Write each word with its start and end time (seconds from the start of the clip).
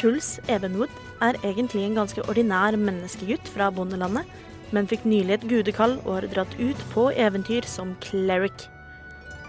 Truls 0.00 0.38
Evenwood 0.48 0.92
er 1.20 1.36
egentlig 1.44 1.82
en 1.84 1.98
ganske 1.98 2.22
ordinær 2.24 2.72
menneskegutt 2.80 3.50
fra 3.52 3.66
bondelandet, 3.68 4.24
men 4.72 4.86
fikk 4.88 5.04
nylig 5.04 5.34
et 5.34 5.44
gudekall 5.50 5.98
og 6.06 6.14
har 6.14 6.26
dratt 6.32 6.54
ut 6.56 6.84
på 6.94 7.10
eventyr 7.12 7.68
som 7.68 7.92
cleric. 8.00 8.64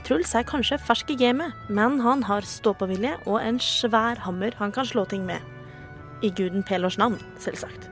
Truls 0.03 0.33
er 0.35 0.43
kanskje 0.49 0.81
fersk 0.81 1.13
i 1.13 1.17
gamet, 1.21 1.55
men 1.69 2.01
han 2.03 2.25
har 2.27 2.43
ståpåvilje 2.43 3.13
og 3.23 3.39
en 3.39 3.61
svær 3.63 4.19
hammer 4.25 4.57
han 4.59 4.75
kan 4.75 4.91
slå 4.91 5.05
ting 5.07 5.23
med. 5.29 5.39
I 6.19 6.33
guden 6.35 6.67
Pelors 6.67 6.99
navn, 6.99 7.21
selvsagt. 7.39 7.90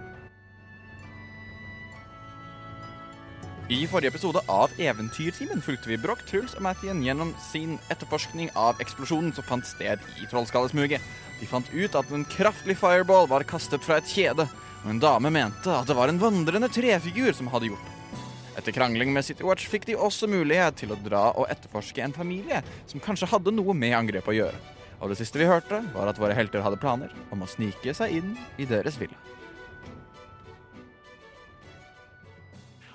I 3.70 3.88
forrige 3.88 4.10
episode 4.10 4.42
av 4.50 4.72
Eventyrtimen 4.82 5.60
fulgte 5.62 5.92
vi 5.92 5.98
Broch, 6.02 6.24
Truls 6.26 6.56
og 6.58 6.64
Mathien 6.66 7.04
gjennom 7.06 7.36
sin 7.52 7.76
etterforskning 7.94 8.48
av 8.58 8.80
eksplosjonen 8.82 9.30
som 9.38 9.46
fant 9.46 9.68
sted 9.70 10.02
i 10.18 10.26
Trollskallesmuget. 10.32 11.06
De 11.38 11.50
fant 11.52 11.70
ut 11.70 11.98
at 12.00 12.10
en 12.10 12.26
kraftig 12.34 12.74
fireball 12.80 13.30
var 13.30 13.46
kastet 13.46 13.86
fra 13.86 14.00
et 14.02 14.10
kjede, 14.10 14.48
og 14.82 14.90
en 14.90 15.04
dame 15.04 15.30
mente 15.30 15.70
at 15.70 15.86
det 15.86 16.00
var 16.02 16.10
en 16.10 16.18
vandrende 16.18 16.72
trefigur 16.74 17.30
som 17.38 17.54
hadde 17.54 17.70
gjort 17.70 17.86
det. 17.86 18.26
Etter 18.58 18.74
krangling 18.74 19.14
med 19.14 19.30
City 19.30 19.46
Watch 19.46 19.70
fikk 19.70 19.86
de 19.86 20.02
også 20.02 20.26
mulighet 20.34 20.82
til 20.82 20.96
å 20.96 21.02
dra 21.06 21.28
og 21.36 21.46
etterforske 21.54 22.02
en 22.02 22.18
familie 22.18 22.64
som 22.90 23.06
kanskje 23.06 23.30
hadde 23.30 23.54
noe 23.54 23.78
med 23.78 23.94
angrepet 24.02 24.34
å 24.34 24.40
gjøre. 24.40 24.68
Og 24.98 25.14
det 25.14 25.22
siste 25.22 25.38
vi 25.38 25.46
hørte, 25.46 25.86
var 25.94 26.10
at 26.10 26.18
våre 26.18 26.34
helter 26.34 26.66
hadde 26.66 26.82
planer 26.82 27.14
om 27.30 27.46
å 27.46 27.54
snike 27.54 27.94
seg 27.94 28.18
inn 28.18 28.34
i 28.58 28.66
deres 28.66 28.98
villa. 28.98 29.30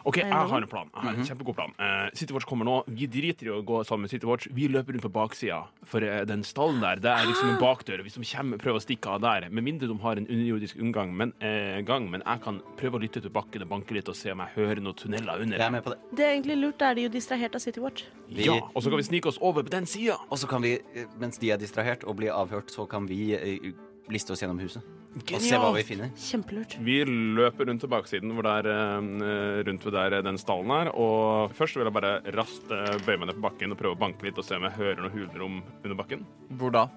OK, 0.04 0.18
jeg 0.20 0.28
har 0.30 0.60
en 0.60 0.68
plan. 0.68 0.88
Jeg 0.92 1.02
har 1.06 1.14
en 1.16 1.24
kjempegod 1.24 1.54
plan. 1.56 1.70
Uh, 1.80 2.10
Citywatch 2.12 2.44
kommer 2.46 2.66
nå. 2.68 2.74
Vi 2.92 3.06
driter 3.08 3.48
i 3.48 3.52
å 3.54 3.62
gå 3.64 3.78
sammen 3.88 4.04
med 4.04 4.10
Citywatch. 4.12 4.48
Vi 4.52 4.66
løper 4.68 4.92
rundt 4.92 5.04
på 5.06 5.10
baksida. 5.14 5.62
For 5.88 6.04
uh, 6.04 6.24
den 6.28 6.42
stallen 6.44 6.82
der, 6.84 7.00
det 7.00 7.08
er 7.08 7.24
liksom 7.30 7.54
en 7.54 7.60
bakdør. 7.62 8.02
Hvis 8.04 8.18
de 8.20 8.24
kommer, 8.28 8.60
prøver 8.60 8.80
å 8.80 8.84
stikke 8.84 9.14
av 9.14 9.22
der, 9.24 9.46
med 9.48 9.64
mindre 9.64 9.88
de 9.88 9.96
har 10.02 10.20
en 10.20 10.26
underjordisk 10.28 10.76
inngang, 10.76 11.14
men, 11.16 11.32
uh, 11.40 11.80
gang, 11.88 12.10
men 12.12 12.20
jeg 12.26 12.42
kan 12.44 12.60
prøve 12.76 13.00
å 13.00 13.02
lytte 13.06 13.22
til 13.24 13.32
bakken 13.32 13.64
og 13.64 13.70
banke 13.72 13.96
litt 13.96 14.08
og 14.12 14.18
se 14.18 14.32
om 14.34 14.44
jeg 14.44 14.54
hører 14.58 14.82
noen 14.84 14.98
tunneler 15.00 15.40
under. 15.46 15.56
Jeg 15.58 15.66
er 15.70 15.74
med 15.78 15.84
på 15.88 15.94
det. 15.94 15.98
Det 16.20 16.26
er 16.28 16.34
egentlig 16.36 16.58
lurt, 16.60 16.78
da 16.84 16.90
er 16.92 17.00
de 17.00 17.06
jo 17.08 17.14
distrahert 17.16 17.56
av 17.56 17.64
Citywatch. 17.64 18.04
Vi- 18.28 18.44
Ja, 18.44 18.60
Og 18.74 18.82
så 18.82 18.90
kan 18.92 18.98
vi 19.00 19.08
snike 19.08 19.26
oss 19.32 19.38
over 19.40 19.62
på 19.64 19.70
den 19.70 19.86
sida. 19.86 20.18
Og 20.28 20.36
så 20.38 20.46
kan 20.48 20.60
vi, 20.60 20.74
eh, 20.94 21.06
mens 21.18 21.38
de 21.38 21.50
er 21.50 21.56
distrahert 21.56 22.04
og 22.04 22.16
blir 22.20 22.28
avhørt, 22.34 22.68
så 22.70 22.84
kan 22.88 23.06
vi 23.08 23.32
eh, 23.34 23.72
liste 24.12 24.32
oss 24.36 24.42
gjennom 24.42 24.60
huset. 24.60 24.82
Og 25.14 25.42
se 25.44 25.58
hva 25.60 25.70
vi 25.76 25.84
finner. 25.86 26.10
Kjempelurt. 26.18 26.74
Vi 26.82 26.96
løper 27.06 27.68
rundt 27.70 27.84
til 27.84 27.90
baksiden 27.92 28.32
hvor 28.34 28.46
det 28.46 28.54
er 28.64 28.68
eh, 28.72 29.60
rundt 29.68 29.86
ved 29.86 29.94
der 29.94 30.16
den 30.26 30.38
stallen 30.40 30.72
er. 30.74 30.90
Og 30.90 31.54
først 31.54 31.78
vil 31.78 31.86
jeg 31.86 31.94
bare 31.94 32.16
raskt 32.34 32.72
eh, 32.74 32.96
bøye 33.06 33.20
meg 33.20 33.30
ned 33.30 33.38
på 33.38 33.46
bakken 33.46 33.74
og 33.76 33.78
prøve 33.80 33.94
å 33.94 34.00
banke 34.00 34.26
litt 34.26 34.40
og 34.42 34.46
se 34.46 34.58
om 34.58 34.66
jeg 34.66 34.78
hører 34.80 35.04
noe 35.04 35.14
hulrom 35.14 35.60
under 35.84 35.98
bakken. 36.00 36.26
Hvor 36.58 36.74
da? 36.74 36.88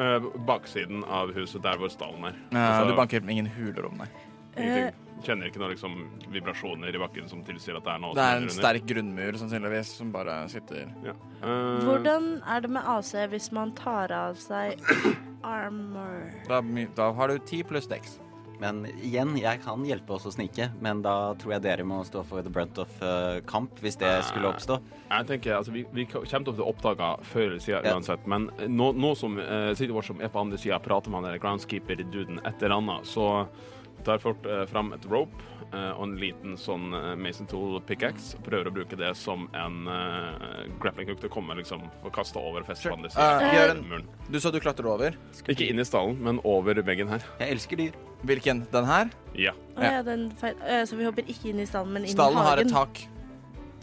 Eh, 0.00 0.26
baksiden 0.48 1.04
av 1.06 1.30
huset, 1.36 1.62
der 1.62 1.78
hvor 1.78 1.92
stallen 1.92 2.26
er. 2.32 2.42
Ja, 2.50 2.66
Altså, 2.72 2.90
du 2.90 2.98
banker 2.98 3.30
ingen 3.30 3.50
hulerom, 3.58 3.96
nei. 4.02 4.10
ingenting. 4.56 5.06
Kjenner 5.20 5.50
ikke 5.50 5.60
noen 5.60 5.74
liksom, 5.74 5.96
vibrasjoner 6.32 6.96
i 6.96 7.00
bakken 7.00 7.26
som 7.28 7.42
tilsier 7.44 7.76
at 7.76 7.84
det 7.84 7.92
er 7.92 7.98
noe 8.00 8.14
Det 8.16 8.24
er 8.24 8.38
en 8.40 8.46
sterk 8.54 8.86
grunnmur 8.88 9.36
sannsynligvis 9.36 9.90
som 9.98 10.12
bare 10.14 10.36
sitter 10.48 10.86
Ja. 11.04 11.12
uh... 11.44 11.76
Hvordan 11.84 12.30
er 12.48 12.62
det 12.64 12.70
med 12.72 12.88
AC 12.88 13.12
hvis 13.28 13.50
man 13.52 13.74
tar 13.76 14.14
av 14.16 14.38
seg 14.40 14.80
armor? 15.42 16.30
Da, 16.48 16.60
da 16.96 17.12
har 17.16 17.28
du 17.28 17.38
ti 17.38 17.62
pluss 17.66 17.88
dex. 17.90 18.18
Men 18.60 18.82
igjen, 19.00 19.32
jeg 19.40 19.62
kan 19.64 19.80
hjelpe 19.88 20.12
oss 20.18 20.26
å 20.28 20.32
snike, 20.34 20.66
men 20.84 21.00
da 21.00 21.32
tror 21.40 21.54
jeg 21.54 21.64
dere 21.64 21.84
må 21.88 22.02
stå 22.04 22.20
for 22.28 22.44
the 22.44 22.52
brunt 22.52 22.76
of 22.82 22.92
uh, 23.00 23.40
kamp, 23.48 23.78
hvis 23.80 23.96
det 24.02 24.10
skulle 24.28 24.50
oppstå. 24.52 24.76
Jeg 25.08 25.28
tenker, 25.30 25.54
altså, 25.56 25.72
Vi, 25.72 25.86
vi 25.96 26.04
kommer 26.04 26.28
til 26.28 26.52
å 26.52 26.56
bli 26.58 26.66
oppdaga 26.68 27.10
før 27.24 27.46
eller 27.54 27.64
siden 27.64 27.88
Ja. 27.88 27.94
uansett, 27.96 28.26
men 28.28 28.50
nå, 28.68 28.90
nå 28.92 29.14
som 29.16 29.40
uh, 29.40 29.72
City 29.72 29.94
Watch 29.96 30.12
som 30.12 30.20
er 30.20 30.28
på 30.28 30.44
andre 30.44 30.60
sida, 30.60 30.76
prater 30.84 31.12
med 31.12 31.24
han 31.24 31.40
groundskeeper-duden 31.40 32.42
et 32.44 32.60
eller 32.60 32.76
annet, 32.76 33.08
så 33.08 33.30
tar 34.04 34.20
folk 34.20 34.38
fort 34.40 34.46
eh, 34.48 34.66
fram 34.68 34.92
et 34.96 35.04
rope 35.10 35.48
og 35.96 36.02
en 36.08 36.14
liten 36.18 36.56
sånn 36.58 36.88
eh, 36.96 37.12
Mason 37.20 37.46
Tool 37.50 37.76
pickaxe 37.86 38.34
og 38.38 38.44
prøver 38.46 38.70
å 38.70 38.72
bruke 38.74 38.96
det 38.98 39.12
som 39.16 39.44
en 39.54 39.76
uh, 39.86 40.64
grappling 40.82 41.08
hook 41.10 41.20
til 41.22 41.30
å 41.30 41.32
komme 41.34 41.54
liksom, 41.58 41.84
og 42.02 42.10
kaste 42.16 42.40
over 42.42 42.64
festbandet 42.66 43.12
Sure. 43.14 43.70
en- 43.70 44.08
Du 44.30 44.38
sa 44.40 44.50
du 44.50 44.58
klatrer 44.60 44.86
over. 44.90 45.14
Ikke 45.48 45.68
inn 45.70 45.78
i 45.78 45.84
stallen, 45.86 46.18
men 46.22 46.40
over 46.44 46.74
veggen 46.82 47.08
her. 47.08 47.22
Jeg 47.38 47.54
elsker 47.56 47.76
dyr. 47.80 47.98
Hvilken? 48.26 48.64
Den 48.72 48.84
her? 48.84 49.10
Ja. 49.38 49.52
Oh, 49.76 49.82
ja, 49.82 50.02
den 50.02 50.30
feil. 50.40 50.56
Så 50.86 50.96
vi 50.98 51.06
hopper 51.06 51.22
ikke 51.30 51.50
inn 51.54 51.60
i 51.62 51.66
stallen, 51.70 51.92
men 51.94 52.04
inn 52.04 52.12
Stallen 52.16 52.38
i 52.42 52.46
har 52.50 52.58
et 52.64 52.68
tak. 52.74 53.04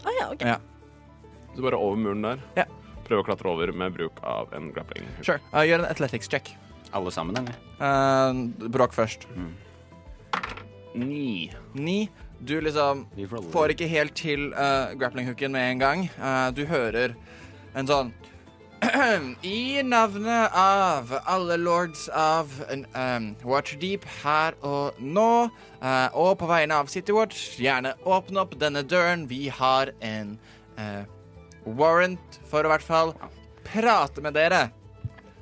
Å 0.04 0.14
ja, 0.20 0.28
ok. 0.30 0.44
Ja. 0.46 0.58
Så 1.56 1.64
bare 1.64 1.80
over 1.80 1.96
muren 1.98 2.22
der. 2.22 2.38
Ja. 2.56 2.64
Prøve 3.08 3.24
å 3.24 3.26
klatre 3.26 3.48
over 3.50 3.72
med 3.72 3.96
bruk 3.96 4.20
av 4.22 4.52
en 4.54 4.68
grappling 4.76 5.08
hook. 5.08 5.24
Sure. 5.24 5.40
Uh, 5.54 5.64
gjør 5.66 5.80
en 5.86 5.90
athletics 5.90 6.28
check. 6.28 6.52
Alle 6.92 7.10
sammen, 7.12 7.36
eller? 7.36 7.56
Uh, 7.80 8.68
Bråk 8.68 8.92
først. 8.96 9.26
Ni. 10.98 11.52
Ni. 11.74 12.08
Du 12.38 12.60
liksom 12.62 13.06
får 13.52 13.74
ikke 13.74 13.88
helt 13.90 14.14
til 14.14 14.52
uh, 14.54 14.94
grappling-hooken 14.98 15.52
med 15.54 15.72
en 15.72 15.80
gang. 15.82 16.04
Uh, 16.20 16.50
du 16.54 16.62
hører 16.70 17.16
en 17.74 17.88
sånn 17.88 18.12
I 19.42 19.82
navnet 19.82 20.54
av 20.54 21.10
alle 21.26 21.56
lords 21.58 22.04
av 22.14 22.52
um, 22.70 23.32
Watchdeep 23.42 24.06
her 24.20 24.54
og 24.62 25.00
nå, 25.02 25.48
uh, 25.82 26.08
og 26.14 26.36
på 26.38 26.46
vegne 26.46 26.78
av 26.78 26.90
Citywatch, 26.92 27.58
gjerne 27.58 27.96
åpne 28.06 28.44
opp 28.44 28.54
denne 28.60 28.84
døren. 28.86 29.26
Vi 29.30 29.48
har 29.50 29.90
en 29.98 30.36
uh, 30.78 31.02
warrant 31.66 32.38
for 32.46 32.62
å 32.62 32.70
i 32.70 32.74
hvert 32.76 32.86
fall 32.86 33.16
prate 33.66 34.22
med 34.22 34.38
dere. 34.38 34.68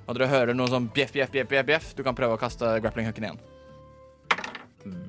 Og 0.07 0.17
dere 0.17 0.31
hører 0.31 0.57
noe 0.57 0.71
sånn 0.73 0.89
bjeff, 0.95 1.13
bjeff, 1.13 1.35
bjeff, 1.35 1.51
bjeff, 1.51 1.69
bjeff. 1.69 1.93
Du 1.99 2.03
kan 2.07 2.17
prøve 2.17 2.39
å 2.39 2.41
kaste 2.41 2.79
grappling-hooken 2.81 3.29
igjen. 3.29 3.45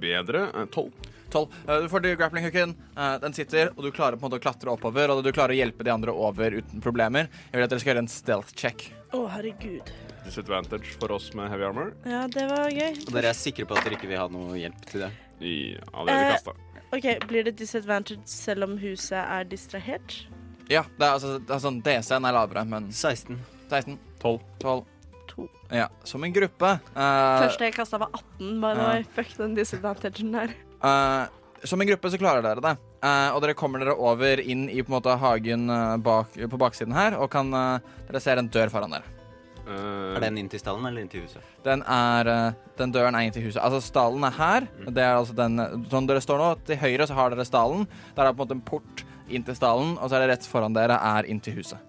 Bedre. 0.02 0.48
Tolv. 0.72 0.92
Tolv. 0.94 1.14
12. 1.30 1.50
Eh, 1.68 1.82
Du 1.84 1.90
får 1.92 2.00
du 2.06 2.10
grappling-hooken. 2.16 2.76
eh, 2.98 3.18
Den 3.20 3.34
sitter, 3.34 3.70
og 3.76 3.84
du 3.84 3.92
klarer 3.92 4.16
på 4.16 4.26
en 4.26 4.32
måte 4.32 4.40
å 4.40 4.44
klatre 4.44 4.72
oppover. 4.72 5.10
Og 5.12 5.24
du 5.24 5.32
klarer 5.32 5.52
å 5.56 5.60
hjelpe 5.60 5.84
de 5.84 5.92
andre 5.92 6.12
over 6.16 6.52
uten 6.62 6.82
problemer. 6.82 7.28
Jeg 7.52 7.60
vil 7.60 7.64
at 7.64 7.70
dere 7.70 7.80
skal 7.84 7.94
gjøre 7.96 8.04
en 8.06 8.08
stealth 8.08 8.54
check. 8.56 8.88
Å, 9.14 9.26
herregud. 9.36 9.92
Disadvantage 10.26 10.96
for 11.00 11.12
oss 11.16 11.34
med 11.34 11.50
heavy 11.52 11.64
armor. 11.64 11.94
Ja, 12.06 12.26
det 12.28 12.48
var 12.50 12.70
gøy. 12.72 12.96
Og 13.08 13.14
dere 13.14 13.30
er 13.32 13.38
sikre 13.38 13.66
på 13.68 13.78
at 13.78 13.84
dere 13.86 13.96
ikke 14.00 14.08
vil 14.10 14.18
ha 14.20 14.28
noe 14.32 14.56
hjelp 14.60 14.86
til 14.90 15.06
det? 15.06 15.12
I 15.40 15.54
allerede 15.94 16.24
vi 16.26 16.34
kasta. 16.34 16.56
OK, 16.96 17.28
blir 17.28 17.44
det 17.44 17.58
disadvantage 17.60 18.24
selv 18.26 18.64
om 18.64 18.78
huset 18.80 19.20
er 19.20 19.44
distrahert? 19.44 20.22
Ja, 20.72 20.84
det 20.98 21.04
er 21.06 21.14
altså 21.14 21.38
det 21.40 21.54
er 21.56 21.60
sånn 21.64 21.82
DC-en 21.84 22.26
er 22.28 22.36
lavere, 22.36 22.64
men 22.68 22.90
16. 22.92 23.38
16, 23.70 24.00
12. 24.20 24.40
12 24.64 24.86
To. 25.38 25.48
Ja, 25.70 25.88
som 26.08 26.24
en 26.26 26.34
gruppe. 26.34 26.70
Uh, 26.96 27.42
Første 27.46 27.68
jeg 27.68 27.76
kasta, 27.78 28.00
var 28.02 28.10
18. 28.18 28.54
By 28.64 28.72
the 28.74 28.86
way. 28.88 29.04
Fuck 29.16 29.36
den 29.38 29.54
disadvantagen 29.58 30.32
der. 30.34 30.54
Uh, 30.82 31.28
som 31.68 31.82
en 31.82 31.90
gruppe 31.90 32.10
så 32.14 32.18
klarer 32.22 32.42
dere 32.46 32.64
det. 32.64 32.74
Uh, 33.06 33.30
og 33.36 33.44
dere 33.46 33.54
kommer 33.58 33.82
dere 33.84 33.94
over 33.98 34.42
inn 34.42 34.66
i 34.74 34.82
på 34.82 34.90
en 34.90 34.96
måte 34.98 35.14
hagen 35.22 35.70
bak, 36.06 36.34
på 36.34 36.60
baksiden 36.62 36.96
her, 36.98 37.18
og 37.22 37.30
kan 37.34 37.54
Dere 37.54 38.22
ser 38.24 38.42
en 38.42 38.50
dør 38.50 38.74
foran 38.74 38.98
dere. 38.98 39.14
Eh, 39.68 40.16
Er 40.16 40.24
den 40.24 40.38
inn 40.40 40.48
til 40.50 40.62
stallen 40.62 40.86
eller 40.88 41.04
inn 41.04 41.10
til 41.12 41.26
huset? 41.26 41.44
Den 41.66 41.82
er 41.84 42.30
Den 42.80 42.94
døren 42.96 43.18
er 43.20 43.28
inn 43.28 43.34
til 43.36 43.44
huset. 43.44 43.60
Altså, 43.60 43.82
stallen 43.84 44.24
er 44.24 44.32
her. 44.38 44.68
Det 44.88 45.04
er 45.04 45.18
altså 45.18 45.36
den 45.36 45.60
Sånn 45.92 46.08
dere 46.08 46.24
står 46.24 46.40
nå, 46.40 46.50
til 46.70 46.80
høyre 46.80 47.08
så 47.10 47.18
har 47.18 47.34
dere 47.36 47.46
stallen. 47.46 47.84
Der 48.16 48.24
er 48.24 48.32
det 48.32 48.38
på 48.38 48.46
en 48.46 48.48
måte 48.48 48.56
en 48.56 48.64
port 48.70 49.04
inn 49.28 49.44
til 49.44 49.58
stallen, 49.60 49.98
og 50.00 50.08
så 50.08 50.16
er 50.18 50.24
det 50.24 50.38
rett 50.38 50.48
foran 50.48 50.74
dere 50.78 50.96
er 50.96 51.28
inn 51.28 51.42
til 51.44 51.58
huset. 51.60 51.84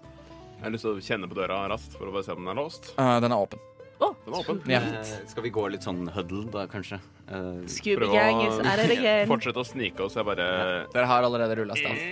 Jeg 0.59 0.65
har 0.67 0.71
lyst 0.75 0.83
til 0.83 0.91
å 0.97 1.01
kjenne 1.03 1.27
på 1.31 1.37
døra 1.39 1.61
raskt 1.71 1.93
for 1.95 2.09
å 2.09 2.11
bare 2.13 2.25
se 2.27 2.33
om 2.35 2.43
den 2.43 2.51
er 2.51 2.57
låst. 2.59 2.89
Eh, 2.99 3.19
den 3.23 3.31
er 3.31 3.39
åpen. 3.45 3.59
Den 3.99 4.33
er 4.33 4.39
åpen. 4.39 4.59
Ja. 4.67 4.79
Eh, 4.99 5.13
skal 5.27 5.43
vi 5.43 5.51
gå 5.55 5.63
litt 5.71 5.83
sånn 5.87 6.03
huddle, 6.11 6.45
da, 6.51 6.65
kanskje? 6.71 6.99
Eh, 7.29 7.61
Scooby 7.71 7.95
Prøve 8.01 8.13
Gang 8.17 8.35
å- 8.35 8.47
is 8.59 8.67
at 8.67 8.79
it 8.83 8.91
again. 8.97 9.27
Fortsette 9.27 9.59
å 9.61 9.65
snike 9.67 9.99
oss. 10.03 10.15
Jeg 10.15 10.25
bare 10.25 10.85
Dere 10.93 11.05
har 11.05 11.23
allerede 11.23 11.55
rulla 11.61 11.75
stealth. 11.75 12.03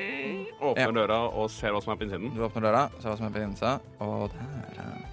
åpner 0.61 0.77
Ja. 0.87 0.91
døra 0.91 1.19
og 1.33 1.49
ser 1.51 1.71
hva 1.71 1.81
som 1.83 1.93
er 1.93 1.97
på 1.97 2.07
innsiden. 2.07 2.33
Du 2.35 2.41
åpner 2.47 2.61
døra, 2.61 2.89
ser 3.01 3.09
hva 3.09 3.17
som 3.17 3.25
er 3.27 3.29
på 3.39 3.43
innsiden, 3.43 3.79
og 4.01 4.31
der 4.31 4.83
eh. 4.83 5.03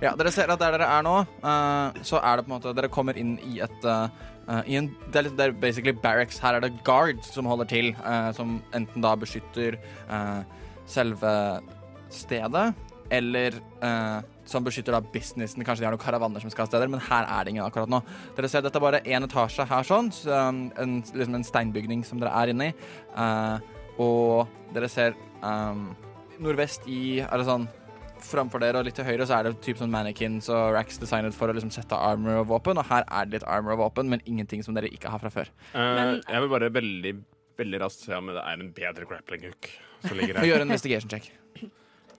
Ja, 0.00 0.14
dere 0.14 0.30
ser 0.30 0.48
at 0.50 0.58
der 0.60 0.72
dere 0.78 0.86
er 0.98 1.02
nå, 1.02 1.20
eh, 1.42 1.92
så 2.02 2.20
er 2.22 2.36
det 2.36 2.46
på 2.46 2.52
en 2.52 2.60
måte 2.60 2.74
Dere 2.74 2.88
kommer 2.88 3.16
inn 3.16 3.38
i 3.42 3.58
et 3.60 3.84
eh, 3.84 4.08
eh, 4.48 4.62
i 4.68 4.76
en, 4.76 4.94
det, 5.10 5.16
er 5.16 5.22
litt, 5.24 5.36
det 5.36 5.46
er 5.48 5.52
basically 5.52 5.92
barracks. 5.92 6.38
Her 6.38 6.54
er 6.56 6.60
det 6.60 6.84
guards 6.84 7.32
som 7.32 7.44
holder 7.46 7.64
til, 7.66 7.96
eh, 8.04 8.32
som 8.32 8.62
enten 8.72 9.00
da 9.02 9.16
beskytter 9.16 9.76
eh, 10.10 10.42
selve 10.86 11.60
stedet, 12.14 12.74
eller 13.12 13.56
eh, 13.84 14.20
som 14.48 14.64
beskytter 14.64 14.94
da 14.96 15.00
businessen. 15.04 15.64
Kanskje 15.64 15.82
de 15.82 15.86
har 15.88 15.94
noen 15.94 16.02
karavaner 16.02 16.40
som 16.42 16.50
skal 16.52 16.66
steder, 16.70 16.88
men 16.90 17.00
her 17.04 17.26
er 17.28 17.44
det 17.44 17.52
ingen 17.54 17.64
akkurat 17.66 17.90
nå. 17.92 18.00
Dere 18.36 18.48
ser 18.50 18.64
Dette 18.64 18.78
er 18.80 18.84
bare 18.86 19.02
én 19.04 19.26
etasje 19.26 19.66
her, 19.68 19.84
sånn. 19.86 20.08
Så, 20.14 20.32
um, 20.32 20.64
en, 20.80 20.96
liksom 21.12 21.36
en 21.38 21.44
steinbygning 21.46 22.02
som 22.08 22.22
dere 22.22 22.32
er 22.40 22.52
inni. 22.54 22.70
Uh, 23.14 23.58
og 24.02 24.48
dere 24.74 24.88
ser 24.88 25.14
um, 25.44 25.90
nordvest 26.42 26.86
i 26.88 27.20
Er 27.20 27.36
det 27.42 27.44
sånn 27.46 27.68
Framfor 28.22 28.62
dere 28.62 28.78
og 28.78 28.86
litt 28.86 28.94
til 28.94 29.04
høyre 29.04 29.26
så 29.26 29.40
er 29.40 29.48
det 29.48 29.56
typ 29.66 29.80
sånn 29.80 29.90
mannequins 29.90 30.46
og 30.54 30.76
racks 30.76 31.00
designet 31.02 31.34
for 31.34 31.50
å 31.50 31.56
liksom 31.56 31.72
sette 31.74 31.98
armor 31.98 32.38
og 32.44 32.46
våpen, 32.52 32.78
og 32.78 32.86
her 32.86 33.02
er 33.10 33.26
det 33.26 33.40
litt 33.40 33.46
armor 33.50 33.74
og 33.74 33.80
våpen, 33.80 34.06
men 34.12 34.22
ingenting 34.30 34.62
som 34.62 34.76
dere 34.78 34.86
ikke 34.94 35.10
har 35.10 35.18
fra 35.18 35.32
før. 35.34 35.50
Uh, 35.74 35.80
Men- 35.98 36.20
jeg 36.28 36.44
vil 36.44 36.52
bare 36.54 36.70
veldig 36.70 37.12
veldig 37.58 37.80
raskt 37.82 38.06
se 38.06 38.14
om 38.14 38.30
det 38.30 38.38
er 38.38 38.62
en 38.62 38.70
bedre 38.78 39.08
grappling 39.10 39.42
hook 39.48 39.68
som 40.06 40.16
ligger 40.16 40.34
her. 40.38 40.46
gjør 40.52 40.62
en 40.62 40.70
investigation 40.70 41.10
check. 41.10 41.26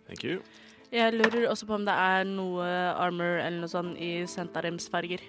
Thank 0.07 0.25
you. 0.27 0.41
Jeg 0.93 1.15
lurer 1.15 1.47
også 1.49 1.65
på 1.65 1.77
om 1.79 1.85
det 1.87 1.93
er 1.97 2.27
noe 2.29 2.65
armor 3.01 3.39
eller 3.41 3.63
noe 3.63 3.71
sånt 3.71 3.97
i 3.97 4.27
sentarimsfarger. 4.29 5.23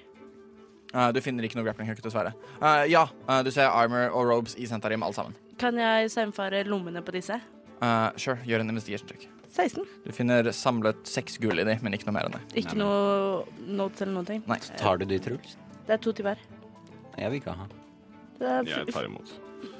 Eh, 0.95 1.09
du 1.15 1.21
finner 1.25 1.47
ikke 1.47 1.59
noe 1.59 1.67
grappling 1.67 1.89
hook, 1.91 2.03
dessverre. 2.05 2.35
Uh, 2.61 2.85
ja, 2.87 3.07
uh, 3.27 3.41
du 3.43 3.51
ser 3.55 3.67
armor 3.67 4.13
og 4.13 4.29
robes 4.31 4.55
i 4.61 4.69
Sentarim, 4.71 5.03
alle 5.03 5.17
sammen. 5.17 5.35
Kan 5.59 5.79
jeg 5.81 6.13
saumfare 6.13 6.63
lommene 6.69 7.03
på 7.03 7.15
disse? 7.17 7.41
Eh, 7.83 8.11
sure, 8.21 8.39
gjør 8.47 8.63
en 8.63 8.71
investigation 8.73 9.09
check. 9.09 9.27
16. 9.55 9.87
Du 10.05 10.11
finner 10.15 10.49
samlet 10.55 10.99
seks 11.07 11.37
gull 11.43 11.61
i 11.63 11.67
de, 11.67 11.77
men 11.83 11.95
ikke 11.95 12.09
noe 12.09 12.17
mer 12.17 12.29
enn 12.29 12.37
det. 12.37 12.43
Ikke 12.63 12.79
noe 12.79 13.45
notes 13.79 14.03
eller 14.03 14.17
noen 14.17 14.29
ting. 14.31 14.45
Nei. 14.51 14.59
Tar 14.81 14.99
du 14.99 15.07
de, 15.11 15.19
Truls? 15.23 15.57
Det 15.87 15.97
er 15.97 16.01
to 16.03 16.15
til 16.17 16.27
hver. 16.27 16.41
Jeg 17.15 17.31
vil 17.31 17.39
ikke 17.39 17.55
ha. 17.55 17.67
Det 18.41 18.49
er, 18.51 18.71
Jeg 18.71 18.95
tar 18.95 19.07
imot. 19.07 19.35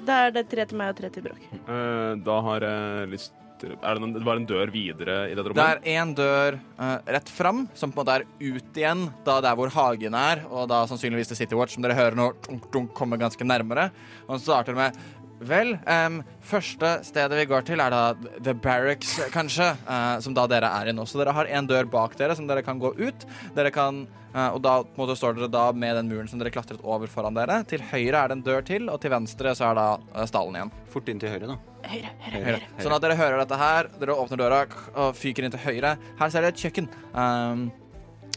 da 0.07 0.19
er 0.27 0.35
det 0.37 0.45
tre 0.51 0.65
til 0.69 0.79
meg 0.79 0.93
og 0.93 0.99
tre 1.01 1.09
til 1.11 1.25
Bråk. 1.25 1.41
Eh, 1.59 2.11
da 2.23 2.37
har 2.47 2.67
jeg 2.67 3.09
lyst 3.11 3.35
til 3.61 3.73
Er 3.75 3.95
det, 3.95 4.01
noen, 4.03 4.13
det 4.15 4.25
var 4.25 4.39
en 4.39 4.47
dør 4.49 4.71
videre 4.73 5.17
i 5.29 5.35
dette 5.35 5.51
rommet? 5.51 5.59
Det 5.59 5.91
er 5.93 6.01
én 6.01 6.13
dør 6.17 6.57
uh, 6.79 6.97
rett 7.17 7.31
fram, 7.31 7.65
som 7.77 7.93
på 7.93 8.01
en 8.01 8.03
måte 8.03 8.17
er 8.19 8.25
ut 8.41 8.79
igjen, 8.79 9.05
da 9.27 9.37
der 9.43 9.57
hvor 9.59 9.73
hagen 9.75 10.17
er, 10.19 10.43
og 10.49 10.67
da 10.71 10.83
sannsynligvis 10.89 11.31
til 11.31 11.39
City 11.41 11.57
Watch, 11.57 11.77
som 11.77 11.85
dere 11.85 11.97
hører 11.97 12.19
nå 12.19 12.29
dunk, 12.73 12.93
kommer 12.97 13.21
ganske 13.21 13.47
nærmere. 13.47 13.89
Og 14.27 14.37
så 14.37 14.43
starter 14.47 14.75
det 14.75 14.81
med 14.81 14.99
Vel, 15.43 15.73
um, 15.83 16.21
første 16.47 16.89
stedet 17.03 17.35
vi 17.41 17.45
går 17.49 17.65
til, 17.67 17.81
er 17.83 17.91
da 17.91 18.13
The 18.39 18.53
Barracks, 18.55 19.17
kanskje, 19.33 19.73
Uh, 19.85 20.17
som 20.23 20.33
da 20.33 20.45
dere 20.49 20.69
er 20.79 20.89
i 20.89 20.93
nå. 20.95 21.03
Så 21.05 21.19
dere 21.19 21.33
har 21.35 21.45
en 21.45 21.67
dør 21.67 21.85
bak 21.91 22.15
dere 22.17 22.35
som 22.37 22.47
dere 22.47 22.63
kan 22.65 22.79
gå 22.79 22.93
ut. 22.97 23.25
Dere 23.55 23.69
kan, 23.75 24.05
uh, 24.33 24.49
og 24.55 24.61
da 24.63 24.77
på 24.83 24.95
en 24.95 25.01
måte, 25.03 25.17
står 25.19 25.35
dere 25.37 25.51
da 25.51 25.65
med 25.75 25.95
den 25.99 26.07
muren 26.09 26.27
som 26.31 26.39
dere 26.39 26.53
klatret 26.55 26.81
over 26.83 27.11
foran 27.11 27.35
dere. 27.35 27.59
Til 27.69 27.83
høyre 27.91 28.21
er 28.23 28.31
det 28.31 28.37
en 28.39 28.43
dør 28.47 28.63
til, 28.65 28.87
og 28.89 29.01
til 29.03 29.11
venstre 29.13 29.53
så 29.57 29.69
er 29.71 29.79
da 29.81 29.87
uh, 30.15 30.23
stallen 30.29 30.55
igjen. 30.57 30.71
Fort 30.93 31.11
inn 31.11 31.19
til 31.21 31.33
høyre, 31.35 31.51
da. 31.51 31.57
Høyre, 31.85 32.11
høyre, 32.25 32.31
Høyre. 32.39 32.45
høyre. 32.61 32.83
Sånn 32.85 32.95
at 32.95 33.03
dere 33.03 33.17
hører 33.19 33.41
dette 33.43 33.59
her. 33.61 33.89
Dere 34.01 34.15
åpner 34.23 34.41
døra 34.41 34.61
og 34.95 35.17
fyker 35.19 35.45
inn 35.45 35.53
til 35.53 35.65
høyre. 35.67 35.97
Her 36.21 36.31
ser 36.33 36.45
dere 36.47 36.55
et 36.55 36.63
kjøkken. 36.63 36.87
Um, 37.13 37.67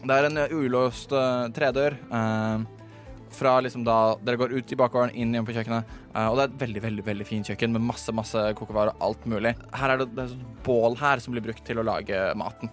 det 0.02 0.18
er 0.18 0.28
en 0.28 0.42
ulåst 0.58 1.14
uh, 1.14 1.46
tredør. 1.54 1.96
Fra 3.38 3.58
liksom 3.60 3.82
da 3.84 4.16
Dere 4.24 4.38
går 4.40 4.54
ut 4.56 4.70
i 4.72 4.76
bakgården, 4.78 5.10
inn 5.12 5.34
igjen 5.34 5.44
på 5.44 5.52
kjøkkenet. 5.52 5.90
Uh, 6.18 6.32
og 6.32 6.38
det 6.38 6.44
er 6.44 6.50
et 6.50 6.62
veldig 6.64 6.80
veldig, 6.82 7.02
veldig 7.06 7.24
fint 7.28 7.46
kjøkken 7.46 7.74
med 7.76 7.84
masse 7.86 8.12
masse 8.16 8.40
kokevarer 8.58 8.90
og 8.96 9.04
alt 9.06 9.26
mulig. 9.30 9.52
Her 9.76 9.94
er 9.94 10.00
det, 10.00 10.08
det 10.16 10.24
er 10.24 10.34
et 10.34 10.64
bål 10.66 10.96
her 10.98 11.22
som 11.22 11.34
blir 11.34 11.44
brukt 11.44 11.62
til 11.66 11.78
å 11.78 11.86
lage 11.86 12.22
maten. 12.38 12.72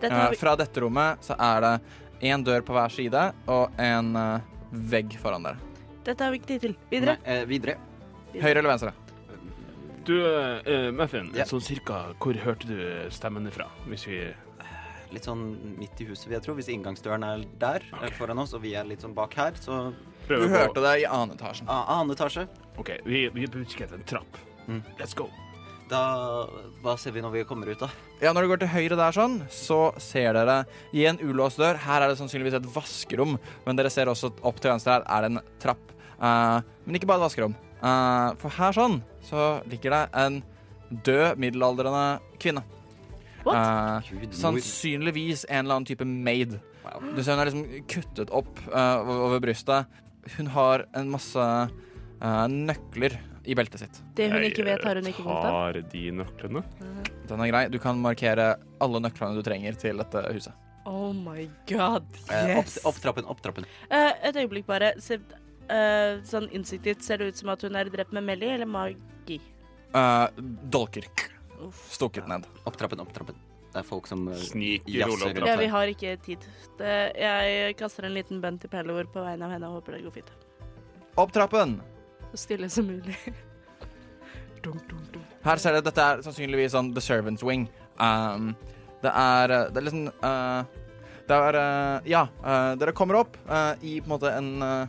Dette 0.00 0.14
Uh, 0.14 0.30
vi, 0.32 0.36
fra 0.36 0.52
dette 0.58 0.80
rommet 0.82 1.22
så 1.24 1.36
er 1.40 1.64
det 1.64 2.28
én 2.28 2.42
dør 2.44 2.64
på 2.66 2.74
hver 2.76 2.92
side 2.92 3.22
og 3.50 3.78
en 3.80 4.10
uh, 4.16 4.42
vegg 4.92 5.16
foran 5.20 5.46
dere. 5.46 5.60
dette 6.04 6.24
har 6.24 6.32
vi 6.32 6.40
ikke 6.40 6.50
tid 6.54 6.64
til. 6.66 6.76
Videre. 6.90 7.16
Nei, 7.22 7.36
eh, 7.36 7.44
videre. 7.48 7.76
Høyre 8.34 8.58
eller 8.58 8.72
venstre? 8.74 8.92
Du, 10.04 10.16
uh, 10.20 10.90
Muffin, 10.92 11.30
yeah. 11.32 11.48
sånn 11.48 11.64
cirka 11.64 12.02
hvor 12.20 12.36
hørte 12.44 12.68
du 12.68 12.80
stemmen 13.14 13.48
fra? 13.54 13.70
Hvis 13.90 14.08
vi 14.10 14.24
Litt 15.14 15.28
sånn 15.28 15.44
midt 15.78 16.00
i 16.02 16.08
huset, 16.08 16.24
vil 16.26 16.34
jeg 16.34 16.42
tro. 16.42 16.54
Hvis 16.58 16.68
inngangsdøren 16.72 17.22
er 17.22 17.42
der 17.60 17.84
okay. 17.92 18.10
foran 18.16 18.40
oss, 18.42 18.50
og 18.56 18.64
vi 18.64 18.72
er 18.74 18.88
litt 18.88 19.04
sånn 19.04 19.12
bak 19.14 19.36
her, 19.38 19.54
så 19.62 19.92
Du 20.24 20.28
prøver 20.32 20.48
på 20.48 20.56
hørte 20.56 20.82
det 20.84 20.92
i 21.02 21.06
annen 21.06 21.36
etasjen. 21.36 21.68
ah, 21.68 21.98
Annen 21.98 22.14
etasje. 22.16 22.46
OK, 22.80 22.90
vi, 23.04 23.26
vi 23.34 23.46
bruker 23.46 23.92
en 23.94 24.04
trapp. 24.08 24.38
Mm. 24.66 24.80
Let's 24.98 25.14
go. 25.16 25.26
Da 25.90 26.00
Hva 26.80 26.94
ser 26.98 27.12
vi 27.12 27.20
når 27.20 27.30
vi 27.34 27.42
kommer 27.44 27.68
ut, 27.68 27.78
da? 27.82 27.90
Ja, 28.22 28.32
Når 28.32 28.42
du 28.46 28.48
går 28.54 28.60
til 28.62 28.70
høyre 28.72 28.96
der, 28.96 29.12
sånn, 29.12 29.34
så 29.52 29.92
ser 30.00 30.32
dere 30.32 30.62
i 30.96 31.04
en 31.10 31.18
ulåst 31.20 31.60
dør 31.60 31.76
Her 31.76 32.00
er 32.06 32.08
det 32.08 32.16
sannsynligvis 32.16 32.56
et 32.56 32.68
vaskerom, 32.72 33.36
men 33.66 33.76
dere 33.76 33.90
ser 33.92 34.08
også 34.08 34.30
opp 34.48 34.62
til 34.64 34.72
venstre 34.72 34.94
her 34.96 35.04
er 35.04 35.26
det 35.26 35.30
en 35.34 35.42
trapp. 35.60 35.92
Eh, 36.16 36.60
men 36.86 36.96
ikke 36.96 37.10
bare 37.10 37.20
et 37.20 37.26
vaskerom. 37.26 37.56
Eh, 37.84 38.30
for 38.40 38.56
her 38.56 38.72
sånn 38.72 39.02
så 39.28 39.48
ligger 39.68 39.92
det 39.92 40.02
en 40.24 40.40
død 41.04 41.36
middelaldrende 41.44 42.06
kvinne. 42.40 42.64
What? 43.44 43.60
Eh, 43.60 44.08
Gud, 44.14 44.30
mor. 44.30 44.38
sannsynligvis 44.40 45.44
en 45.50 45.66
eller 45.66 45.76
annen 45.82 45.90
type 45.92 46.08
maid. 46.08 46.56
Wow. 46.84 47.10
Du 47.12 47.20
ser 47.24 47.36
hun 47.36 47.44
er 47.44 47.50
liksom 47.50 47.84
kuttet 47.92 48.32
opp 48.32 48.56
eh, 48.72 49.12
over 49.28 49.44
brystet. 49.44 49.84
Hun 50.36 50.46
har 50.54 50.86
en 50.96 51.10
masse 51.12 51.36
uh, 51.44 52.46
nøkler 52.48 53.18
i 53.44 53.54
beltet 53.58 53.82
sitt. 53.84 53.98
Det 54.16 54.30
hun 54.32 54.40
Jeg, 54.42 54.52
ikke 54.54 54.64
vet, 54.64 54.84
har 54.88 54.96
hun 54.96 55.08
ikke 55.10 55.22
vondt 55.26 55.44
av. 55.44 55.50
tar 55.52 55.80
de 55.92 56.04
nøklene. 56.16 56.62
Den 57.28 57.40
er 57.44 57.50
grei. 57.50 57.64
Du 57.68 57.78
kan 57.82 57.98
markere 58.00 58.54
alle 58.80 59.00
nøklene 59.04 59.36
du 59.36 59.42
trenger 59.44 59.76
til 59.80 60.00
dette 60.00 60.22
huset. 60.32 60.52
Oh 60.88 61.12
my 61.16 61.46
god, 61.68 62.04
Eh, 62.28 62.58
opp, 62.58 62.64
yes. 62.66 62.78
opp 62.84 62.98
trappen, 63.00 63.24
opp 63.28 63.40
trappen. 63.44 63.64
Eh, 63.90 64.12
et 64.28 64.36
øyeblikk 64.36 64.66
bare. 64.68 64.94
Se, 65.00 65.16
eh, 65.68 66.18
sånn 66.28 66.48
instinktivt 66.52 67.02
ser 67.04 67.18
det 67.18 67.28
ut 67.32 67.36
som 67.40 67.48
at 67.54 67.62
hun 67.64 67.76
er 67.76 67.88
drept 67.92 68.12
med 68.12 68.24
Melly 68.24 68.50
eller 68.52 68.66
magi. 68.68 69.40
Eh, 69.94 70.26
dolker. 70.68 71.04
Uff. 71.64 71.84
Stukket 71.94 72.26
ned. 72.28 72.44
Opp 72.66 72.76
trappen, 72.76 73.00
opp 73.00 73.12
trappen. 73.16 73.36
Det 73.74 73.80
er 73.80 73.86
folk 73.88 74.06
som 74.06 74.20
eh, 74.30 74.38
Sniker 74.38 75.00
jazzer 75.00 75.40
opp 75.42 75.48
Ja, 75.50 75.56
vi 75.58 75.66
har 75.72 75.90
ikke 75.90 76.12
tid. 76.22 76.44
Det, 76.78 76.92
jeg 77.18 77.74
kaster 77.80 78.06
en 78.06 78.14
liten 78.14 78.38
bønn 78.42 78.60
til 78.62 78.70
Pellor 78.70 79.08
på 79.10 79.24
vegne 79.24 79.48
av 79.48 79.56
henne 79.56 79.66
og 79.66 79.80
håper 79.80 79.96
det 79.96 80.04
går 80.04 80.14
fint. 80.20 80.30
Opp 81.18 81.34
trappen. 81.34 81.80
Så 82.30 82.44
stille 82.44 82.70
som 82.70 82.86
mulig. 82.86 83.16
dunk, 84.62 84.86
dunk, 84.86 85.10
dunk. 85.10 85.34
Her 85.42 85.58
ser 85.58 85.74
dere, 85.74 85.88
Dette 85.88 86.06
er 86.06 86.22
sannsynligvis 86.22 86.76
sånn 86.76 86.92
The 86.94 87.02
Servants 87.02 87.42
Wing. 87.42 87.66
Um, 87.98 88.52
det 89.02 89.10
er 89.10 89.52
eh, 89.54 89.66
Det 89.74 89.78
er 89.78 89.84
liksom 89.86 90.06
uh, 90.24 90.62
Det 91.28 91.36
er 91.48 91.58
uh, 91.58 92.06
Ja, 92.08 92.24
uh, 92.46 92.72
dere 92.80 92.94
kommer 92.96 93.20
opp 93.20 93.36
eh, 93.46 93.84
i 93.86 93.98
på 94.00 94.08
en 94.08 94.14
måte 94.16 94.32
en 94.34 94.88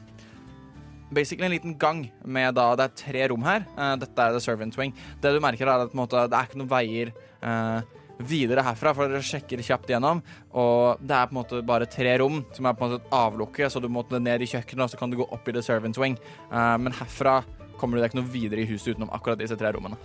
Basically 1.14 1.46
en 1.46 1.54
liten 1.54 1.76
gang 1.78 2.06
med 2.26 2.56
da 2.58 2.72
Det 2.78 2.86
er 2.86 2.96
tre 3.02 3.28
rom 3.34 3.46
her. 3.46 3.66
Uh, 3.78 3.94
dette 4.02 4.22
er 4.22 4.34
The 4.34 4.42
Servants 4.42 4.78
Wing. 4.78 4.94
Det 5.22 5.34
du 5.34 5.42
merker, 5.42 5.70
er 5.70 5.86
at 5.86 5.94
på 5.94 5.98
en 5.98 6.06
måte, 6.06 6.26
det 6.30 6.38
er 6.38 6.50
ikke 6.50 6.62
noen 6.62 6.72
veier 6.72 7.12
eh, 7.46 7.95
videre 8.20 8.64
herfra, 8.66 8.94
for 8.96 9.12
dere 9.12 9.26
sjekker 9.26 9.64
kjapt 9.66 9.92
gjennom. 9.92 10.22
Og 10.56 11.02
det 11.04 11.18
er 11.18 11.30
på 11.30 11.36
en 11.36 11.42
måte 11.42 11.62
bare 11.68 11.90
tre 11.92 12.18
rom 12.22 12.44
som 12.56 12.68
er 12.68 12.78
på 12.78 12.86
en 12.86 12.96
måte 12.96 13.04
et 13.04 13.16
avlukke, 13.20 13.70
så 13.70 13.82
du 13.84 13.90
må 13.92 14.06
ned 14.16 14.46
i 14.46 14.50
kjøkkenet, 14.50 14.86
og 14.86 14.94
så 14.94 15.00
kan 15.00 15.12
du 15.12 15.20
gå 15.22 15.30
opp 15.30 15.48
i 15.50 15.56
The 15.56 15.64
Servants 15.66 16.02
Wing. 16.02 16.18
Uh, 16.52 16.76
men 16.82 16.96
herfra 16.96 17.42
kommer 17.80 17.98
du 17.98 18.04
deg 18.04 18.12
ikke 18.12 18.22
noe 18.22 18.32
videre 18.32 18.64
i 18.64 18.70
huset 18.70 18.96
utenom 18.96 19.12
akkurat 19.16 19.40
disse 19.42 19.58
tre 19.60 19.74
rommene. 19.76 20.00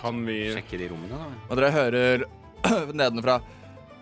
Kan 0.00 0.22
vi 0.24 0.42
Sjekke 0.54 0.78
de 0.80 0.92
rommene, 0.92 1.16
da. 1.16 1.46
Og 1.48 1.58
dere 1.58 1.72
hører 1.74 2.28
nedenfra 3.00 3.40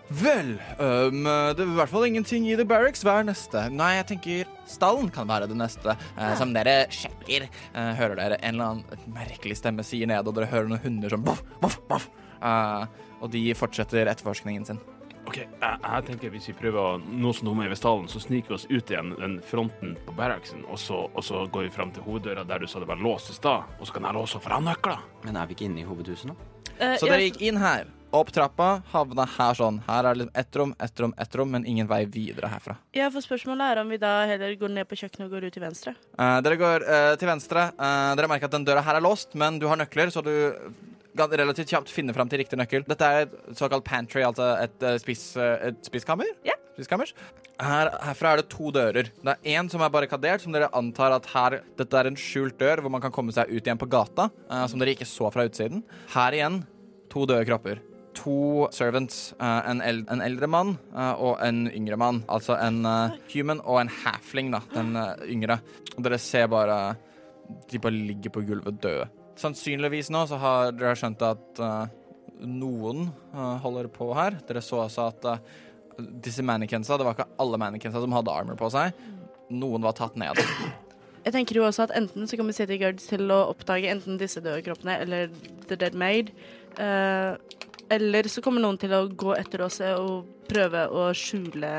Vel, 0.09 0.55
um, 0.81 1.19
det 1.21 1.61
er 1.61 1.67
i 1.67 1.73
hvert 1.77 1.91
fall 1.91 2.07
ingenting 2.07 2.47
i 2.49 2.55
The 2.57 2.63
Barracks. 2.65 3.03
Hva 3.05 3.19
er 3.19 3.27
neste? 3.27 3.67
Nei, 3.69 3.91
jeg 3.99 4.07
tenker 4.09 4.47
stallen 4.65 5.11
kan 5.13 5.29
være 5.29 5.45
det 5.51 5.57
neste. 5.59 5.93
Eh, 6.17 6.31
som 6.39 6.49
dere 6.55 6.87
sjekker, 6.89 7.45
uh, 7.75 7.91
hører 7.99 8.17
dere 8.17 8.39
en 8.39 8.57
eller 8.57 8.71
annen 8.71 9.11
merkelig 9.13 9.59
stemme 9.59 9.85
sier 9.85 10.09
nede, 10.09 10.25
og 10.25 10.33
dere 10.33 10.49
hører 10.49 10.71
noen 10.71 10.81
hunder 10.81 11.13
som 11.13 11.21
voff, 11.27 11.43
voff, 11.61 11.77
voff. 11.91 12.09
Eh, 12.41 13.05
og 13.21 13.29
de 13.33 13.43
fortsetter 13.57 14.07
etterforskningen 14.11 14.65
sin. 14.65 14.79
OK, 15.27 15.35
jeg, 15.37 15.77
jeg 15.83 16.05
tenker 16.07 16.31
hvis 16.33 16.47
vi 16.49 16.55
prøver 16.57 16.79
å 16.79 16.97
nå 16.97 17.33
som 17.37 17.45
nummer 17.49 17.67
i 17.67 17.69
Vestalen, 17.69 18.07
så 18.09 18.17
sniker 18.23 18.49
vi 18.49 18.55
oss 18.55 18.65
ut 18.71 18.89
igjen 18.89 19.11
den 19.19 19.35
fronten 19.45 19.93
på 20.07 20.15
barracksen, 20.17 20.63
og 20.65 20.79
så, 20.81 21.03
og 21.13 21.21
så 21.27 21.43
går 21.53 21.67
vi 21.67 21.73
fram 21.75 21.91
til 21.93 22.01
hoveddøra 22.07 22.47
der 22.49 22.63
du 22.63 22.67
sa 22.71 22.81
det 22.81 22.87
var 22.89 22.97
låst 23.03 23.29
i 23.29 23.37
stad, 23.37 23.67
og 23.77 23.85
så 23.85 23.93
kan 23.93 24.07
jeg 24.09 24.17
låse 24.17 24.41
for 24.41 24.55
han 24.55 24.65
nøkler. 24.65 25.03
Men 25.27 25.37
er 25.37 25.45
vi 25.51 25.57
ikke 25.57 25.67
inne 25.69 25.83
i 25.83 25.85
hovedhuset 25.85 26.31
nå? 26.31 26.37
Eh, 26.79 26.95
Så 26.97 27.05
dere 27.11 27.27
gikk 27.27 27.41
inn 27.45 27.59
her, 27.61 27.91
opp 28.15 28.31
trappa, 28.33 28.69
havna 28.89 29.27
her 29.35 29.53
sånn. 29.59 29.81
Her 29.85 30.07
er 30.07 30.15
det 30.17 30.23
liksom 30.23 30.39
ett 30.41 30.55
rom, 30.57 30.73
ett 30.81 31.03
rom, 31.03 31.13
ett 31.21 31.35
rom, 31.37 31.51
men 31.53 31.65
ingen 31.69 31.85
vei 31.91 32.05
videre 32.09 32.49
herfra. 32.49 32.79
ja, 32.97 33.11
for 33.13 33.21
spørsmålet 33.21 33.75
er 33.75 33.83
om 33.83 33.89
vi 33.93 33.99
da 34.01 34.13
heller 34.31 34.55
går 34.57 34.71
ned 34.79 34.89
på 34.89 34.97
kjøkkenet 35.03 35.27
og 35.27 35.35
går 35.35 35.45
ut 35.51 35.53
til 35.59 35.61
venstre. 35.67 35.93
Eh, 36.17 36.37
dere 36.47 36.57
går 36.57 36.87
eh, 36.89 37.15
til 37.21 37.29
venstre. 37.29 37.67
Eh, 37.77 38.11
dere 38.17 38.31
merker 38.31 38.49
at 38.49 38.55
den 38.57 38.65
døra 38.65 38.81
her 38.87 38.97
er 38.97 39.05
låst, 39.05 39.35
men 39.37 39.59
du 39.61 39.67
har 39.69 39.77
nøkler, 39.77 40.09
så 40.15 40.23
du 40.25 40.31
kan 41.19 41.35
relativt 41.41 41.73
kjapt 41.73 41.91
finne 41.93 42.15
fram 42.15 42.31
til 42.31 42.41
riktig 42.41 42.59
nøkkel. 42.59 42.87
Dette 42.89 43.09
er 43.11 43.27
et 43.27 43.59
såkalt 43.59 43.85
pantry, 43.87 44.23
altså 44.25 44.53
et, 44.63 44.79
uh, 44.81 44.95
spis, 45.01 45.27
eh, 45.37 45.69
et 45.69 45.83
spiskammer. 45.87 46.31
Ja. 46.47 46.55
Spiskammers. 46.79 47.11
Her, 47.59 47.89
herfra 48.07 48.31
er 48.33 48.39
det 48.39 48.47
to 48.53 48.71
dører. 48.71 49.09
Det 49.19 49.33
er 49.35 49.57
én 49.59 49.67
som 49.71 49.81
er 49.83 49.91
barrikadert, 49.91 50.45
som 50.45 50.53
dere 50.55 50.71
antar 50.79 51.11
at 51.17 51.25
her 51.33 51.57
Dette 51.79 51.99
er 51.99 52.07
en 52.07 52.15
skjult 52.19 52.55
dør 52.61 52.79
hvor 52.85 52.93
man 52.93 53.03
kan 53.03 53.11
komme 53.11 53.35
seg 53.35 53.51
ut 53.51 53.59
igjen 53.59 53.81
på 53.81 53.89
gata, 53.91 54.29
uh, 54.47 54.63
som 54.71 54.79
dere 54.79 54.95
ikke 54.95 55.07
så 55.09 55.27
fra 55.33 55.43
utsiden. 55.49 55.83
Her 56.15 56.39
igjen 56.39 56.61
to 57.11 57.27
døde 57.27 57.45
kropper. 57.49 57.83
To 58.19 58.67
servants. 58.75 59.33
eh, 59.39 59.69
en, 59.69 59.81
el 59.81 60.01
en 60.11 60.21
eldre 60.21 60.47
mann 60.49 60.73
eh, 60.95 61.13
og 61.13 61.37
en 61.45 61.67
yngre 61.69 61.97
mann. 61.97 62.23
Altså 62.27 62.57
en 62.59 62.81
eh, 62.85 63.15
human 63.33 63.61
og 63.63 63.79
en 63.81 63.91
halfling, 64.01 64.51
da. 64.51 64.59
Den 64.73 64.95
eh, 64.97 65.29
yngre. 65.35 65.59
Og 65.95 66.03
dere 66.03 66.19
ser 66.19 66.47
bare 66.51 66.95
De 67.69 67.79
bare 67.79 67.91
ligger 67.95 68.29
på 68.33 68.43
gulvet 68.45 68.81
døde. 68.81 69.07
Sannsynligvis 69.39 70.11
nå 70.11 70.25
så 70.27 70.39
har 70.41 70.73
dere 70.75 70.97
skjønt 70.99 71.23
at 71.23 71.61
uh, 71.63 71.87
noen 72.43 73.07
uh, 73.33 73.55
holder 73.63 73.87
på 73.93 74.11
her. 74.17 74.39
Dere 74.47 74.63
så 74.63 74.83
også 74.83 75.07
at 75.13 75.27
uh, 75.29 75.39
disse 76.23 76.43
mannequinsa, 76.45 76.97
det 76.99 77.07
var 77.07 77.15
ikke 77.15 77.29
alle 77.39 77.59
mannequinsa 77.61 78.03
som 78.03 78.15
hadde 78.15 78.35
armor 78.35 78.59
på 78.59 78.71
seg. 78.73 78.95
Noen 79.49 79.83
var 79.85 79.95
tatt 79.97 80.19
ned. 80.19 80.39
Jeg 81.25 81.35
tenker 81.35 81.59
jo 81.59 81.65
også 81.67 81.87
at 81.87 81.95
enten 81.97 82.27
så 82.29 82.37
kommer 82.39 82.55
City 82.55 82.77
Guards 82.79 83.09
til 83.09 83.31
å 83.33 83.41
oppdage 83.51 83.89
enten 83.91 84.19
disse 84.19 84.39
døde 84.43 84.61
kroppene 84.65 84.95
eller 85.03 85.33
The 85.67 85.75
Dead 85.79 85.97
Maid. 85.97 86.31
eh, 86.79 87.35
eller 87.91 88.29
så 88.31 88.41
kommer 88.45 88.63
noen 88.63 88.77
til 88.79 88.93
å 88.95 89.01
gå 89.09 89.33
etter 89.35 89.65
oss 89.65 89.81
og 89.81 90.29
prøve 90.47 90.85
å 90.87 91.09
skjule 91.17 91.73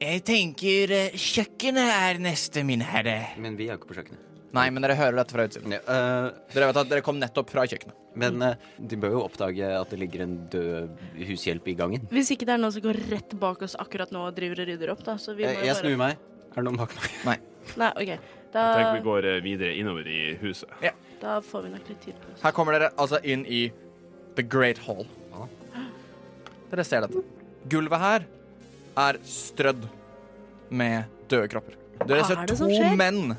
Jeg 0.00 0.22
tenker 0.24 0.94
kjøkkenet 1.12 1.92
er 1.98 2.22
neste, 2.22 2.64
min 2.64 2.80
herre. 2.80 3.34
Men 3.36 3.58
vi 3.58 3.68
er 3.68 3.76
ikke 3.76 3.90
på 3.92 3.98
kjøkkenet. 3.98 4.27
Nei, 4.56 4.64
men 4.72 4.80
dere 4.80 4.94
hører 4.96 5.18
dette 5.20 5.34
fra 5.36 5.44
utsiden. 5.44 5.74
Ja, 5.76 5.80
uh, 5.84 6.28
Dere 6.54 6.70
vet 6.70 6.78
at 6.80 6.88
dere 6.88 7.02
kom 7.04 7.18
nettopp 7.20 7.50
fra 7.52 7.66
kjøkkenet. 7.68 7.96
men 8.18 8.40
uh, 8.42 8.54
de 8.80 8.96
bør 8.96 9.12
jo 9.18 9.20
oppdage 9.26 9.66
at 9.76 9.90
det 9.92 9.98
ligger 10.00 10.22
en 10.24 10.36
død 10.50 11.02
hushjelp 11.28 11.68
i 11.68 11.74
gangen. 11.76 12.06
Hvis 12.10 12.30
ikke 12.32 12.48
det 12.48 12.54
er 12.56 12.62
noen 12.62 12.72
som 12.72 12.82
går 12.86 12.96
rett 13.12 13.34
bak 13.38 13.62
oss 13.66 13.76
akkurat 13.78 14.10
nå 14.14 14.22
og 14.30 14.34
driver 14.38 14.62
og 14.64 14.70
rydder 14.70 14.92
opp, 14.94 15.02
da. 15.04 15.18
Så 15.20 15.34
vi 15.36 15.44
må 15.44 15.50
Jeg, 15.52 15.66
jeg 15.68 15.74
bare 15.74 15.82
snur 15.82 16.00
meg. 16.00 16.24
Er 16.48 16.56
det 16.56 16.64
noen 16.64 16.80
bak 16.80 16.96
meg? 17.28 17.44
Nei, 17.76 17.90
OK. 17.92 18.14
Da, 18.48 18.62
Jeg 18.64 18.78
tenker 18.80 18.96
vi 18.96 19.04
går 19.04 19.26
eh, 19.28 19.40
videre 19.44 19.74
innover 19.76 20.06
i 20.08 20.20
huset. 20.40 20.70
da 21.20 21.34
får 21.44 21.66
vi 21.66 21.72
nok 21.74 21.88
litt 21.92 22.00
tid 22.06 22.16
på 22.22 22.32
oss. 22.32 22.40
Her 22.46 22.54
kommer 22.56 22.72
dere 22.78 22.88
altså 22.96 23.20
inn 23.28 23.44
i 23.44 23.66
The 24.38 24.42
Great 24.48 24.80
Hall. 24.86 25.04
Ja. 25.34 25.48
Dere 26.70 26.84
ser 26.88 27.04
dette. 27.04 27.20
Gulvet 27.68 28.00
her 28.00 28.24
er 29.04 29.18
strødd 29.28 29.84
med 30.72 31.04
døde 31.28 31.50
kropper. 31.52 31.76
Dere 32.06 32.22
Hva 32.22 32.26
ser 32.30 32.40
er 32.40 32.48
det 32.48 32.54
to 32.54 32.58
som 32.62 32.72
skjer? 32.72 32.96
menn 32.96 33.36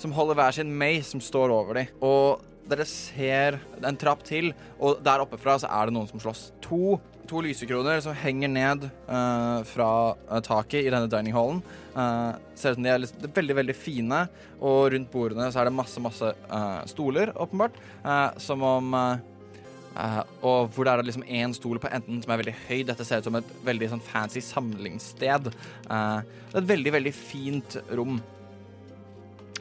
som 0.00 0.14
holder 0.16 0.38
hver 0.38 0.56
sin 0.56 0.72
May 0.78 1.02
som 1.06 1.20
står 1.22 1.52
over 1.54 1.80
dem. 1.80 1.92
Og 2.04 2.42
dere 2.68 2.86
ser 2.86 3.58
en 3.82 3.98
trapp 3.98 4.22
til, 4.26 4.52
og 4.78 5.00
der 5.04 5.22
oppe 5.24 5.38
fra 5.40 5.56
så 5.60 5.70
er 5.70 5.88
det 5.88 5.96
noen 5.96 6.08
som 6.10 6.22
slåss. 6.22 6.44
To, 6.68 6.98
to 7.30 7.42
lysekroner 7.44 8.02
som 8.04 8.16
henger 8.16 8.52
ned 8.52 8.86
uh, 9.08 9.62
fra 9.68 9.90
uh, 10.14 10.38
taket 10.44 10.86
i 10.86 10.92
denne 10.92 11.10
dining 11.10 11.34
hallen. 11.36 11.62
Eh, 11.92 12.30
ser 12.56 12.72
ut 12.72 12.78
som 12.78 12.86
de 12.86 12.92
er 12.92 13.02
litt, 13.02 13.26
veldig, 13.36 13.56
veldig 13.58 13.74
fine, 13.76 14.22
og 14.62 14.94
rundt 14.94 15.10
bordene 15.12 15.50
så 15.52 15.60
er 15.60 15.68
det 15.68 15.76
masse, 15.76 16.00
masse 16.00 16.30
stoler, 16.88 17.34
åpenbart. 17.36 17.76
som 18.40 18.62
om 18.64 18.94
og 20.40 20.70
hvor 20.72 20.86
det 20.88 20.92
er 20.92 21.02
liksom 21.04 21.26
én 21.28 21.52
stol 21.52 21.76
på 21.76 21.90
enden 21.92 22.22
som 22.22 22.32
er 22.32 22.40
veldig 22.40 22.54
høy. 22.62 22.78
Dette 22.88 23.04
ser 23.04 23.20
ut 23.20 23.28
som 23.28 23.36
et 23.36 23.50
veldig 23.66 23.90
sånn 23.92 24.04
fancy 24.06 24.40
samlingssted. 24.40 25.50
Det 25.52 25.98
er 25.98 26.62
et 26.62 26.70
veldig, 26.70 26.94
veldig 26.96 27.12
fint 27.12 27.76
rom. 27.92 28.22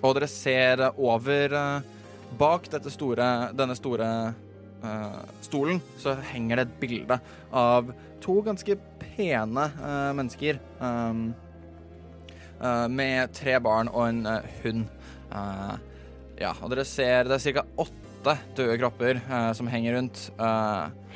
Og 0.02 0.16
dere 0.18 0.30
ser 0.32 0.88
over 0.98 1.54
eh, 1.58 1.90
Bak 2.40 2.70
dette 2.72 2.92
store, 2.94 3.26
denne 3.58 3.76
store 3.76 4.08
uh, 4.84 5.22
stolen 5.44 5.82
så 6.00 6.16
henger 6.32 6.62
det 6.62 6.64
et 6.68 6.78
bilde 6.80 7.18
av 7.52 7.92
to 8.24 8.38
ganske 8.46 8.78
pene 9.02 9.68
uh, 9.82 10.12
mennesker. 10.16 10.62
um, 10.80 11.34
uh, 12.62 12.88
med 12.88 13.34
tre 13.36 13.60
barn 13.60 13.92
og 13.92 14.08
en 14.08 14.24
hund. 14.62 14.88
Ja, 16.42 16.56
og 16.62 16.72
dere 16.74 16.84
ser 16.86 17.28
Det 17.30 17.38
er 17.38 17.54
ca. 17.54 17.64
åtte 17.78 18.34
døde 18.58 18.78
kropper 18.82 19.20
som 19.54 19.68
henger 19.68 19.96
rundt. 19.96 20.32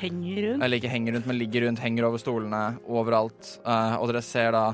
Henger 0.00 0.38
rundt. 0.46 0.62
eller 0.62 0.76
ikke 0.76 0.92
henger 0.92 1.16
rundt, 1.16 1.26
men 1.26 1.38
ligger 1.38 1.66
rundt, 1.66 1.82
henger 1.82 2.06
over 2.06 2.18
stolene 2.18 2.78
overalt. 2.86 3.58
Og 3.64 4.08
dere 4.08 4.22
ser 4.22 4.54
da 4.54 4.64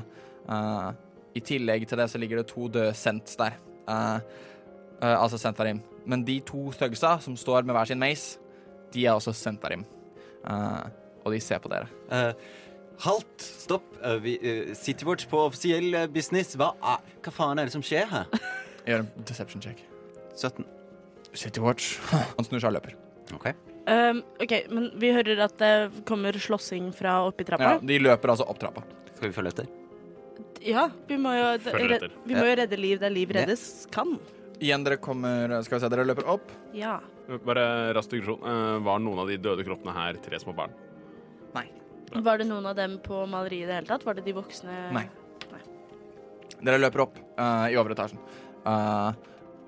I 1.33 1.41
tillegg 1.41 1.87
til 1.87 1.97
det 1.97 2.09
så 2.09 2.21
ligger 2.21 2.41
det 2.41 2.47
to 2.53 2.69
døde 2.69 2.93
sents 2.93 3.35
der. 3.35 3.57
Eh, 3.89 4.15
eh, 5.01 5.15
altså 5.15 5.37
Sentarim. 5.37 5.81
Men 6.05 6.25
de 6.27 6.39
to 6.45 6.71
thugsa 6.75 7.17
som 7.23 7.37
står 7.39 7.63
med 7.63 7.75
hver 7.75 7.91
sin 7.91 7.99
mace, 7.99 8.39
de 8.93 9.05
er 9.05 9.15
også 9.15 9.33
Sentarim. 9.33 9.85
Uh, 10.43 10.83
og 11.23 11.31
de 11.31 11.39
ser 11.39 11.61
på 11.63 11.71
dere. 11.71 11.87
Eh, 12.11 12.33
halt! 13.05 13.41
Stopp. 13.41 13.85
Vi, 14.21 14.35
uh, 14.43 14.73
Citywatch 14.75 15.29
på 15.31 15.39
offisiell 15.47 15.95
business. 16.11 16.57
Hva, 16.59 16.73
hva 16.83 17.31
faen 17.33 17.61
er 17.61 17.69
det 17.69 17.75
som 17.75 17.85
skjer 17.85 18.09
her? 18.11 18.27
Gjør 18.87 19.05
en 19.05 19.11
deception 19.23 19.63
check. 19.63 19.79
17. 20.35 20.67
Citywatch. 21.33 21.95
Han 22.35 22.49
snur 22.49 22.59
seg 22.59 22.73
og 22.73 22.75
løper. 22.81 22.97
OK. 23.33 23.53
Um, 23.87 24.21
OK, 24.43 24.53
men 24.71 24.91
vi 24.99 25.11
hører 25.15 25.45
at 25.47 25.55
det 25.59 26.03
kommer 26.07 26.35
slåssing 26.39 26.91
fra 26.95 27.21
oppi 27.27 27.47
Ja, 27.51 27.77
de 27.79 27.99
løper 27.99 28.35
altså 28.35 28.47
opp 28.47 28.59
trappa. 28.59 28.83
Skal 29.15 29.31
vi 29.31 29.35
følge 29.35 29.55
etter? 29.55 29.71
Ja, 30.63 30.87
vi 31.09 31.17
må 31.19 31.33
jo, 31.35 31.47
Følger 31.65 31.95
etter. 31.97 32.11
vi 32.25 32.35
må 32.37 32.45
jo 32.47 32.55
redde 32.61 32.77
liv 32.79 32.99
der 33.01 33.09
liv 33.11 33.31
Ja. 33.33 33.41
reddes 33.41 33.87
kan. 33.91 34.17
Igjen, 34.63 34.83
dere 34.85 34.97
kommer 34.97 35.63
Skal 35.65 35.79
vi 35.79 35.83
se, 35.83 35.89
dere 35.91 36.05
løper 36.07 36.27
opp. 36.29 36.51
Ja. 36.73 36.99
Bare 37.45 37.93
rask 37.95 38.09
digresjon. 38.09 38.39
Eh, 38.43 38.79
var 38.85 38.99
noen 38.99 39.19
av 39.19 39.27
de 39.27 39.37
døde 39.37 39.63
kroppene 39.65 39.93
her 39.93 40.13
tre 40.23 40.39
små 40.39 40.53
barn? 40.55 40.71
Nei. 41.55 41.67
Var 42.13 42.37
det 42.37 42.47
noen 42.47 42.65
av 42.69 42.75
dem 42.75 42.99
på 43.03 43.25
maleriet 43.27 43.63
i 43.63 43.67
det 43.71 43.75
hele 43.81 43.87
tatt? 43.87 44.05
Var 44.05 44.13
det 44.15 44.25
de 44.25 44.33
voksne? 44.33 44.91
Nei. 44.93 45.07
Dere 46.63 46.79
løper 46.79 47.01
opp 47.03 47.17
eh, 47.37 47.73
i 47.73 47.77
overetasjen. 47.79 48.19
Eh, 48.65 49.13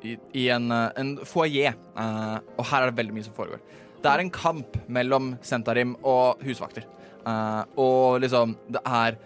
I, 0.05 0.17
I 0.37 0.49
en, 0.55 0.69
eh, 0.71 0.91
en 1.01 1.17
foajé. 1.27 1.73
eh, 1.73 2.37
og 2.57 2.65
her 2.69 2.83
er 2.85 2.91
det 2.91 2.99
veldig 3.01 3.13
mye 3.17 3.25
som 3.25 3.33
foregår. 3.35 3.59
Det 4.01 4.11
er 4.11 4.19
en 4.21 4.29
kamp 4.31 4.77
mellom 4.87 5.33
Sentarim 5.41 5.95
og 6.05 6.39
husvakter. 6.45 6.85
Eh, 7.25 7.63
og 7.81 8.21
liksom, 8.21 8.55
det 8.69 8.81
er 8.85 9.17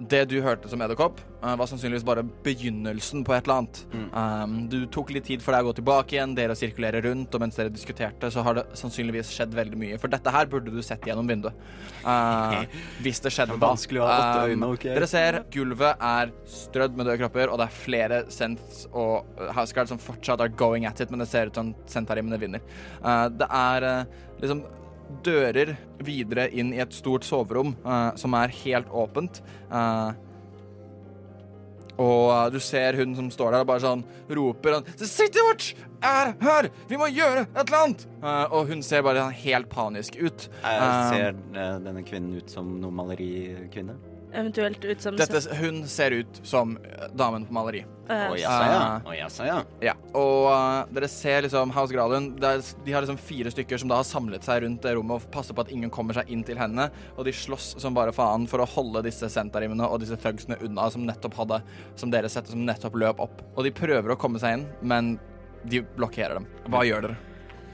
Det 0.00 0.22
du 0.30 0.38
hørte 0.40 0.68
som 0.70 0.80
edderkopp, 0.80 1.18
eh, 1.42 1.56
var 1.60 1.68
sannsynligvis 1.68 2.04
bare 2.08 2.22
begynnelsen 2.44 3.20
på 3.24 3.34
et 3.36 3.44
eller 3.44 3.58
annet. 3.60 3.80
Um, 4.16 4.54
du 4.72 4.86
tok 4.88 5.12
litt 5.12 5.26
tid 5.28 5.42
for 5.44 5.52
deg 5.52 5.66
å 5.66 5.68
gå 5.68 5.74
tilbake 5.76 6.16
igjen, 6.16 6.32
dere 6.38 6.56
sirkulerer 6.56 7.04
rundt, 7.04 7.34
og 7.36 7.42
mens 7.44 7.58
dere 7.60 7.72
diskuterte, 7.74 8.30
så 8.32 8.44
har 8.46 8.56
det 8.56 8.64
sannsynligvis 8.80 9.34
skjedd 9.34 9.52
veldig 9.58 9.76
mye. 9.82 9.98
For 10.00 10.08
dette 10.08 10.32
her 10.32 10.48
burde 10.48 10.72
du 10.72 10.80
sett 10.86 11.04
gjennom 11.04 11.28
vinduet. 11.28 11.52
Uh, 12.00 12.64
hvis 13.04 13.20
det 13.20 13.34
skjedde 13.36 13.60
da. 13.60 13.74
Um, 13.76 14.66
okay. 14.70 14.94
Dere 14.96 15.10
ser 15.10 15.42
gulvet 15.52 16.00
er 16.00 16.32
strødd 16.48 16.96
med 16.96 17.10
døde 17.10 17.20
kropper, 17.20 17.52
og 17.52 17.60
det 17.60 17.68
er 17.68 17.78
flere 17.84 18.24
Senths 18.32 18.86
og 18.90 19.28
uh, 19.36 19.50
Houseguard 19.52 19.92
som 19.92 20.00
fortsatt 20.00 20.40
er 20.40 20.56
going 20.56 20.88
at 20.88 21.04
it, 21.04 21.12
men 21.12 21.20
det 21.20 21.28
ser 21.28 21.52
ut 21.52 21.60
som 21.60 21.74
Sentarimene 21.90 22.40
vinner. 22.40 22.64
Uh, 23.04 23.28
det 23.28 23.52
er 23.52 23.90
uh, 24.06 24.20
liksom 24.40 24.64
dører 25.24 25.74
videre 26.04 26.48
inn 26.50 26.74
i 26.74 26.80
et 26.82 26.94
stort 26.96 27.26
soverom 27.26 27.74
uh, 27.84 28.10
som 28.20 28.34
er 28.38 28.54
helt 28.62 28.90
åpent. 28.90 29.42
Uh, 29.70 30.12
og 32.00 32.26
uh, 32.32 32.46
du 32.52 32.60
ser 32.64 32.96
hun 32.96 33.14
som 33.16 33.28
står 33.32 33.54
der 33.54 33.64
og 33.64 33.70
bare 33.70 33.84
sånn 33.84 34.04
roper 34.32 34.80
The 34.94 35.08
City 35.08 35.42
Watch 35.44 35.74
er 36.00 36.32
her! 36.40 36.70
Vi 36.88 36.98
må 37.00 37.10
gjøre 37.12 37.44
et 37.44 37.62
eller 37.66 37.82
annet! 37.82 38.06
Uh, 38.22 38.46
og 38.56 38.70
hun 38.72 38.84
ser 38.84 39.04
bare 39.04 39.26
helt 39.42 39.68
panisk 39.72 40.16
ut. 40.20 40.48
Jeg 40.64 41.10
ser 41.12 41.34
eh, 41.34 41.74
denne 41.84 42.04
kvinnen 42.06 42.40
ut 42.40 42.52
som 42.52 42.70
noen 42.80 42.96
malerikvinne? 42.96 43.98
Eventuelt 44.32 44.84
ut 44.84 45.00
som 45.02 45.16
Dette, 45.18 45.40
hun 45.58 45.82
ser 45.90 46.14
ut 46.14 46.40
som 46.46 46.76
uh, 46.76 47.06
damen 47.18 47.46
på 47.46 47.54
maleri. 47.54 47.80
Eh, 48.10 48.26
Å 48.30 48.36
jaså, 48.38 48.66
ja. 48.66 48.78
Ah. 48.78 49.06
Å 49.06 49.14
jaså, 49.14 49.46
ja. 49.46 49.56
Ja, 49.84 49.94
og 50.18 50.46
uh, 50.50 50.90
dere 50.94 51.08
ser 51.10 51.44
liksom 51.46 51.72
House 51.74 51.94
Gralund 51.94 52.42
er, 52.44 52.62
De 52.86 52.94
har 52.94 53.04
liksom 53.04 53.18
fire 53.22 53.52
stykker 53.54 53.80
som 53.82 53.90
da 53.90 54.00
har 54.00 54.06
samlet 54.06 54.46
seg 54.46 54.64
rundt 54.64 54.82
det 54.86 54.94
rommet 54.98 55.18
og 55.18 55.30
passer 55.34 55.56
på 55.56 55.64
at 55.64 55.72
ingen 55.74 55.92
kommer 55.94 56.16
seg 56.18 56.30
inn 56.30 56.44
til 56.46 56.58
henne. 56.60 56.88
Og 57.16 57.26
de 57.26 57.34
slåss 57.34 57.72
som 57.82 57.96
bare 57.96 58.14
faen 58.14 58.46
for 58.50 58.62
å 58.62 58.68
holde 58.70 59.04
disse 59.06 59.30
sentarimene 59.30 59.86
og 59.86 60.02
disse 60.04 60.18
thugsene 60.20 60.58
unna 60.66 60.86
som 60.90 61.06
nettopp 61.06 61.38
hadde 61.42 61.60
Som 62.00 62.12
dere 62.14 62.30
setter 62.30 62.54
som 62.54 62.62
nettopp 62.66 62.98
løp 62.98 63.22
opp. 63.26 63.42
Og 63.56 63.66
de 63.66 63.74
prøver 63.74 64.14
å 64.14 64.18
komme 64.20 64.42
seg 64.42 64.58
inn, 64.58 64.68
men 64.82 65.16
de 65.70 65.82
blokkerer 65.96 66.38
dem. 66.38 66.46
Hva 66.70 66.84
gjør 66.88 67.08
dere? 67.08 67.18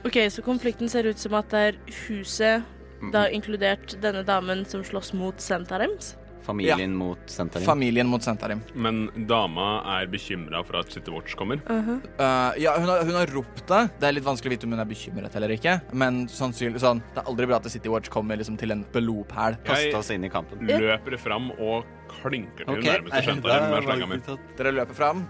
OK, 0.07 0.17
så 0.31 0.43
konflikten 0.45 0.89
ser 0.89 1.07
ut 1.09 1.19
som 1.19 1.33
at 1.37 1.49
det 1.51 1.61
er 1.69 1.77
huset, 2.05 2.65
da 3.13 3.25
inkludert 3.33 3.97
denne 4.01 4.23
damen 4.25 4.63
som 4.69 4.83
slåss 4.85 5.11
mot 5.17 5.41
Sentarims. 5.43 6.15
Familien 6.47 6.95
mot 6.95 7.19
Sentarim. 7.31 7.67
Familien 7.67 8.07
mot 8.07 8.23
Sentarim. 8.23 8.61
Men 8.73 9.07
dama 9.29 9.67
er 9.97 10.07
bekymra 10.11 10.63
for 10.67 10.79
at 10.81 10.93
City 10.93 11.11
Watch 11.11 11.35
kommer. 11.39 11.59
Uh, 11.67 12.55
ja, 12.61 12.77
hun 12.79 12.87
har, 12.87 13.03
hun 13.07 13.17
har 13.19 13.33
ropt 13.35 13.65
det. 13.67 13.83
Det 13.99 14.09
er 14.09 14.17
litt 14.17 14.27
vanskelig 14.27 14.53
å 14.53 14.55
vite 14.55 14.69
om 14.69 14.75
hun 14.77 14.83
er 14.83 14.89
bekymret 14.89 15.37
eller 15.39 15.55
ikke. 15.57 15.77
Men 15.91 16.25
sannsynlig 16.31 16.81
sånn 16.83 17.01
Det 17.13 17.21
er 17.21 17.31
aldri 17.31 17.49
bra 17.49 17.59
at 17.59 17.69
City 17.71 17.91
Watch 17.91 18.11
kommer 18.13 18.39
liksom 18.39 18.59
til 18.59 18.75
en 18.75 18.85
belopæl. 18.93 19.59
Kaste 19.67 19.89
Jeg 19.91 19.97
oss 19.99 20.11
inn 20.15 20.27
i 20.27 20.31
kampen. 20.31 20.63
løper 20.67 21.17
fram 21.21 21.51
og 21.57 21.87
klinker 22.21 22.63
til 22.65 22.77
okay. 22.77 22.93
nærmeste 22.95 23.17
eh, 23.23 23.31
Sentarim 23.33 24.13
med. 24.13 24.37
Dere 24.59 24.77
løper 24.79 24.97
fram 24.97 25.25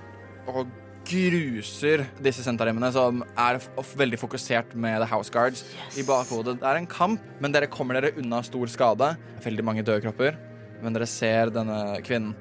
og 0.48 0.68
gruser 1.08 2.04
disse 2.24 2.44
sentarimene 2.44 2.90
som 2.92 3.22
er 3.40 3.60
veldig 4.00 4.20
fokusert 4.20 4.76
med 4.76 5.00
The 5.02 5.08
House 5.10 5.32
Guards 5.32 5.64
i 5.98 6.04
bakhodet. 6.08 6.58
Det 6.62 6.68
er 6.68 6.82
en 6.82 6.90
kamp, 6.90 7.24
men 7.40 7.56
dere 7.56 7.70
kommer 7.72 7.98
dere 7.98 8.16
unna 8.20 8.42
stor 8.44 8.68
skade. 8.72 9.14
Veldig 9.46 9.66
mange 9.66 9.86
døde 9.88 10.04
kropper. 10.04 10.38
Men 10.84 10.94
dere 10.94 11.08
ser 11.10 11.54
denne 11.54 12.02
kvinnen 12.06 12.36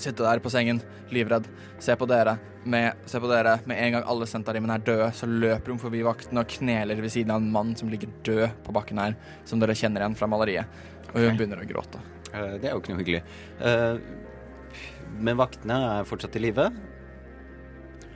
sitte 0.00 0.24
der 0.24 0.40
på 0.42 0.50
sengen, 0.52 0.80
livredd. 1.12 1.46
Se 1.82 1.94
på 1.98 2.06
dere. 2.08 2.38
Med, 2.64 2.96
se 3.10 3.20
på 3.20 3.28
dere. 3.30 3.58
Med 3.68 3.80
en 3.82 3.96
gang 3.96 4.06
alle 4.08 4.28
sentarimene 4.30 4.78
er 4.78 4.86
døde, 4.86 5.08
så 5.16 5.28
løper 5.28 5.74
hun 5.74 5.82
forbi 5.82 6.02
vakten 6.06 6.40
og 6.40 6.48
kneler 6.48 7.00
ved 7.02 7.12
siden 7.12 7.34
av 7.34 7.42
en 7.42 7.50
mann 7.52 7.74
som 7.78 7.90
ligger 7.92 8.12
død 8.26 8.46
på 8.66 8.74
bakken 8.74 9.02
her, 9.02 9.16
som 9.48 9.62
dere 9.62 9.76
kjenner 9.78 10.04
igjen 10.04 10.16
fra 10.18 10.30
maleriet. 10.30 10.80
Og 11.12 11.20
hun 11.20 11.36
begynner 11.38 11.60
å 11.62 11.68
gråte. 11.68 12.00
Eh, 12.32 12.56
Det 12.62 12.70
er 12.70 12.72
jo 12.72 12.80
ikke 12.80 12.94
noe 12.94 13.02
hyggelig. 13.02 13.22
Eh, 13.60 13.98
Men 15.20 15.36
vaktene 15.36 15.76
er 15.98 16.08
fortsatt 16.08 16.36
i 16.36 16.40
live. 16.40 16.70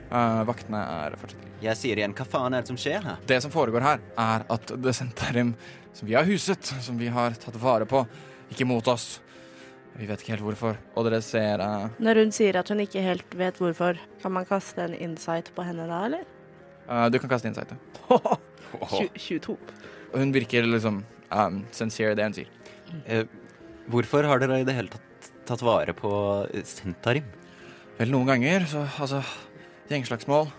Uh, 0.07 0.41
vaktene 0.47 0.79
er 0.79 1.17
fortsatt 1.19 1.43
i 1.43 1.45
live. 1.45 1.59
Jeg 1.61 1.77
sier 1.77 1.99
igjen, 1.99 2.15
hva 2.15 2.25
faen 2.25 2.55
er 2.55 2.63
det 2.63 2.71
som 2.71 2.79
skjer 2.79 3.03
her? 3.03 3.19
Det 3.27 3.37
som 3.43 3.51
foregår 3.53 3.83
her, 3.85 3.99
er 4.17 4.45
at 4.49 4.73
det 4.81 4.95
senterim 4.95 5.53
som 5.93 6.07
vi 6.07 6.15
har 6.17 6.25
huset, 6.25 6.63
som 6.81 6.97
vi 6.97 7.07
har 7.13 7.37
tatt 7.37 7.59
vare 7.61 7.85
på, 7.85 8.01
ikke 8.49 8.65
mot 8.65 8.87
oss. 8.87 9.19
Vi 9.97 10.05
vet 10.05 10.21
ikke 10.21 10.35
helt 10.35 10.45
hvorfor. 10.45 10.77
Og 10.95 11.07
dere 11.07 11.21
ser 11.25 11.61
uh, 11.63 11.87
Når 12.03 12.21
hun 12.21 12.33
sier 12.35 12.59
at 12.59 12.69
hun 12.69 12.83
ikke 12.83 13.01
helt 13.01 13.37
vet 13.37 13.57
hvorfor, 13.61 13.97
kan 14.21 14.33
man 14.35 14.45
kaste 14.45 14.83
en 14.83 14.93
insight 14.93 15.49
på 15.55 15.65
henne 15.65 15.87
da, 15.89 16.03
eller? 16.05 16.27
Uh, 16.87 17.07
Du 17.09 17.17
kan 17.19 17.31
kaste 17.31 17.49
insight. 17.49 17.73
ja. 18.11 18.37
22. 19.17 19.57
Og 20.13 20.19
Hun 20.19 20.33
virker 20.35 20.67
liksom 20.67 21.01
um, 21.31 21.59
sincere, 21.71 22.13
det 22.15 22.27
hun 22.27 22.35
sier. 22.37 22.49
Uh, 23.07 23.23
hvorfor 23.89 24.27
har 24.27 24.39
dere 24.43 24.61
i 24.61 24.67
det 24.67 24.75
hele 24.77 24.91
tatt 24.93 25.03
tatt 25.47 25.63
vare 25.63 25.93
på 25.95 26.09
Sentarim? 26.67 27.25
Vel, 27.97 28.11
noen 28.11 28.27
ganger 28.27 28.65
så 28.69 28.83
altså 28.99 29.21
Gjengslagsmål 29.87 30.49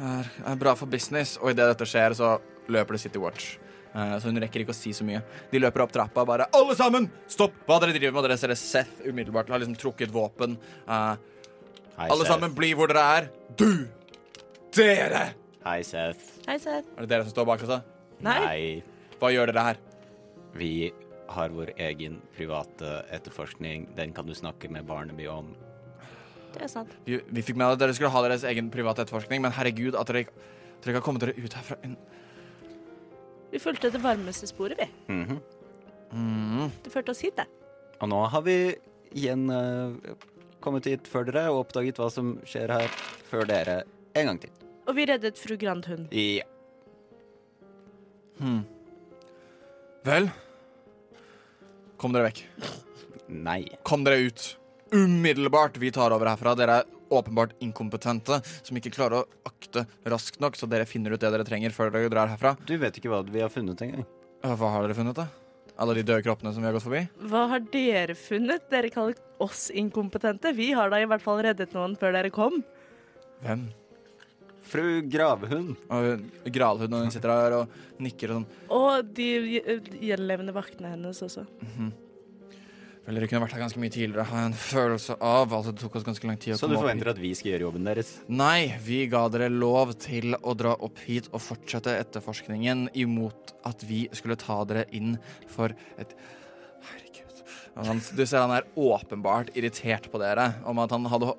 er, 0.00 0.30
er 0.48 0.56
bra 0.58 0.72
for 0.78 0.88
business, 0.90 1.36
og 1.42 1.52
idet 1.52 1.66
dette 1.68 1.86
skjer, 1.88 2.16
så 2.16 2.38
løper 2.72 2.96
det 2.96 3.02
City 3.02 3.20
Watch. 3.20 3.58
Eh, 3.94 4.14
så 4.20 4.28
hun 4.28 4.36
rekker 4.42 4.60
ikke 4.64 4.74
å 4.74 4.76
si 4.76 4.92
så 4.92 5.04
mye. 5.06 5.22
De 5.50 5.58
løper 5.62 5.82
opp 5.84 5.92
trappa 5.92 6.20
og 6.22 6.26
bare 6.28 6.46
'Alle 6.52 6.74
sammen! 6.76 7.10
Stopp 7.26 7.52
hva 7.66 7.80
dere 7.80 7.92
driver 7.96 8.12
med!' 8.18 8.28
Dere 8.28 8.38
ser 8.38 8.48
det 8.52 8.58
Seth 8.58 9.02
umiddelbart 9.08 9.48
har 9.48 9.58
liksom 9.58 9.76
trukket 9.76 10.10
våpen. 10.12 10.58
Uh, 10.86 11.16
Hei, 11.96 12.08
alle 12.08 12.24
Seth. 12.24 12.32
sammen, 12.32 12.54
bli 12.54 12.74
hvor 12.74 12.88
dere 12.88 13.04
er. 13.18 13.30
Du! 13.56 13.88
Dere! 14.76 15.34
Hei, 15.64 15.82
Seth. 15.82 16.20
Hei, 16.46 16.58
Seth. 16.58 16.86
Er 16.96 17.00
det 17.06 17.08
dere 17.08 17.24
som 17.24 17.32
står 17.32 17.46
bak 17.48 17.62
oss? 17.62 17.68
da? 17.68 17.80
Nei. 18.20 18.82
Hva 19.18 19.32
gjør 19.34 19.50
dere 19.52 19.64
her? 19.72 19.76
Vi 20.54 20.92
har 21.28 21.48
vår 21.52 21.72
egen 21.76 22.20
private 22.36 23.04
etterforskning. 23.12 23.88
Den 23.96 24.12
kan 24.12 24.26
du 24.26 24.32
snakke 24.34 24.70
med 24.70 24.86
Barnaby 24.88 25.26
om. 25.28 25.54
Det 26.54 26.62
er 26.64 26.68
sant. 26.72 26.94
Vi, 27.04 27.18
vi 27.28 27.42
fikk 27.44 27.56
med 27.60 27.74
at 27.74 27.78
dere 27.82 27.92
skulle 27.96 28.10
ha 28.14 28.22
deres 28.24 28.44
egen 28.48 28.70
private 28.72 29.04
etterforskning, 29.04 29.42
men 29.44 29.52
herregud, 29.52 29.94
at 29.98 30.06
dere, 30.08 30.24
ikke- 30.24 30.32
dere 30.80 30.94
ikke 30.94 31.00
har 31.02 31.04
kommet 31.04 31.20
dere 31.26 31.36
ut 31.36 31.52
herfra 31.58 31.76
en 31.84 31.96
Vi 33.50 33.60
fulgte 33.62 33.90
det 33.90 34.00
varmeste 34.02 34.48
sporet, 34.50 34.78
vi. 34.80 34.88
Mhm. 35.14 35.38
mm. 36.12 36.70
Det 36.84 36.92
førte 36.92 37.14
oss 37.14 37.22
hit, 37.24 37.36
det. 37.36 37.46
Og 38.00 38.10
nå 38.12 38.20
har 38.30 38.42
vi 38.46 38.56
igjen 39.16 39.48
eh, 39.50 40.14
kommet 40.64 40.86
hit 40.86 41.08
før 41.08 41.26
dere 41.28 41.48
og 41.52 41.64
oppdaget 41.64 41.98
hva 41.98 42.10
som 42.12 42.36
skjer 42.46 42.70
her 42.76 42.90
før 43.30 43.48
dere 43.48 43.80
en 44.18 44.30
gang 44.30 44.42
til. 44.42 44.52
Og 44.88 44.96
vi 44.96 45.06
reddet 45.08 45.40
fru 45.40 45.56
Grandhund. 45.60 46.12
Ja. 46.14 46.46
Hmm. 48.38 48.62
Vel 50.06 50.28
Kom 51.98 52.14
dere 52.14 52.28
vekk. 52.28 52.44
Nei. 53.28 53.64
Kom 53.82 54.04
dere 54.06 54.28
ut. 54.28 54.44
Umiddelbart. 54.94 55.80
Vi 55.82 55.90
tar 55.92 56.14
over 56.14 56.30
herfra. 56.30 56.54
Dere 56.54 56.76
er 56.80 56.92
åpenbart 57.10 57.56
inkompetente, 57.64 58.40
som 58.62 58.78
ikke 58.78 58.92
klarer 58.94 59.22
å 59.22 59.48
akte 59.48 59.84
raskt 60.08 60.40
nok, 60.42 60.56
så 60.58 60.68
dere 60.70 60.88
finner 60.88 61.14
ut 61.14 61.20
det 61.22 61.30
dere 61.34 61.46
trenger 61.46 61.74
før 61.74 61.92
dere 61.94 62.12
drar 62.12 62.30
herfra. 62.32 62.54
Du 62.68 62.76
vet 62.80 62.96
ikke 63.00 63.12
hva 63.12 63.22
vi 63.26 63.42
har 63.44 63.52
funnet 63.52 63.80
engang. 63.84 64.06
Hva 64.44 64.72
har 64.74 64.86
dere 64.86 64.96
funnet, 64.98 65.18
da? 65.18 65.28
Alle 65.78 65.94
de 65.94 66.02
døde 66.02 66.24
kroppene 66.26 66.50
som 66.54 66.62
vi 66.62 66.66
har 66.66 66.74
gått 66.74 66.86
forbi? 66.86 67.04
Hva 67.30 67.44
har 67.52 67.62
dere 67.72 68.16
funnet? 68.18 68.64
Dere 68.70 68.90
kaller 68.90 69.18
oss 69.42 69.68
inkompetente. 69.70 70.50
Vi 70.56 70.72
har 70.74 70.90
da 70.90 70.98
i 70.98 71.06
hvert 71.06 71.22
fall 71.22 71.42
reddet 71.46 71.74
noen 71.76 71.94
før 71.98 72.16
dere 72.16 72.32
kom. 72.34 72.58
Hvem? 73.44 73.68
Fru 74.68 75.00
Gravhund. 75.08 75.76
Og 75.94 76.50
Gralhund, 76.52 76.92
og 76.92 77.06
hun 77.06 77.14
sitter 77.14 77.32
her 77.32 77.56
og 77.60 78.02
nikker 78.02 78.34
og 78.34 78.40
sånn. 78.40 78.48
Og 78.74 79.14
de 79.16 79.30
gjenlevende 80.02 80.54
vaktene 80.56 80.90
hennes 80.96 81.22
også. 81.24 81.46
Vel, 83.08 83.22
det 83.22 83.30
kunne 83.30 83.40
vært 83.40 83.54
her 83.56 83.62
ganske 83.62 83.80
mye 83.80 83.88
tidligere, 83.88 84.26
har 84.28 84.42
en 84.50 84.52
følelse 84.52 85.14
av. 85.24 85.52
Altså, 85.56 85.72
det 85.72 85.80
tok 85.80 85.94
oss 85.96 86.04
ganske 86.04 86.28
lang 86.28 86.36
tid 86.36 86.52
å 86.52 86.58
Så 86.60 86.68
du 86.68 86.74
forventer 86.76 87.08
at 87.08 87.20
vi 87.22 87.30
skal 87.32 87.54
gjøre 87.54 87.64
jobben 87.64 87.86
deres? 87.88 88.10
Nei, 88.28 88.74
vi 88.84 88.98
ga 89.08 89.22
dere 89.32 89.46
lov 89.48 89.94
til 89.96 90.36
å 90.36 90.52
dra 90.52 90.74
opp 90.76 91.00
hit 91.06 91.30
og 91.32 91.40
fortsette 91.40 91.94
etterforskningen 92.02 92.90
imot 93.00 93.54
at 93.70 93.80
vi 93.88 94.02
skulle 94.12 94.36
ta 94.36 94.58
dere 94.68 94.84
inn 94.92 95.14
for 95.48 95.72
et 95.96 96.12
Herregud. 96.84 97.40
Han, 97.88 98.02
du 98.04 98.20
ser 98.26 98.44
han 98.44 98.52
er 98.58 98.68
åpenbart 98.76 99.54
irritert 99.56 100.10
på 100.12 100.20
dere, 100.20 100.50
om 100.68 100.82
at 100.84 100.92
han 100.92 101.08
hadde 101.08 101.32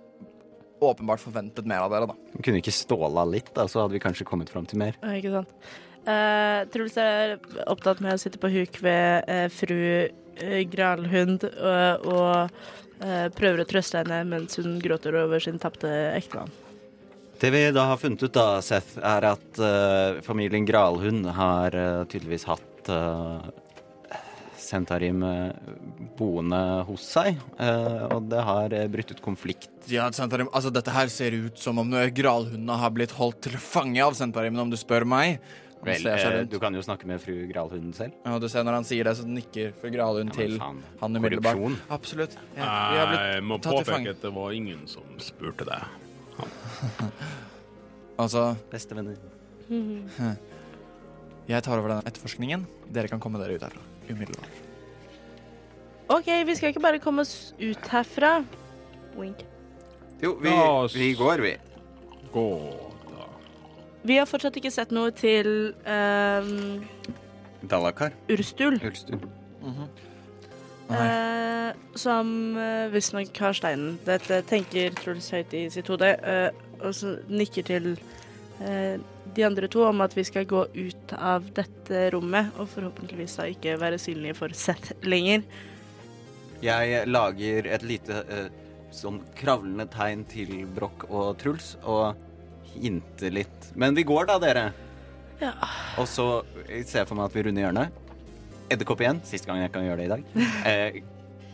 åpenbart 0.81 1.21
forventet 1.21 1.69
mer 1.69 1.83
av 1.85 1.93
dere, 1.93 2.07
da. 2.09 2.33
Vi 2.33 2.47
kunne 2.47 2.63
ikke 2.63 2.73
ståla 2.73 3.27
litt, 3.29 3.53
da, 3.53 3.67
så 3.69 3.83
hadde 3.83 3.93
vi 3.93 4.01
kanskje 4.01 4.25
kommet 4.25 4.49
fram 4.49 4.65
til 4.65 4.81
mer. 4.81 4.97
Ja, 5.03 5.13
Ikke 5.21 5.35
sant. 5.37 5.53
Uh, 6.09 6.63
Truls 6.73 6.95
er 6.97 7.35
opptatt 7.69 7.99
med 8.01 8.15
å 8.15 8.17
sitte 8.17 8.39
på 8.41 8.49
huk 8.49 8.81
ved 8.81 9.29
uh, 9.29 9.45
fru 9.53 9.77
Gralhund 10.71 11.45
og, 11.49 12.07
og 12.09 13.05
eh, 13.05 13.27
prøver 13.35 13.63
å 13.63 13.69
trøste 13.69 14.01
henne 14.01 14.23
mens 14.29 14.59
hun 14.59 14.79
gråter 14.83 15.17
over 15.21 15.43
sin 15.43 15.59
tapte 15.61 15.91
ektemann. 16.15 16.51
Det 17.39 17.53
vi 17.55 17.63
da 17.71 17.85
har 17.93 17.99
funnet 18.01 18.25
ut, 18.25 18.33
da, 18.35 18.59
Seth, 18.59 18.97
er 18.99 19.29
at 19.29 19.59
uh, 19.63 20.19
familien 20.25 20.65
Gralhund 20.67 21.29
har 21.37 21.71
uh, 21.71 22.01
tydeligvis 22.11 22.43
hatt 22.49 22.89
uh, 22.91 23.45
Sentarim 24.69 25.23
eh, 25.23 25.51
boende 26.17 26.59
hos 26.87 27.05
seg, 27.15 27.39
eh, 27.57 28.03
og 28.11 28.27
det 28.29 28.41
har 28.45 28.75
uh, 28.75 28.85
brutt 28.91 29.13
ut 29.13 29.23
konflikt. 29.23 29.71
Ja, 29.89 30.05
Sentarim, 30.13 30.49
altså 30.53 30.71
Dette 30.73 30.93
her 30.93 31.09
ser 31.13 31.33
ut 31.33 31.57
som 31.61 31.79
om 31.81 31.95
gralhundene 32.13 32.77
har 32.81 32.93
blitt 32.93 33.15
holdt 33.17 33.41
til 33.47 33.57
fange 33.61 34.03
av 34.03 34.17
Sentarim, 34.19 34.59
om 34.61 34.69
du 34.69 34.77
spør 34.79 35.07
meg. 35.09 35.39
Vel, 35.85 35.95
ser 36.01 36.17
seg 36.19 36.27
eh, 36.33 36.37
rundt. 36.41 36.51
du 36.51 36.59
kan 36.59 36.75
jo 36.75 36.81
snakke 36.83 37.07
med 37.07 37.21
fru 37.23 37.35
Gralhund 37.47 37.93
selv. 37.95 38.11
Ja, 38.25 38.37
du 38.39 38.47
ser 38.51 38.63
Når 38.67 38.73
han 38.81 38.83
sier 38.89 39.03
det, 39.07 39.13
så 39.15 39.23
nikker 39.27 39.71
fru 39.79 39.89
Gralhund 39.93 40.33
Ja, 40.33 40.35
til 40.41 40.57
faen, 40.59 40.81
han 40.99 41.15
umiddelbart. 41.15 41.55
korrupsjon. 41.55 41.77
Absolutt. 41.95 42.35
Ja, 42.57 42.67
vi 42.91 42.97
har 42.99 43.07
blitt 43.13 43.25
Jeg 43.33 43.43
må 43.47 43.57
tatt 43.63 43.77
til 43.77 43.85
fange. 43.87 44.03
påpeke 44.03 44.15
at 44.17 44.21
det 44.27 44.33
var 44.35 44.51
ingen 44.51 44.81
som 44.91 45.03
spurte 45.23 45.65
deg. 45.69 45.83
Altså, 48.19 48.55
Bestevenner. 48.71 49.15
jeg 51.47 51.63
tar 51.63 51.79
over 51.79 51.93
den 51.93 52.01
etterforskningen. 52.09 52.65
Dere 52.91 53.07
kan 53.07 53.21
komme 53.23 53.39
dere 53.39 53.55
ut 53.55 53.63
herfra. 53.63 53.79
Umiddelbart. 54.09 54.57
OK, 56.09 56.27
vi 56.49 56.55
skal 56.57 56.73
ikke 56.73 56.83
bare 56.83 56.99
komme 56.99 57.21
oss 57.23 57.53
ut 57.61 57.87
herfra. 57.93 58.41
Wink. 59.15 59.45
Jo, 60.19 60.33
vi, 60.43 60.51
vi 60.99 61.13
går, 61.15 61.45
vi. 61.47 61.53
Gå, 62.33 62.45
da. 62.59 62.88
Vi 64.03 64.17
har 64.17 64.27
fortsatt 64.29 64.55
ikke 64.59 64.71
sett 64.71 64.93
noe 64.95 65.11
til 65.11 65.73
um, 65.83 66.85
Dalakar. 67.67 68.13
Urstul, 68.31 68.79
Ulstur. 68.85 69.19
Mm 69.61 69.73
-hmm. 69.75 69.87
eh, 70.95 71.75
som 71.95 72.57
uh, 72.57 72.91
visstnok 72.93 73.37
har 73.37 73.53
steinen. 73.53 73.99
Dette 74.05 74.41
tenker 74.41 74.89
Truls 74.89 75.31
høyt 75.31 75.53
i 75.53 75.69
sitt 75.69 75.87
hode, 75.87 76.15
eh, 76.23 76.49
og 76.81 76.95
så 76.95 77.17
nikker 77.27 77.63
til 77.63 77.97
eh, 78.61 78.99
de 79.35 79.45
andre 79.45 79.67
to 79.67 79.83
om 79.83 80.01
at 80.01 80.15
vi 80.17 80.23
skal 80.23 80.45
gå 80.45 80.65
ut 80.65 81.13
av 81.13 81.43
dette 81.53 82.09
rommet, 82.09 82.45
og 82.57 82.69
forhåpentligvis 82.69 83.35
da 83.35 83.43
ikke 83.43 83.79
være 83.79 83.97
synlige 83.97 84.33
for 84.33 84.49
Seth 84.53 84.91
lenger. 85.03 85.41
Jeg 86.61 87.07
lager 87.07 87.67
et 87.67 87.83
lite 87.83 88.23
eh, 88.27 88.49
sånn 88.91 89.21
kravlende 89.35 89.85
tegn 89.91 90.25
til 90.25 90.65
Broch 90.75 91.05
og 91.09 91.37
Truls, 91.37 91.77
og 91.83 92.15
hinter 92.75 93.33
litt. 93.33 93.71
Men 93.79 93.97
vi 93.97 94.05
går 94.07 94.29
da, 94.29 94.37
dere. 94.41 94.65
Ja. 95.39 95.53
Og 95.99 96.07
så 96.09 96.27
ser 96.67 97.03
jeg 97.03 97.09
for 97.09 97.17
meg 97.19 97.29
at 97.29 97.37
vi 97.37 97.45
runder 97.47 97.65
hjørnet. 97.67 97.99
Edderkopp 98.69 99.01
igjen. 99.03 99.21
Siste 99.25 99.49
gang 99.49 99.61
jeg 99.63 99.71
kan 99.73 99.87
gjøre 99.87 100.03
det 100.03 100.09
i 100.09 100.13
dag. 100.15 100.27
Eh, 100.69 100.99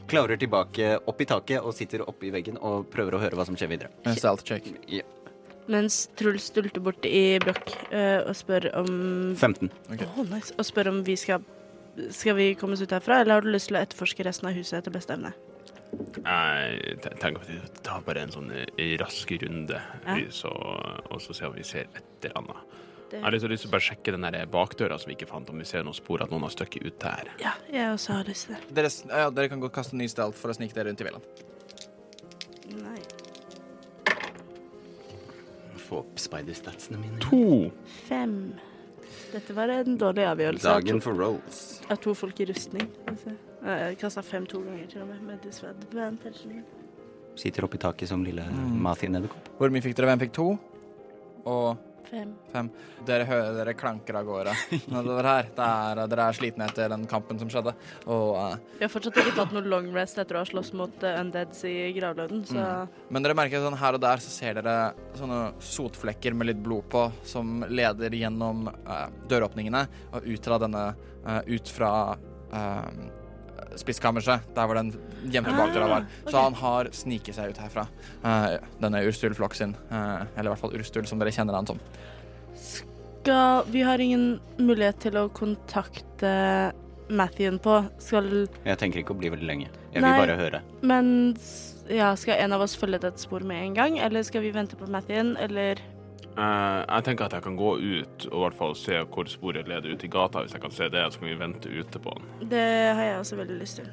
klatrer 0.10 0.38
tilbake 0.38 0.96
opp 1.10 1.22
i 1.22 1.26
taket 1.26 1.66
og 1.66 1.74
sitter 1.74 2.04
oppe 2.06 2.28
i 2.28 2.32
veggen 2.34 2.60
og 2.62 2.90
prøver 2.94 3.16
å 3.18 3.22
høre 3.24 3.38
hva 3.38 3.46
som 3.48 3.58
skjer 3.58 3.72
videre. 3.72 3.90
Ja. 4.06 5.06
Mens 5.72 6.04
Truls 6.20 6.52
stulter 6.52 6.84
bort 6.84 7.06
i 7.10 7.40
Brokk 7.42 7.72
eh, 7.90 8.22
og 8.22 8.36
spør 8.38 8.68
om 8.84 8.90
15. 9.34 9.72
Okay. 9.96 10.10
Oh, 10.14 10.26
nice. 10.30 10.54
Og 10.60 10.68
spør 10.68 10.92
om 10.94 11.02
vi 11.08 11.18
skal 11.18 11.42
Skal 12.12 12.36
vi 12.36 12.50
komme 12.60 12.76
oss 12.76 12.84
ut 12.84 12.92
herfra, 12.92 13.22
eller 13.24 13.38
har 13.38 13.46
du 13.46 13.54
lyst 13.54 13.70
til 13.72 13.78
å 13.78 13.82
etterforske 13.82 14.26
resten 14.28 14.50
av 14.50 14.58
huset 14.58 14.82
etter 14.82 14.92
beste 14.92 15.16
evne? 15.16 15.32
Jeg 16.26 17.02
te- 17.02 17.10
tenker 17.22 17.42
at 17.42 17.48
vi 17.50 17.60
tar 17.84 18.02
bare 18.02 18.22
en 18.26 18.30
sånn 18.34 18.50
rask 19.00 19.32
runde, 19.42 19.82
Ja. 20.06 20.16
så, 20.30 20.50
og 21.12 21.20
så 21.22 21.34
ser 21.36 21.46
vi 21.46 21.52
om 21.52 21.56
vi 21.56 21.64
ser 21.64 21.88
et 21.96 22.04
eller 22.24 22.38
annet. 22.38 22.56
Det- 23.10 23.20
Jeg 23.20 23.24
har 23.24 23.32
lyst 23.32 23.42
til- 23.42 23.50
lyst 23.52 23.62
til 23.62 23.70
å 23.70 23.72
bare 23.72 23.82
sjekke 23.82 24.12
den 24.12 24.22
der 24.22 24.46
bakdøra 24.48 25.00
som 25.00 25.10
vi 25.10 25.16
ikke 25.16 25.28
fant, 25.30 25.50
om 25.50 25.58
vi 25.58 25.64
ser 25.66 25.84
noen 25.84 25.94
spor 25.94 26.22
at 26.24 26.30
noen 26.32 26.42
har 26.42 26.50
støkket 26.50 26.86
ut 26.86 27.00
der. 27.00 27.24
Ja, 27.40 27.54
jeg 27.72 27.94
også 27.94 28.14
har 28.14 28.24
lyst 28.24 28.48
til 28.48 28.56
det. 28.56 28.74
Dere, 28.74 28.90
ja, 29.20 29.30
dere 29.30 29.50
kan 29.50 29.60
godt 29.62 29.74
kaste 29.74 29.94
en 29.94 30.00
ny 30.00 30.08
stealth 30.08 30.36
for 30.38 30.50
å 30.50 30.56
snike 30.56 30.74
dere 30.74 30.86
rundt 30.90 31.02
i 31.02 31.04
villaen. 31.04 31.22
Nei. 32.84 33.02
Få 35.86 36.00
opp 36.00 36.16
spider-statsene 36.18 36.98
mine. 37.00 37.20
To! 37.30 37.72
Fem. 38.08 38.56
Dette 39.32 39.54
var 39.54 39.70
en 39.70 39.98
dårlig 40.00 40.26
avgjørelse 40.26 40.64
Dagen 40.64 41.02
for 41.04 41.14
rolls. 41.14 41.82
av 41.90 42.00
to 42.02 42.14
folk 42.18 42.40
i 42.42 42.46
rustning. 42.46 42.90
Altså. 43.08 43.36
Jeg 43.66 43.98
kasta 44.02 44.22
fem 44.26 44.46
to 44.50 44.62
ganger 44.66 44.88
til 44.92 45.02
og 45.02 45.10
med, 45.10 45.24
med 45.26 45.42
disadvantage. 45.46 46.62
Sitter 47.36 47.66
oppe 47.68 47.76
i 47.80 47.82
taket 47.82 48.08
som 48.12 48.24
lille 48.24 48.46
Mm. 48.46 48.78
Mathin-edderkopp. 48.86 49.50
Hvor 49.58 49.74
mye 49.74 49.82
fikk 49.84 49.98
dere? 49.98 50.14
Hvem 50.14 50.20
fikk 50.28 50.34
to? 50.38 50.48
Og 51.46 51.78
Fem. 52.06 52.36
Fem. 52.54 52.68
Dere 53.08 53.26
hører 53.26 53.56
dere 53.58 53.74
klanker 53.74 54.14
av 54.20 54.28
gårde 54.28 54.52
nedover 54.94 55.26
her. 55.26 55.48
Det 55.58 55.66
er, 55.66 56.02
dere 56.12 56.28
er 56.30 56.38
slitne 56.38 56.68
etter 56.70 56.92
den 56.94 57.08
kampen 57.10 57.40
som 57.42 57.50
skjedde. 57.50 57.74
Og, 58.06 58.36
uh, 58.38 58.76
Vi 58.78 58.86
har 58.86 58.92
fortsatt 58.94 59.18
ikke 59.24 59.34
tatt 59.40 59.56
noe 59.56 59.66
long 59.66 59.88
rest 59.96 60.22
etter 60.22 60.38
å 60.38 60.44
ha 60.44 60.46
slåss 60.46 60.70
mot 60.78 61.02
uh, 61.02 61.16
undeads 61.24 61.64
i 61.66 61.74
gravløden, 61.98 62.44
så 62.46 62.68
men 63.10 63.26
dere 63.26 63.36
merker 63.42 63.64
sånn 63.66 63.80
her 63.82 63.98
og 63.98 64.04
der 64.06 64.22
så 64.22 64.30
ser 64.36 64.60
dere 64.60 64.94
sånne 65.18 65.42
sotflekker 65.66 66.38
med 66.38 66.52
litt 66.52 66.62
blod 66.62 66.86
på 66.94 67.08
som 67.26 67.66
leder 67.74 68.14
gjennom 68.22 68.68
uh, 68.70 69.08
døråpningene 69.32 69.86
og 70.14 70.30
ut 70.30 70.46
fra 70.52 70.62
denne 70.62 70.88
uh, 71.26 71.42
Ut 71.50 71.70
fra 71.74 71.92
eh, 72.54 72.90
spiskammerset, 73.80 74.48
der 74.56 74.68
hvor 74.68 74.80
den 74.80 74.94
gjemte 75.32 75.54
bakdøra 75.56 75.90
var. 75.92 76.08
Så 76.26 76.34
ok. 76.34 76.40
han 76.40 76.58
har 76.62 76.90
sniket 76.96 77.38
seg 77.38 77.54
ut 77.54 77.62
herfra. 77.62 77.88
Uh, 78.24 78.56
denne 78.82 79.04
Urstul 79.08 79.36
Floksin. 79.38 79.76
uh, 79.92 80.24
eller 80.36 80.50
i 80.50 80.54
hvert 80.54 80.64
fall 80.64 80.76
Urstul, 80.78 81.08
som 81.10 81.22
dere 81.22 81.34
kjenner 81.36 81.58
han 81.58 81.68
som. 81.68 81.82
skal 82.56 83.66
Vi 83.72 83.82
har 83.82 84.00
ingen 84.00 84.40
mulighet 84.58 85.00
til 85.08 85.18
å 85.18 85.28
kontakte 85.30 86.72
Mathien 87.10 87.60
på. 87.60 87.84
Skal 88.02 88.48
Jeg 88.66 88.78
tenker 88.82 89.02
ikke 89.02 89.14
å 89.14 89.20
bli 89.20 89.30
veldig 89.34 89.48
lenge. 89.48 89.70
Jeg 89.94 90.02
vil 90.02 90.10
Nei. 90.10 90.20
bare 90.20 90.38
høre. 90.40 90.62
Men 90.82 91.36
ja, 91.90 92.16
skal 92.18 92.42
en 92.42 92.56
av 92.56 92.64
oss 92.66 92.76
følge 92.78 93.04
et 93.06 93.22
spor 93.22 93.46
med 93.46 93.62
en 93.62 93.76
gang, 93.78 94.00
eller 94.02 94.26
skal 94.26 94.42
vi 94.42 94.54
vente 94.56 94.78
på 94.80 94.90
Mathien, 94.90 95.36
eller 95.38 95.82
jeg 96.36 97.04
tenker 97.08 97.26
at 97.26 97.34
jeg 97.38 97.44
kan 97.46 97.56
gå 97.56 97.70
ut 97.80 98.26
og 98.32 98.36
i 98.36 98.42
hvert 98.44 98.58
fall 98.60 98.74
se 98.76 98.98
hvor 99.08 99.26
sporet 99.32 99.68
leder 99.72 99.94
ut 99.96 100.04
i 100.04 100.08
gata. 100.12 100.40
Hvis 100.44 100.54
jeg 100.54 100.62
kan 100.62 100.72
se 100.76 100.90
det, 100.92 101.04
så 101.14 101.20
kan 101.20 101.30
vi 101.30 101.36
vente 101.40 101.70
ute 101.72 102.00
på 102.04 102.12
den. 102.18 102.50
Det 102.52 102.66
har 102.96 103.04
jeg 103.04 103.20
også 103.22 103.36
veldig 103.40 103.58
lyst 103.62 103.76
til. 103.80 103.88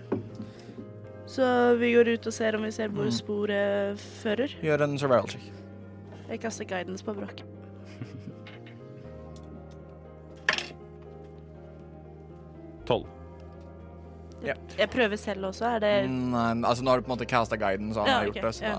Så 1.32 1.46
vi 1.78 1.92
går 1.94 2.08
ut 2.16 2.26
og 2.26 2.32
ser 2.34 2.56
om 2.58 2.62
vi 2.66 2.70
ser 2.74 2.88
Mm. 2.88 2.94
hvor 2.98 3.10
sporet 3.10 3.98
fører. 4.00 4.48
Gjør 4.62 4.82
en 4.84 4.98
survival 4.98 5.28
check. 5.28 5.42
Jeg 6.28 6.40
kaster 6.40 6.64
guidance 6.64 7.04
på 7.04 7.12
Brokk. 7.14 7.42
Tolv. 12.86 13.06
Jeg 14.78 14.88
prøver 14.90 15.16
selv 15.16 15.46
også, 15.46 15.64
er 15.76 15.78
det 15.78 16.10
Nei, 16.10 16.48
altså 16.66 16.82
nå 16.82 16.90
har 16.90 16.98
du 16.98 17.04
på 17.06 17.12
en 17.12 17.18
måte 17.18 17.28
casta 17.30 17.54
guiden, 17.56 17.92
så 17.94 18.00
han 18.02 18.08
Ja, 18.08 18.14
har 18.18 18.26
ok, 18.26 18.30
okay. 18.36 18.42
det. 18.42 18.54
Så 18.54 18.64
ja. 18.64 18.78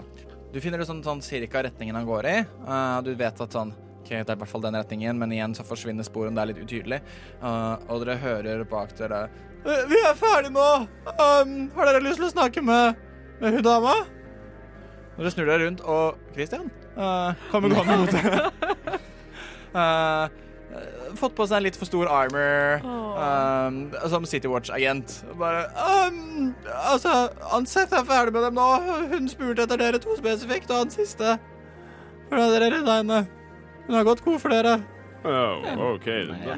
Du 0.54 0.60
finner 0.62 0.82
ut 0.84 0.88
sånn, 0.88 1.02
sånn 1.06 1.22
cirka 1.26 1.64
retningen 1.66 1.98
han 1.98 2.06
går 2.06 2.28
i. 2.30 2.36
Uh, 2.68 3.00
du 3.06 3.16
vet 3.18 3.42
at 3.42 3.56
sånn 3.58 3.74
Ok, 4.04 4.10
det 4.12 4.28
er 4.28 4.36
i 4.36 4.40
hvert 4.42 4.52
fall 4.52 4.64
den 4.66 4.76
retningen, 4.76 5.16
men 5.16 5.32
igjen 5.32 5.54
så 5.56 5.64
forsvinner 5.64 6.04
sporen. 6.04 6.36
Det 6.36 6.42
er 6.42 6.50
litt 6.50 6.60
utydelig. 6.60 6.98
Uh, 7.40 7.80
og 7.88 8.02
dere 8.04 8.18
hører 8.20 8.64
bak 8.68 8.92
dere 9.00 9.22
«Eh, 9.64 9.86
Vi 9.88 9.96
er 10.04 10.18
ferdige 10.20 10.52
nå! 10.52 10.66
Um, 11.08 11.54
har 11.78 11.88
dere 11.88 12.02
lyst 12.04 12.20
til 12.20 12.28
å 12.28 12.34
snakke 12.34 12.60
med, 12.68 13.00
med 13.40 13.56
hun 13.56 13.64
dama? 13.64 13.94
Dere 15.16 15.32
snur 15.32 15.48
dere 15.48 15.64
rundt, 15.64 15.86
og 15.88 16.20
Christian 16.36 16.68
uh, 16.98 17.32
kommer 17.48 17.72
gående 17.72 18.02
mot 18.04 18.12
dere. 18.18 19.00
Eh, 19.74 20.34
fått 21.20 21.36
på 21.38 21.48
seg 21.50 21.60
en 21.60 21.66
litt 21.68 21.78
for 21.80 21.90
stor 21.90 22.10
armor 22.12 22.84
um, 22.84 23.80
som 24.12 24.28
City 24.30 24.50
Watch-agent. 24.52 25.20
Bare 25.40 25.66
um, 26.10 26.54
Altså, 26.92 27.30
han 27.52 27.68
Seth 27.70 27.96
er 27.98 28.08
ferdig 28.08 28.36
med 28.36 28.48
dem 28.48 28.58
nå. 28.60 28.70
Hun 29.14 29.30
spurte 29.32 29.68
etter 29.68 29.82
dere 29.82 30.02
to 30.04 30.18
spesifikt, 30.20 30.72
og 30.72 30.86
han 30.86 30.94
siste. 30.94 31.38
Hvordan 32.30 32.56
dere 32.56 32.72
redda 32.78 32.98
henne. 33.02 33.22
Hun 33.88 34.00
har 34.00 34.08
gått 34.08 34.24
god 34.26 34.42
for 34.42 34.56
dere. 34.56 34.80
Oh, 35.24 35.94
OK. 35.94 36.10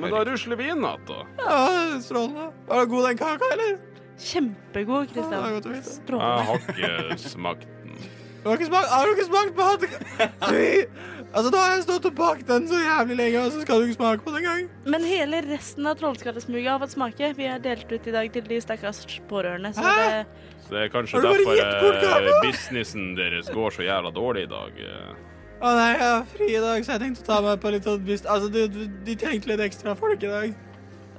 Men 0.02 0.10
da 0.10 0.24
rusler 0.26 0.58
vi 0.58 0.72
inn 0.72 0.82
igjen, 0.82 1.04
da. 1.10 1.20
Ja, 1.42 1.60
strålende. 2.02 2.48
Var 2.70 2.82
det 2.82 2.94
god 2.96 3.10
den 3.12 3.22
kaka, 3.22 3.52
eller? 3.58 3.76
kjempegod, 4.22 5.10
Kristian. 5.12 5.44
å. 5.44 6.60
Jeg 6.78 6.92
har 6.92 7.12
ikke 7.12 7.32
smakt 7.32 7.68
den. 7.84 7.98
Du 8.44 8.50
har 8.52 8.60
ikke 8.60 8.70
smakt, 8.70 8.90
har 8.94 9.08
du 9.08 9.12
ikke 9.16 9.26
smakt 9.26 9.56
på 9.58 9.64
den? 9.82 9.90
Altså, 11.36 11.52
da 11.52 11.62
har 11.66 11.74
jeg 11.74 11.84
stått 11.84 12.06
og 12.08 12.14
bakt 12.16 12.48
den 12.48 12.68
så 12.70 12.78
jævlig 12.80 13.16
lenge, 13.20 13.40
og 13.44 13.52
så 13.52 13.64
skal 13.66 13.82
du 13.82 13.90
ikke 13.90 13.98
smake 13.98 14.24
på 14.24 14.32
den 14.32 14.46
engang. 14.46 14.68
Men 14.88 15.04
hele 15.04 15.42
resten 15.44 15.88
av 15.90 15.98
trollskallesmuget 16.00 16.70
har 16.72 16.80
fått 16.80 16.94
smake. 16.94 17.32
Vi 17.36 17.50
har 17.50 17.60
delt 17.60 17.92
ut 17.92 18.08
i 18.08 18.14
dag 18.16 18.30
til 18.32 18.46
de 18.48 18.60
stakkars 18.64 19.02
pårørende, 19.28 19.74
så 19.76 19.84
Hæ? 19.84 19.96
det 20.00 20.62
Så 20.64 20.72
det 20.72 20.84
er 20.86 20.94
kanskje 20.94 21.22
derfor 21.26 21.60
eh, 21.60 22.30
businessen 22.46 23.18
deres 23.20 23.52
går 23.52 23.76
så 23.76 23.84
jævla 23.84 24.14
dårlig 24.16 24.46
i 24.48 24.52
dag. 24.54 24.80
eh. 24.80 25.34
Å 25.60 25.74
nei, 25.76 25.90
jeg 25.92 26.08
har 26.08 26.24
fri 26.32 26.48
i 26.54 26.64
dag, 26.64 26.86
så 26.86 26.96
jeg 26.96 27.04
tenkte 27.04 27.26
å 27.26 27.28
ta 27.28 27.42
meg 27.44 27.60
på 27.60 27.74
litt 27.76 27.84
sånn 27.84 28.00
business... 28.08 28.32
Altså, 28.32 28.50
de, 28.56 28.88
de, 29.04 29.16
trengte 29.20 29.52
litt 29.52 29.64
ekstra 29.68 29.96
folk 30.00 30.24
i 30.24 30.32
dag. 30.32 30.56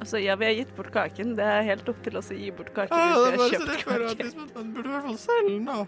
Altså, 0.00 0.18
ja, 0.24 0.36
vi 0.40 0.48
har 0.48 0.56
gitt 0.56 0.72
bort 0.76 0.92
kaken. 0.96 1.36
Det 1.36 1.44
er 1.44 1.64
helt 1.68 1.88
opp 1.92 2.00
til 2.04 2.16
oss 2.16 2.32
å 2.32 2.40
gi 2.40 2.50
bort 2.56 2.72
kaken 2.72 2.96
Ja, 2.96 3.20
det 3.20 3.34
er 3.34 3.40
har 3.44 3.52
så 3.52 3.80
føler 3.84 4.08
at 4.14 4.24
liksom, 4.24 4.48
man 4.56 4.72
burde 4.72 4.88
i 4.88 4.96
hvert 4.96 5.10
fall 5.10 5.20
selge 5.20 5.52
den, 5.52 5.68
da. 5.68 5.84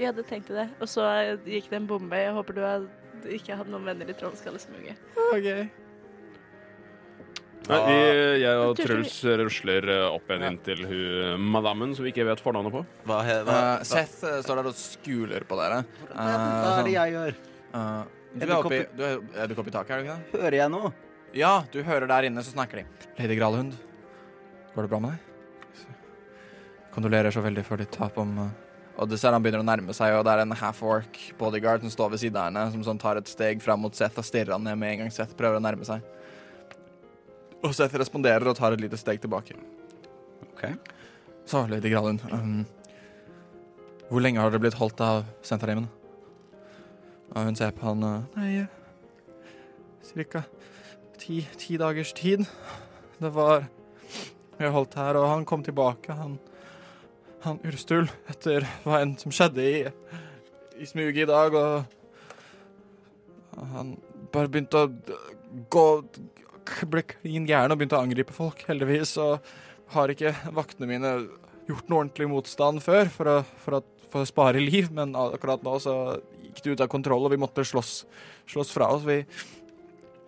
Vi 0.00 0.06
hadde 0.08 0.26
tenkt 0.26 0.50
det. 0.54 0.66
Og 0.80 0.90
så 0.90 1.06
gikk 1.46 1.70
det 1.70 1.84
en 1.84 1.86
bombe. 1.86 2.18
Jeg 2.18 2.34
håper 2.34 2.56
du 2.56 2.62
har 2.64 2.86
ikke 3.28 3.56
hadde 3.58 3.72
noen 3.72 3.86
venner 3.90 4.08
i 4.10 4.16
trollskallesmuget. 4.18 5.00
Okay. 5.34 5.68
Nei, 7.70 7.78
vi, 7.86 7.96
jeg 8.40 8.60
og 8.64 8.72
Truls 8.80 9.16
rusler 9.38 9.84
eh, 9.92 10.06
opp 10.08 10.30
igjen 10.32 10.46
inn 10.48 10.56
til 10.64 10.80
hun 10.88 11.44
madammen 11.54 11.92
som 11.94 12.06
vi 12.06 12.10
ikke 12.10 12.24
vet 12.26 12.40
fornavnet 12.42 12.72
på. 12.74 12.80
Hva, 13.06 13.18
he- 13.26 13.42
hva, 13.46 13.58
Uh, 13.60 13.84
Seth 13.86 14.24
eh, 14.26 14.40
står 14.42 14.62
der 14.62 14.70
og 14.72 14.78
skuler 14.80 15.44
på 15.46 15.58
dere. 15.60 15.82
hva, 16.08 16.24
hva 16.24 16.72
er 16.80 16.88
det 16.88 16.94
jeg 16.96 17.14
gjør? 17.14 17.36
Uh, 17.70 18.02
du 18.32 18.46
er 18.46 18.54
oppe 18.56 18.74
i, 18.74 18.80
du 18.96 19.04
er, 19.06 19.20
er 19.44 19.54
oppe 19.54 19.70
i 19.70 19.74
taket, 19.76 19.92
er 19.92 20.00
du 20.00 20.08
ikke 20.08 20.16
det? 20.16 20.40
Hører 20.40 20.56
jeg 20.62 20.72
noe? 20.72 20.92
Ja, 21.36 21.52
du 21.70 21.78
hører 21.86 22.10
der 22.10 22.26
inne, 22.30 22.42
så 22.42 22.56
snakker 22.56 22.80
de. 22.80 22.86
Lady 23.20 23.36
Gralhund, 23.38 23.76
går 24.74 24.88
det 24.88 24.90
bra 24.90 25.02
med 25.04 25.14
deg? 25.14 25.26
Kondolerer 26.96 27.30
så 27.30 27.44
veldig 27.44 27.62
for 27.68 27.78
ditt 27.78 27.92
tap 27.94 28.18
om 28.18 28.32
uh, 28.40 28.50
Og 29.00 29.08
du 29.08 29.16
ser 29.16 29.32
han 29.32 29.40
begynner 29.40 29.62
å 29.62 29.66
nærme 29.66 29.94
seg, 29.96 30.12
og 30.12 30.26
det 30.26 30.32
er 30.34 30.42
en 30.42 30.56
half-orc 30.60 31.20
bodyguard 31.38 31.84
som 31.86 31.92
står 31.92 32.10
ved 32.12 32.20
siden 32.20 32.36
av 32.36 32.50
henne, 32.50 32.64
som 32.74 32.82
sånn 32.84 33.00
tar 33.00 33.16
et 33.16 33.30
steg 33.30 33.62
fram 33.64 33.80
mot 33.80 33.96
Seth 33.96 34.20
og 34.20 34.26
stirrer 34.28 34.52
han 34.52 34.66
ned 34.66 34.76
med 34.76 34.92
en 34.92 35.04
gang 35.04 35.14
Seth 35.14 35.32
prøver 35.38 35.56
å 35.56 35.64
nærme 35.64 35.88
seg. 35.88 36.04
Og 37.64 37.72
Seth 37.76 37.96
responderer 38.00 38.44
og 38.50 38.58
tar 38.58 38.76
et 38.76 38.82
lite 38.82 39.00
steg 39.00 39.22
tilbake. 39.22 39.56
Ok. 40.50 40.66
Så, 41.48 41.64
Lady 41.70 41.88
Gralund, 41.92 42.20
um, 42.28 42.60
hvor 44.10 44.20
lenge 44.20 44.42
har 44.42 44.52
dere 44.52 44.66
blitt 44.66 44.76
holdt 44.76 45.00
av 45.04 45.24
senterheimen? 45.48 45.88
Og 47.32 47.48
hun 47.48 47.56
ser 47.56 47.72
på 47.72 47.86
han 47.88 48.04
uh, 48.04 48.28
Nei, 48.36 48.66
cirka 50.04 50.44
ti, 51.16 51.40
ti 51.56 51.80
dagers 51.80 52.12
tid. 52.12 52.44
Det 53.20 53.32
var 53.32 53.64
Vi 54.58 54.66
har 54.66 54.76
holdt 54.76 54.98
her, 55.00 55.16
og 55.16 55.24
han 55.30 55.48
kom 55.48 55.62
tilbake, 55.64 56.12
han 56.12 56.36
Han 57.44 57.60
Urstul, 57.64 58.10
etter 58.28 58.66
hva 58.84 59.00
enn 59.00 59.14
som 59.20 59.32
skjedde 59.32 59.64
i, 59.64 59.78
i 60.76 60.88
smuget 60.88 61.24
i 61.24 61.30
dag, 61.30 61.54
og 61.56 61.84
Han 63.72 63.94
bare 64.32 64.50
begynte 64.52 64.84
å 64.84 64.90
gå 65.72 65.86
Ble 66.86 67.02
klin 67.02 67.48
gæren 67.48 67.72
og 67.72 67.80
begynte 67.80 67.96
å 67.98 68.04
angripe 68.04 68.34
folk. 68.36 68.60
Heldigvis 68.68 69.16
og 69.18 69.40
har 69.90 70.12
ikke 70.12 70.30
vaktene 70.54 70.86
mine 70.86 71.10
gjort 71.66 71.88
noe 71.90 72.04
ordentlig 72.04 72.28
motstand 72.30 72.82
før 72.84 73.10
for 73.10 73.30
å, 73.32 73.38
for 73.64 73.78
å, 73.78 73.80
for 74.12 74.22
å 74.22 74.28
spare 74.28 74.62
liv, 74.62 74.90
men 74.94 75.16
akkurat 75.18 75.64
nå 75.66 75.74
så 75.82 75.94
gikk 76.44 76.62
det 76.62 76.76
ut 76.76 76.84
av 76.84 76.92
kontroll, 76.92 77.26
og 77.26 77.34
vi 77.34 77.40
måtte 77.40 77.64
slåss, 77.66 78.04
slåss 78.52 78.70
fra 78.76 78.92
oss. 78.94 79.02
Vi, 79.08 79.18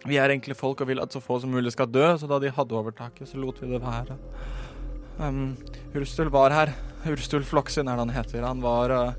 vi 0.08 0.18
er 0.18 0.34
enkle 0.34 0.56
folk 0.58 0.82
og 0.82 0.90
vil 0.90 1.02
at 1.04 1.14
så 1.14 1.22
få 1.22 1.38
som 1.44 1.54
mulig 1.54 1.76
skal 1.76 1.90
dø, 1.90 2.08
så 2.18 2.30
da 2.30 2.40
de 2.42 2.50
hadde 2.56 2.78
overtaket, 2.78 3.28
så 3.30 3.38
lot 3.38 3.62
vi 3.62 3.70
det 3.70 3.82
være. 3.84 4.18
Um, 5.18 5.56
Urstul 5.94 6.30
var 6.32 6.50
her. 6.54 6.72
Urstul 7.06 7.44
Floksin 7.44 7.88
er 7.88 7.98
det 7.98 8.06
han 8.06 8.16
heter. 8.16 8.46
Han 8.46 8.62
var 8.62 8.90
uh, 8.90 9.12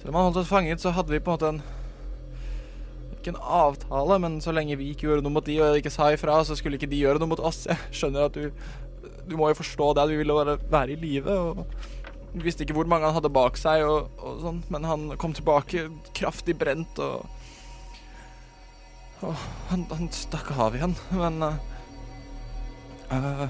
Selv 0.00 0.10
om 0.10 0.18
han 0.18 0.28
holdt 0.28 0.42
oss 0.42 0.50
fanget, 0.50 0.80
så 0.80 0.92
hadde 0.94 1.12
vi 1.12 1.20
på 1.22 1.32
en 1.32 1.38
måte 1.38 1.50
en 1.52 1.62
Ikke 3.18 3.34
en 3.34 3.40
avtale, 3.40 4.18
men 4.20 4.40
så 4.44 4.52
lenge 4.52 4.76
vi 4.80 4.90
ikke 4.92 5.08
gjorde 5.08 5.24
noe 5.24 5.36
mot 5.36 5.46
de 5.46 5.60
og 5.62 5.78
ikke 5.78 5.92
sa 5.92 6.10
ifra, 6.12 6.42
så 6.44 6.56
skulle 6.58 6.80
ikke 6.80 6.90
de 6.90 7.02
gjøre 7.04 7.22
noe 7.22 7.30
mot 7.30 7.40
oss. 7.40 7.64
Jeg 7.70 7.78
skjønner 7.92 8.28
at 8.28 8.36
du 8.36 8.50
Du 9.24 9.38
må 9.40 9.48
jo 9.48 9.56
forstå 9.56 9.94
det, 9.94 10.02
at 10.02 10.10
vi 10.12 10.18
ville 10.20 10.36
bare 10.36 10.58
være 10.70 10.92
i 10.92 11.00
live. 11.00 11.64
vi 12.34 12.42
visste 12.44 12.64
ikke 12.64 12.74
hvor 12.74 12.88
mange 12.90 13.06
han 13.06 13.14
hadde 13.14 13.30
bak 13.32 13.56
seg, 13.56 13.84
og, 13.88 14.10
og 14.18 14.40
sånn, 14.42 14.58
men 14.68 14.84
han 14.84 15.06
kom 15.16 15.32
tilbake 15.32 15.86
kraftig 16.12 16.58
brent, 16.58 16.98
og, 16.98 17.24
og 19.22 19.32
han, 19.70 19.86
han 19.88 20.10
stakk 20.12 20.50
av 20.58 20.76
igjen, 20.76 20.96
men 21.14 21.40
uh, 21.46 21.56
uh, 23.14 23.46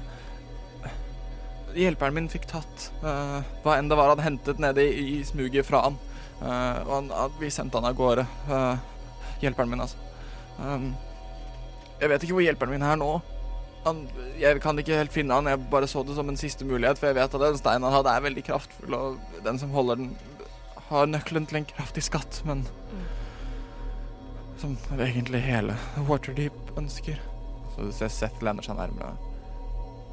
Hjelperen 1.75 2.15
min 2.15 2.31
fikk 2.31 2.47
tatt 2.51 2.89
uh, 3.03 3.41
hva 3.65 3.79
enn 3.79 3.89
det 3.91 3.99
var 3.99 4.13
han 4.13 4.23
hentet 4.23 4.61
nede 4.63 4.85
i, 4.87 5.19
i 5.19 5.25
smuget 5.27 5.67
fra 5.67 5.85
han. 5.89 5.99
Uh, 6.41 6.79
og 6.87 6.93
han, 6.95 7.13
vi 7.41 7.51
sendte 7.51 7.81
han 7.81 7.89
av 7.89 7.97
gårde. 7.99 8.27
Uh, 8.49 8.77
hjelperen 9.43 9.73
min, 9.73 9.83
altså. 9.85 9.99
Um, 10.59 10.93
jeg 12.01 12.11
vet 12.11 12.27
ikke 12.27 12.37
hvor 12.37 12.47
hjelperen 12.47 12.75
min 12.75 12.87
er 12.87 13.01
nå. 13.01 13.11
Han, 13.85 14.05
jeg 14.41 14.63
kan 14.65 14.79
ikke 14.81 14.97
helt 14.97 15.13
finne 15.13 15.37
han, 15.37 15.51
jeg 15.51 15.67
bare 15.73 15.89
så 15.91 16.05
det 16.07 16.17
som 16.17 16.31
en 16.31 16.41
siste 16.41 16.65
mulighet, 16.65 17.01
for 17.01 17.11
jeg 17.11 17.19
vet 17.19 17.35
at 17.37 17.43
den 17.43 17.59
steinen 17.61 17.85
han 17.85 17.99
hadde 17.99 18.15
er 18.15 18.25
veldig 18.25 18.45
kraftfull, 18.47 18.97
og 18.97 19.43
den 19.45 19.61
som 19.61 19.75
holder 19.77 20.01
den, 20.01 20.15
har 20.89 21.11
nøkkelen 21.11 21.49
til 21.51 21.61
en 21.61 21.69
kraftig 21.69 22.07
skatt, 22.07 22.41
men 22.49 22.65
som 24.61 24.77
egentlig 24.97 25.43
hele 25.45 25.77
Waterdeep 26.09 26.79
ønsker. 26.81 27.21
Så 27.75 27.89
du 27.89 27.93
ser 27.93 28.13
Seth 28.13 28.45
lener 28.45 28.65
seg 28.65 28.79
nærmere. 28.79 29.17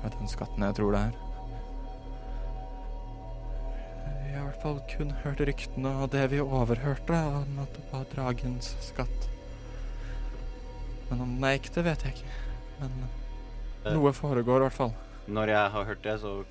Jeg 0.01 0.03
vet 0.03 0.17
den 0.19 0.31
skatten 0.31 0.65
jeg 0.65 0.79
tror 0.79 0.95
det 0.95 1.03
er. 1.07 1.30
Fall 4.61 4.79
kun 4.91 5.11
hørt 5.23 5.41
ryktene 5.47 5.91
og 6.03 6.11
det 6.13 6.27
vi 6.31 6.39
overhørte, 6.43 7.17
om 7.41 7.59
at 7.63 7.73
det 7.77 7.83
var 7.91 8.05
dragens 8.15 8.73
skatt. 8.85 9.27
Men 11.09 11.21
om 11.25 11.33
den 11.35 11.43
er 11.49 11.57
ekte, 11.59 11.83
vet 11.85 12.05
jeg 12.07 12.15
ikke. 12.19 12.37
Men 12.81 13.01
Eh. 13.81 13.93
noe 13.97 14.11
foregår 14.13 14.61
i 14.61 14.65
hvert 14.67 14.77
fall. 14.77 14.91
Når 15.27 15.47
jeg 15.49 15.69
har 15.73 15.85
hørt 15.85 16.01
det, 16.05 16.19
så 16.21 16.43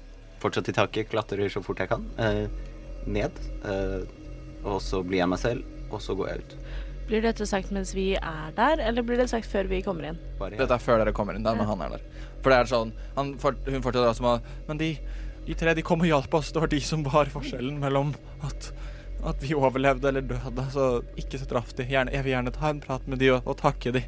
fortsatt 0.42 0.68
i 0.68 0.72
taket, 0.74 1.08
klatrer 1.12 1.48
så 1.52 1.62
fort 1.62 1.78
jeg 1.78 1.88
kan. 1.88 2.04
Eh, 2.18 2.48
ned. 3.06 3.30
Eh, 3.64 4.02
og 4.64 4.80
så 4.82 5.02
blir 5.06 5.18
jeg 5.22 5.28
meg 5.30 5.38
selv, 5.38 5.64
og 5.90 6.00
så 6.02 6.16
går 6.18 6.28
jeg 6.32 6.38
ut. 6.38 6.56
Blir 7.06 7.22
dette 7.22 7.46
sagt 7.46 7.70
mens 7.70 7.94
vi 7.94 8.14
er 8.14 8.50
der, 8.56 8.82
eller 8.82 9.02
blir 9.02 9.16
det 9.16 9.28
sagt 9.30 9.46
før 9.46 9.68
vi 9.70 9.80
kommer 9.82 10.10
inn? 10.10 10.18
Dette 10.40 10.74
er 10.74 10.78
før 10.82 10.98
dere 10.98 11.12
kommer 11.14 11.34
inn 11.34 11.42
der, 11.46 11.54
men 11.54 11.66
han 11.66 11.80
er 11.82 11.88
der. 11.96 12.02
For 12.42 12.50
det 12.50 12.58
er 12.58 12.70
sånn 12.70 12.92
han, 13.16 13.32
Hun 13.34 13.82
fortsetter 13.82 14.08
altså 14.08 14.22
med 14.22 14.42
Men 14.68 14.78
de, 14.78 14.98
de 15.50 15.56
tre 15.58 15.74
de 15.74 15.84
kom 15.86 16.02
og 16.04 16.10
hjalp 16.10 16.34
oss. 16.38 16.52
Det 16.54 16.62
var 16.62 16.70
de 16.70 16.80
som 16.84 17.02
var 17.06 17.30
forskjellen 17.32 17.80
mellom 17.82 18.12
at, 18.46 18.70
at 19.32 19.42
vi 19.42 19.56
overlevde 19.58 20.12
eller 20.12 20.26
døde. 20.30 20.66
Så 20.74 20.90
ikke 21.20 21.40
straff 21.42 21.74
de. 21.78 21.88
Gjerne, 21.90 22.14
jeg 22.14 22.26
vil 22.26 22.36
gjerne 22.36 22.54
ta 22.54 22.70
en 22.70 22.84
prat 22.84 23.10
med 23.10 23.22
de 23.22 23.32
og, 23.34 23.50
og 23.50 23.58
takke 23.60 23.94
de. 23.98 24.04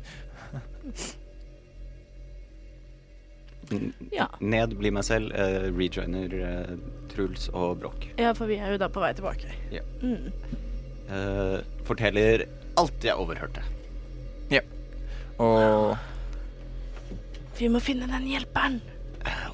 Ja. 4.12 4.26
Ned, 4.44 4.74
bli 4.76 4.90
meg 4.92 5.06
selv, 5.06 5.32
uh, 5.32 5.70
rejoiner 5.72 6.34
uh, 6.36 6.72
Truls 7.12 7.48
og 7.56 7.78
Broch. 7.80 8.08
Ja, 8.20 8.34
for 8.36 8.50
vi 8.50 8.58
er 8.60 8.74
jo 8.74 8.80
da 8.82 8.90
på 8.92 9.00
vei 9.00 9.14
tilbake. 9.16 9.54
Ja. 9.72 9.84
Mm. 10.02 10.28
Uh, 11.08 11.58
forteller 11.88 12.44
alt 12.80 13.06
jeg 13.06 13.16
overhørte. 13.16 13.64
Og 15.42 15.96
Vi 17.58 17.68
må 17.70 17.80
finne 17.82 18.08
den 18.10 18.26
hjelperen. 18.30 18.80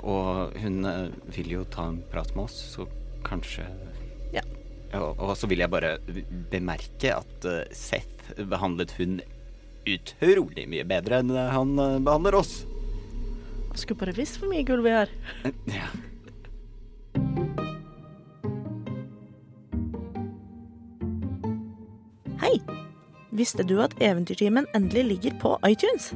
Og 0.02 0.54
hun 0.62 0.84
eh, 0.88 1.08
vil 1.36 1.52
jo 1.58 1.64
ta 1.72 1.88
en 1.90 2.00
prat 2.12 2.30
med 2.36 2.46
oss, 2.48 2.56
så 2.76 2.86
kanskje 3.26 3.66
Ja. 4.34 4.44
Og, 4.96 5.18
og 5.18 5.34
så 5.36 5.48
vil 5.50 5.60
jeg 5.60 5.72
bare 5.72 5.96
bemerke 6.52 7.12
at 7.18 7.48
eh, 7.48 7.64
Seth 7.76 8.32
behandlet 8.48 8.94
hun 8.96 9.18
utrolig 9.88 10.66
mye 10.68 10.84
bedre 10.88 11.22
enn 11.22 11.32
han 11.32 11.74
eh, 11.80 11.98
behandler 12.04 12.38
oss. 12.40 12.60
Skulle 13.78 14.00
bare 14.00 14.16
visst 14.16 14.40
hvor 14.40 14.50
mye 14.50 14.64
gull 14.66 14.84
vi 14.86 14.94
har. 14.96 15.12
Ja. 15.78 15.90
Hei! 22.42 22.56
Visste 23.34 23.62
du 23.66 23.76
at 23.84 23.94
Eventyrtimen 24.02 24.66
endelig 24.74 25.04
ligger 25.12 25.38
på 25.42 25.54
iTunes? 25.68 26.10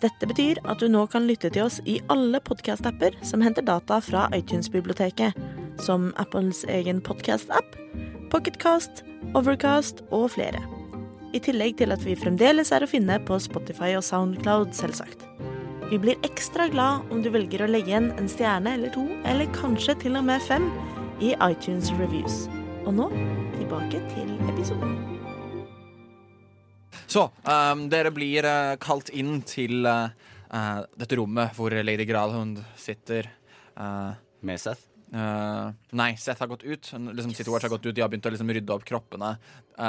Dette 0.00 0.24
betyr 0.24 0.56
at 0.64 0.80
du 0.80 0.88
nå 0.88 1.02
kan 1.12 1.26
lytte 1.28 1.50
til 1.52 1.66
oss 1.66 1.76
i 1.84 1.98
alle 2.12 2.40
podkast-apper 2.40 3.18
som 3.26 3.42
henter 3.44 3.64
data 3.66 3.98
fra 4.00 4.28
iTunes-biblioteket, 4.32 5.36
som 5.80 6.08
Apples 6.20 6.62
egen 6.72 7.02
podkast-app, 7.04 7.76
Pocketcast, 8.32 9.04
Overcast 9.36 10.00
og 10.08 10.30
flere. 10.36 10.62
I 11.36 11.42
tillegg 11.44 11.76
til 11.78 11.92
at 11.92 12.02
vi 12.06 12.16
fremdeles 12.18 12.72
er 12.72 12.86
å 12.86 12.88
finne 12.90 13.20
på 13.28 13.36
Spotify 13.44 13.92
og 13.98 14.06
Soundcloud, 14.06 14.72
selvsagt. 14.74 15.26
Vi 15.90 16.00
blir 16.00 16.18
ekstra 16.24 16.70
glad 16.72 17.12
om 17.12 17.20
du 17.20 17.28
velger 17.34 17.66
å 17.66 17.70
legge 17.70 17.92
igjen 17.92 18.10
en 18.16 18.30
stjerne 18.30 18.78
eller 18.78 18.94
to, 18.96 19.04
eller 19.28 19.52
kanskje 19.52 19.98
til 20.06 20.16
og 20.16 20.26
med 20.32 20.40
fem, 20.48 20.70
i 21.20 21.34
iTunes 21.44 21.92
Reviews. 22.00 22.46
Og 22.86 22.94
nå 22.96 23.12
tilbake 23.58 24.00
til 24.14 24.36
episoden. 24.48 25.19
Så, 27.10 27.24
um, 27.42 27.88
dere 27.90 28.12
blir 28.14 28.46
uh, 28.46 28.76
kalt 28.78 29.08
inn 29.10 29.40
til 29.42 29.82
uh, 29.82 30.12
uh, 30.52 30.82
dette 30.94 31.16
rommet 31.18 31.56
hvor 31.56 31.74
Lady 31.82 32.06
Gralhund 32.08 32.62
sitter. 32.78 33.32
Med 34.44 34.60
Seth. 34.60 34.82
nei, 35.96 36.10
Seth 36.20 36.42
har 36.42 36.48
gått 36.50 36.66
ut. 36.66 36.90
Liksom, 36.92 37.30
yes. 37.32 37.48
Har 37.48 37.72
gått 37.72 37.86
ut. 37.86 37.94
De 37.96 38.02
har 38.02 38.10
begynt 38.12 38.26
å 38.28 38.32
liksom, 38.34 38.50
rydde 38.52 38.74
opp 38.74 38.84
kroppene. 38.84 39.30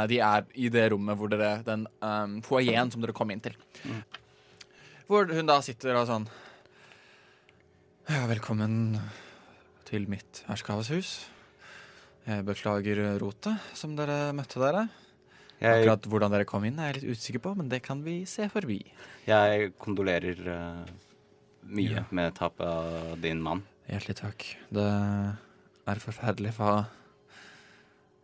De 0.07 0.19
er 0.23 0.45
i 0.55 0.69
det 0.71 0.86
rommet 0.93 1.17
hvor 1.19 1.27
dere 1.34 1.49
Den 1.67 1.84
um, 1.99 2.38
foajeen 2.45 2.93
som 2.93 3.03
dere 3.03 3.15
kom 3.17 3.34
inn 3.34 3.43
til. 3.43 3.57
Hvor 5.10 5.27
hun 5.27 5.49
da 5.49 5.57
sitter 5.65 5.97
og 5.99 6.07
sånn 6.07 6.29
Ja, 8.07 8.23
velkommen 8.31 8.95
til 9.89 10.07
mitt 10.07 10.45
herskaveshus. 10.47 11.17
Jeg 12.29 12.47
beklager 12.47 13.03
rotet 13.19 13.75
som 13.75 13.97
dere 13.99 14.29
møtte 14.38 14.62
dere. 14.62 14.88
Jeg, 15.62 15.84
Akkurat 15.84 16.08
hvordan 16.10 16.32
dere 16.34 16.45
kom 16.50 16.63
inn, 16.65 16.80
er 16.82 16.89
jeg 16.89 17.02
litt 17.04 17.17
usikker 17.19 17.41
på, 17.43 17.52
men 17.60 17.67
det 17.69 17.84
kan 17.86 18.00
vi 18.06 18.24
se 18.26 18.47
forbi. 18.50 18.80
jeg 19.28 19.74
kondolerer 19.78 20.39
uh, 20.47 20.86
mye 21.69 22.00
Ja. 22.00 22.04
med 22.10 22.34
tapet 22.34 22.65
av 22.65 23.19
din 23.21 23.41
mann. 23.41 23.62
Hjertelig 23.88 24.15
takk. 24.17 24.45
Det 24.74 24.88
er 25.91 26.02
forferdelig 26.02 26.56
hva 26.58 26.88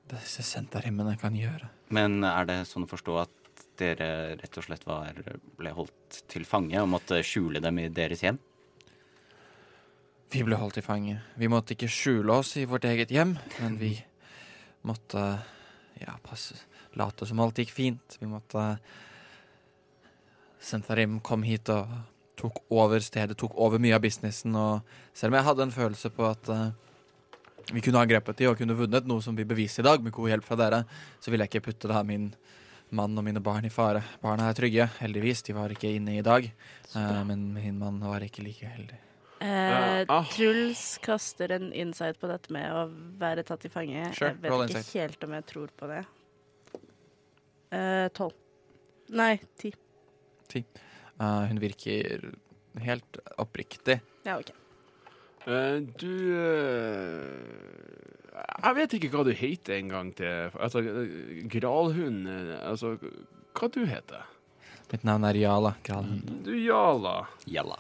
disse 0.10 0.42
senterhimmene 0.48 1.18
kan 1.20 1.36
gjøre. 1.36 1.70
Men 1.94 2.24
er 2.24 2.46
det 2.50 2.58
sånn 2.70 2.88
å 2.88 2.90
forstå 2.90 3.18
at 3.22 3.34
dere 3.78 4.38
rett 4.40 4.58
og 4.58 4.66
slett 4.66 4.86
var, 4.88 5.14
ble 5.60 5.70
holdt 5.76 6.22
til 6.32 6.46
fange 6.48 6.80
og 6.82 6.90
måtte 6.90 7.20
skjule 7.22 7.62
dem 7.62 7.78
i 7.84 7.90
deres 7.94 8.24
hjem? 8.26 8.40
Vi 10.34 10.42
ble 10.44 10.58
holdt 10.60 10.80
i 10.82 10.84
fange. 10.84 11.20
Vi 11.40 11.48
måtte 11.52 11.76
ikke 11.76 11.88
skjule 11.92 12.40
oss 12.42 12.56
i 12.60 12.66
vårt 12.68 12.88
eget 12.90 13.12
hjem, 13.14 13.36
men 13.62 13.78
vi 13.80 13.94
måtte 14.88 15.22
ja, 16.02 16.18
passe, 16.24 16.58
late 17.00 17.28
som 17.30 17.40
alt 17.44 17.62
gikk 17.62 17.74
fint. 17.74 18.18
Vi 18.22 18.30
måtte 18.30 18.70
Sentarim 20.68 21.20
kom 21.24 21.46
hit 21.46 21.70
og 21.70 21.92
tok 22.38 22.64
over 22.74 23.02
stedet, 23.02 23.38
tok 23.38 23.56
over 23.58 23.82
mye 23.82 23.96
av 23.98 24.04
businessen. 24.04 24.56
Og 24.58 24.82
selv 25.16 25.34
om 25.34 25.40
jeg 25.40 25.48
hadde 25.48 25.66
en 25.68 25.74
følelse 25.74 26.12
på 26.14 26.28
at 26.28 26.52
eh, 26.54 26.68
vi 27.74 27.84
kunne 27.84 28.02
angrepet 28.02 28.32
grepet 28.32 28.42
de 28.44 28.50
og 28.50 28.60
kunne 28.60 28.78
vunnet 28.78 29.08
noe 29.10 29.24
som 29.24 29.36
vi 29.38 29.48
beviser 29.48 29.84
i 29.84 29.88
dag, 29.90 30.04
med 30.04 30.16
god 30.16 30.32
hjelp 30.32 30.46
fra 30.48 30.60
dere, 30.60 30.84
så 31.20 31.32
ville 31.32 31.48
jeg 31.48 31.56
ikke 31.56 31.70
putte 31.72 31.92
da 31.92 32.04
min 32.06 32.30
mann 32.96 33.18
og 33.20 33.26
mine 33.26 33.42
barn 33.44 33.68
i 33.68 33.74
fare. 33.74 34.04
Barna 34.22 34.48
er 34.48 34.56
trygge, 34.56 34.88
heldigvis. 35.02 35.44
De 35.44 35.56
var 35.58 35.74
ikke 35.74 35.92
inne 35.98 36.16
i 36.20 36.24
dag. 36.24 36.48
Uh, 36.94 37.24
men 37.28 37.50
min 37.58 37.82
mann 37.82 38.00
var 38.00 38.24
ikke 38.24 38.46
like 38.46 38.70
heldig. 38.72 39.02
Eh, 39.40 40.06
ah. 40.10 40.30
Truls 40.32 40.98
kaster 41.04 41.52
en 41.52 41.68
insight 41.74 42.18
på 42.18 42.30
dette 42.32 42.50
med 42.54 42.72
å 42.74 42.88
være 43.20 43.44
tatt 43.46 43.68
i 43.68 43.70
fange. 43.74 44.08
Sure, 44.16 44.32
jeg 44.32 44.40
vet 44.42 44.54
ikke 44.54 44.80
insight. 44.80 44.94
helt 44.96 45.28
om 45.28 45.36
jeg 45.38 45.46
tror 45.52 45.74
på 45.78 45.90
det. 45.92 46.00
Eh, 47.72 48.08
Tolv. 48.16 48.34
Nei, 49.10 49.40
ti. 49.60 49.74
Eh, 50.58 50.64
hun 51.50 51.60
virker 51.60 52.30
helt 52.84 53.18
oppriktig. 53.42 54.00
Ja, 54.28 54.38
OK. 54.40 54.52
Eh, 55.48 55.80
du 56.00 56.14
eh, 56.38 57.38
Jeg 58.64 58.76
vet 58.78 58.94
ikke 58.98 59.10
hva 59.14 59.24
du 59.28 59.32
heter 59.34 59.74
en 59.80 59.90
gang 59.92 60.12
til. 60.16 60.52
Altså, 60.60 60.80
eh, 60.84 61.44
Gralhund 61.52 62.28
eh, 62.28 62.58
Altså, 62.68 62.98
hva 63.58 63.68
du 63.74 63.82
heter 63.90 64.24
Mitt 64.92 65.04
navn 65.08 65.24
er 65.28 65.36
Jala 65.40 65.74
Gralhund. 65.84 66.24
du? 66.46 66.54
Jala. 66.64 67.28
Jalla. 67.46 67.80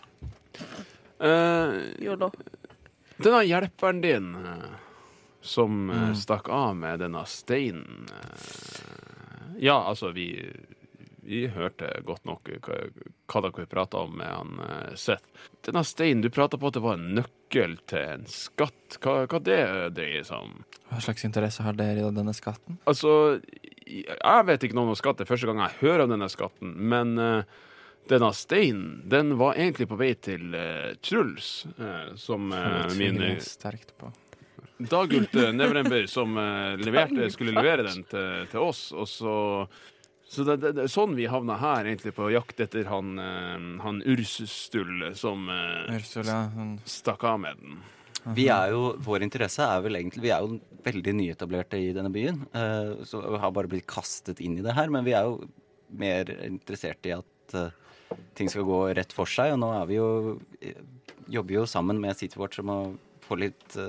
Eh, 1.19 1.71
denne 3.17 3.43
hjelperen 3.47 4.01
din 4.03 4.33
eh, 4.35 4.71
som 5.41 5.89
eh, 5.89 5.95
Mm. 6.09 6.15
stakk 6.19 6.49
av 6.51 6.75
med 6.75 6.99
denne 6.99 7.23
steinen 7.25 8.07
eh, 8.11 9.06
Ja, 9.59 9.81
altså, 9.89 10.11
vi 10.15 10.29
vi 11.27 11.47
hørte 11.51 11.89
godt 12.07 12.23
nok 12.23 12.47
hva, 12.63 12.75
hva 13.27 13.41
dere 13.43 13.67
prata 13.67 13.99
om 14.05 14.13
med 14.15 14.29
han 14.31 14.61
eh, 14.63 14.93
Seth. 14.95 15.27
Denne 15.67 15.83
steinen, 15.83 16.21
du 16.23 16.29
prata 16.31 16.55
på 16.59 16.69
at 16.69 16.77
det 16.77 16.83
var 16.85 16.95
en 16.95 17.17
nøkkel 17.17 17.75
til 17.91 18.13
en 18.13 18.23
skatt. 18.31 18.95
Hva, 19.03 19.25
hva 19.27 19.41
det 19.43 19.59
dreier 19.97 20.23
seg 20.27 20.45
om? 20.45 20.61
Hva 20.87 21.01
slags 21.03 21.27
interesse 21.27 21.65
har 21.65 21.75
dere 21.75 21.99
i 21.99 22.13
denne 22.15 22.35
skatten? 22.35 22.79
Altså, 22.87 23.41
jeg 23.83 24.45
vet 24.47 24.63
ikke 24.63 24.77
noe 24.79 24.93
om 24.93 24.99
skatt. 24.99 25.19
Det 25.19 25.27
er 25.27 25.33
første 25.33 25.49
gang 25.51 25.59
jeg 25.65 25.81
hører 25.81 26.05
om 26.05 26.13
denne 26.15 26.31
skatten. 26.31 26.71
Men 26.95 27.19
uh, 27.19 27.67
denne 28.07 28.31
steinen, 28.31 29.01
den 29.11 29.35
var 29.41 29.59
egentlig 29.59 29.89
på 29.91 29.99
vei 29.99 30.13
til 30.15 30.55
uh, 30.55 30.93
Truls, 31.03 31.65
uh, 31.75 32.15
som 32.15 32.47
min 32.95 33.19
sterkt 33.43 33.91
på. 33.99 34.13
Dagult 34.77 35.35
uh, 35.35 35.51
Nevrember 35.55 36.05
som 36.11 36.37
eh, 36.37 36.77
leverte, 36.81 37.29
skulle 37.33 37.55
levere 37.55 37.87
den 37.87 38.03
til, 38.09 38.49
til 38.51 38.65
oss. 38.67 38.89
Og 38.93 39.07
så 39.09 39.35
så 40.27 40.43
det, 40.43 40.57
det, 40.59 40.73
det 40.75 40.83
er 40.83 40.91
sånn 40.91 41.15
vi 41.15 41.27
havna 41.31 41.55
her, 41.61 41.87
egentlig 41.87 42.11
på 42.17 42.27
jakt 42.33 42.59
etter 42.59 42.89
han, 42.91 43.15
eh, 43.21 43.67
han 43.83 44.01
Ursustull 44.03 45.13
som 45.15 45.47
eh, 45.53 45.93
Ursula, 45.95 46.41
hun 46.55 46.73
stakk 46.87 47.23
av 47.29 47.39
med 47.45 47.61
den. 47.61 47.77
Vi 48.35 48.49
er 48.51 48.73
jo, 48.73 48.97
Vår 49.05 49.23
interesse 49.23 49.63
er 49.63 49.85
vel 49.85 49.95
egentlig 50.01 50.25
Vi 50.25 50.31
er 50.35 50.43
jo 50.43 50.57
veldig 50.83 51.13
nyetablerte 51.15 51.79
i 51.79 51.93
denne 51.95 52.11
byen. 52.11 52.41
eh, 52.51 53.05
så 53.07 53.21
vi 53.23 53.39
har 53.39 53.53
bare 53.55 53.71
blitt 53.71 53.87
kastet 53.87 54.41
inn 54.43 54.57
i 54.59 54.65
det 54.65 54.75
her. 54.75 54.91
Men 54.91 55.07
vi 55.07 55.15
er 55.15 55.29
jo 55.29 55.47
mer 55.95 56.33
interessert 56.43 57.07
i 57.07 57.15
at 57.15 57.55
ting 58.35 58.51
skal 58.51 58.67
gå 58.67 58.81
rett 58.99 59.15
for 59.15 59.31
seg. 59.31 59.53
Og 59.55 59.61
nå 59.63 59.71
er 59.77 59.87
vi 59.87 60.01
jo 60.01 60.09
jobber 61.31 61.61
jo 61.61 61.63
sammen 61.71 62.03
med 62.03 62.19
Citywatch 62.19 62.59
om 62.65 62.73
å 62.73 62.81
få 63.23 63.39
litt 63.39 63.79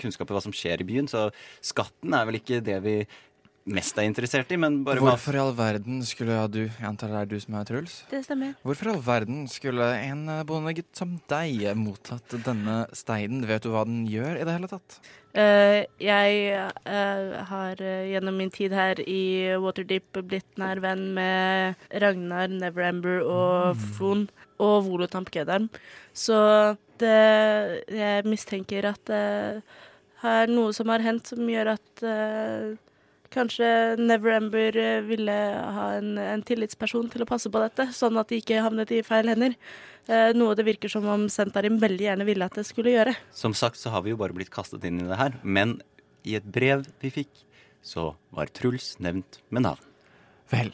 kunnskap 0.00 0.30
i 0.30 0.36
hva 0.36 0.44
som 0.44 0.54
skjer 0.56 0.82
i 0.82 0.88
byen. 0.88 1.10
Så 1.10 1.28
skatten 1.64 2.16
er 2.16 2.28
vel 2.28 2.40
ikke 2.40 2.62
det 2.64 2.78
vi 2.84 2.96
mest 3.70 3.98
er 4.00 4.08
interessert 4.08 4.50
i, 4.54 4.58
men 4.60 4.80
bare. 4.86 5.02
Hvorfor 5.02 5.36
i 5.36 5.40
all 5.42 5.52
verden 5.56 6.00
skulle 6.06 6.36
ja, 6.36 6.46
du 6.48 6.62
Jeg 6.64 6.86
antar 6.86 7.12
det 7.12 7.20
er 7.20 7.30
du 7.30 7.36
som 7.42 7.56
er 7.58 7.68
Truls? 7.68 7.96
Det 8.10 8.22
stemmer. 8.24 8.54
Hvorfor 8.64 8.88
i 8.88 8.92
all 8.94 9.02
verden 9.04 9.46
skulle 9.52 9.86
en 10.00 10.24
bondegutt 10.48 10.90
som 10.96 11.18
deg 11.30 11.64
mottatt 11.78 12.36
denne 12.46 12.82
steinen? 12.96 13.44
Vet 13.48 13.66
du 13.66 13.72
hva 13.74 13.84
den 13.88 14.04
gjør 14.10 14.38
i 14.40 14.46
det 14.46 14.56
hele 14.56 14.70
tatt? 14.70 15.00
Uh, 15.30 15.86
jeg 16.02 16.56
uh, 16.88 17.36
har 17.46 17.78
uh, 17.78 18.06
gjennom 18.10 18.40
min 18.40 18.50
tid 18.50 18.74
her 18.74 18.98
i 19.04 19.54
Waterdeep 19.62 20.18
blitt 20.26 20.58
nær 20.58 20.80
venn 20.82 21.12
med 21.14 21.78
Ragnar, 22.02 22.50
Neverember 22.50 23.22
og 23.22 23.84
Fron 23.94 24.26
og 24.60 24.88
Volotamp 24.88 25.30
Gedarm. 25.30 25.68
Så 26.16 26.40
det, 27.00 27.84
jeg 27.94 28.26
mistenker 28.28 28.90
at 28.90 29.00
det 29.08 29.22
er 30.28 30.50
noe 30.52 30.72
som 30.76 30.90
har 30.92 31.04
hendt 31.04 31.30
som 31.32 31.48
gjør 31.48 31.72
at 31.76 32.02
uh, 32.04 32.74
kanskje 33.32 33.68
Neverember 34.00 34.74
Ember 34.74 35.06
ville 35.06 35.36
ha 35.76 35.86
en, 35.98 36.16
en 36.18 36.42
tillitsperson 36.42 37.08
til 37.12 37.22
å 37.24 37.28
passe 37.30 37.50
på 37.52 37.62
dette, 37.62 37.88
sånn 37.96 38.18
at 38.20 38.28
de 38.32 38.40
ikke 38.42 38.60
havnet 38.64 38.90
i 38.92 39.02
feil 39.06 39.30
hender. 39.30 39.54
Uh, 40.10 40.32
noe 40.36 40.56
det 40.58 40.66
virker 40.66 40.90
som 40.92 41.06
om 41.08 41.28
Sentarim 41.32 41.78
veldig 41.80 42.08
gjerne 42.08 42.26
ville 42.28 42.44
at 42.44 42.58
det 42.58 42.66
skulle 42.68 42.92
gjøre. 42.96 43.14
Som 43.36 43.54
sagt 43.54 43.78
så 43.80 43.94
har 43.94 44.04
vi 44.04 44.12
jo 44.14 44.20
bare 44.20 44.36
blitt 44.36 44.52
kastet 44.52 44.84
inn 44.88 45.00
i 45.04 45.08
det 45.08 45.20
her, 45.20 45.38
men 45.42 45.78
i 46.26 46.36
et 46.36 46.44
brev 46.44 46.84
vi 47.00 47.12
fikk, 47.14 47.46
så 47.80 48.14
var 48.34 48.50
Truls 48.52 48.96
nevnt 49.00 49.40
med 49.48 49.64
navn. 49.64 49.84
Vel, 50.50 50.72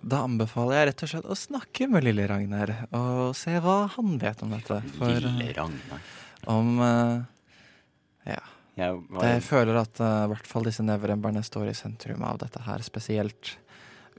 da 0.00 0.22
anbefaler 0.24 0.78
jeg 0.78 0.88
rett 0.88 1.02
og 1.04 1.10
slett 1.12 1.28
å 1.28 1.36
snakke 1.36 1.88
med 1.90 2.06
lille 2.06 2.24
Ragnar 2.30 2.70
og 2.96 3.34
se 3.36 3.56
hva 3.60 3.82
han 3.96 4.16
vet 4.22 4.40
om 4.46 4.54
dette. 4.54 4.78
For 4.96 5.10
eh, 5.10 5.26
Lille 5.26 5.52
Ragnar. 5.58 6.06
om 6.48 6.80
eh, 6.86 7.18
Ja. 8.30 8.40
Jeg 8.80 8.96
var, 9.12 9.26
Jeg 9.28 9.42
føler 9.44 9.80
at 9.82 10.00
uh, 10.00 10.24
i 10.24 10.30
hvert 10.32 10.48
fall 10.48 10.64
disse 10.68 10.84
nevremberne 10.84 11.42
står 11.44 11.68
i 11.70 11.76
sentrum 11.76 12.24
av 12.24 12.40
dette 12.40 12.62
her, 12.64 12.80
spesielt 12.84 13.56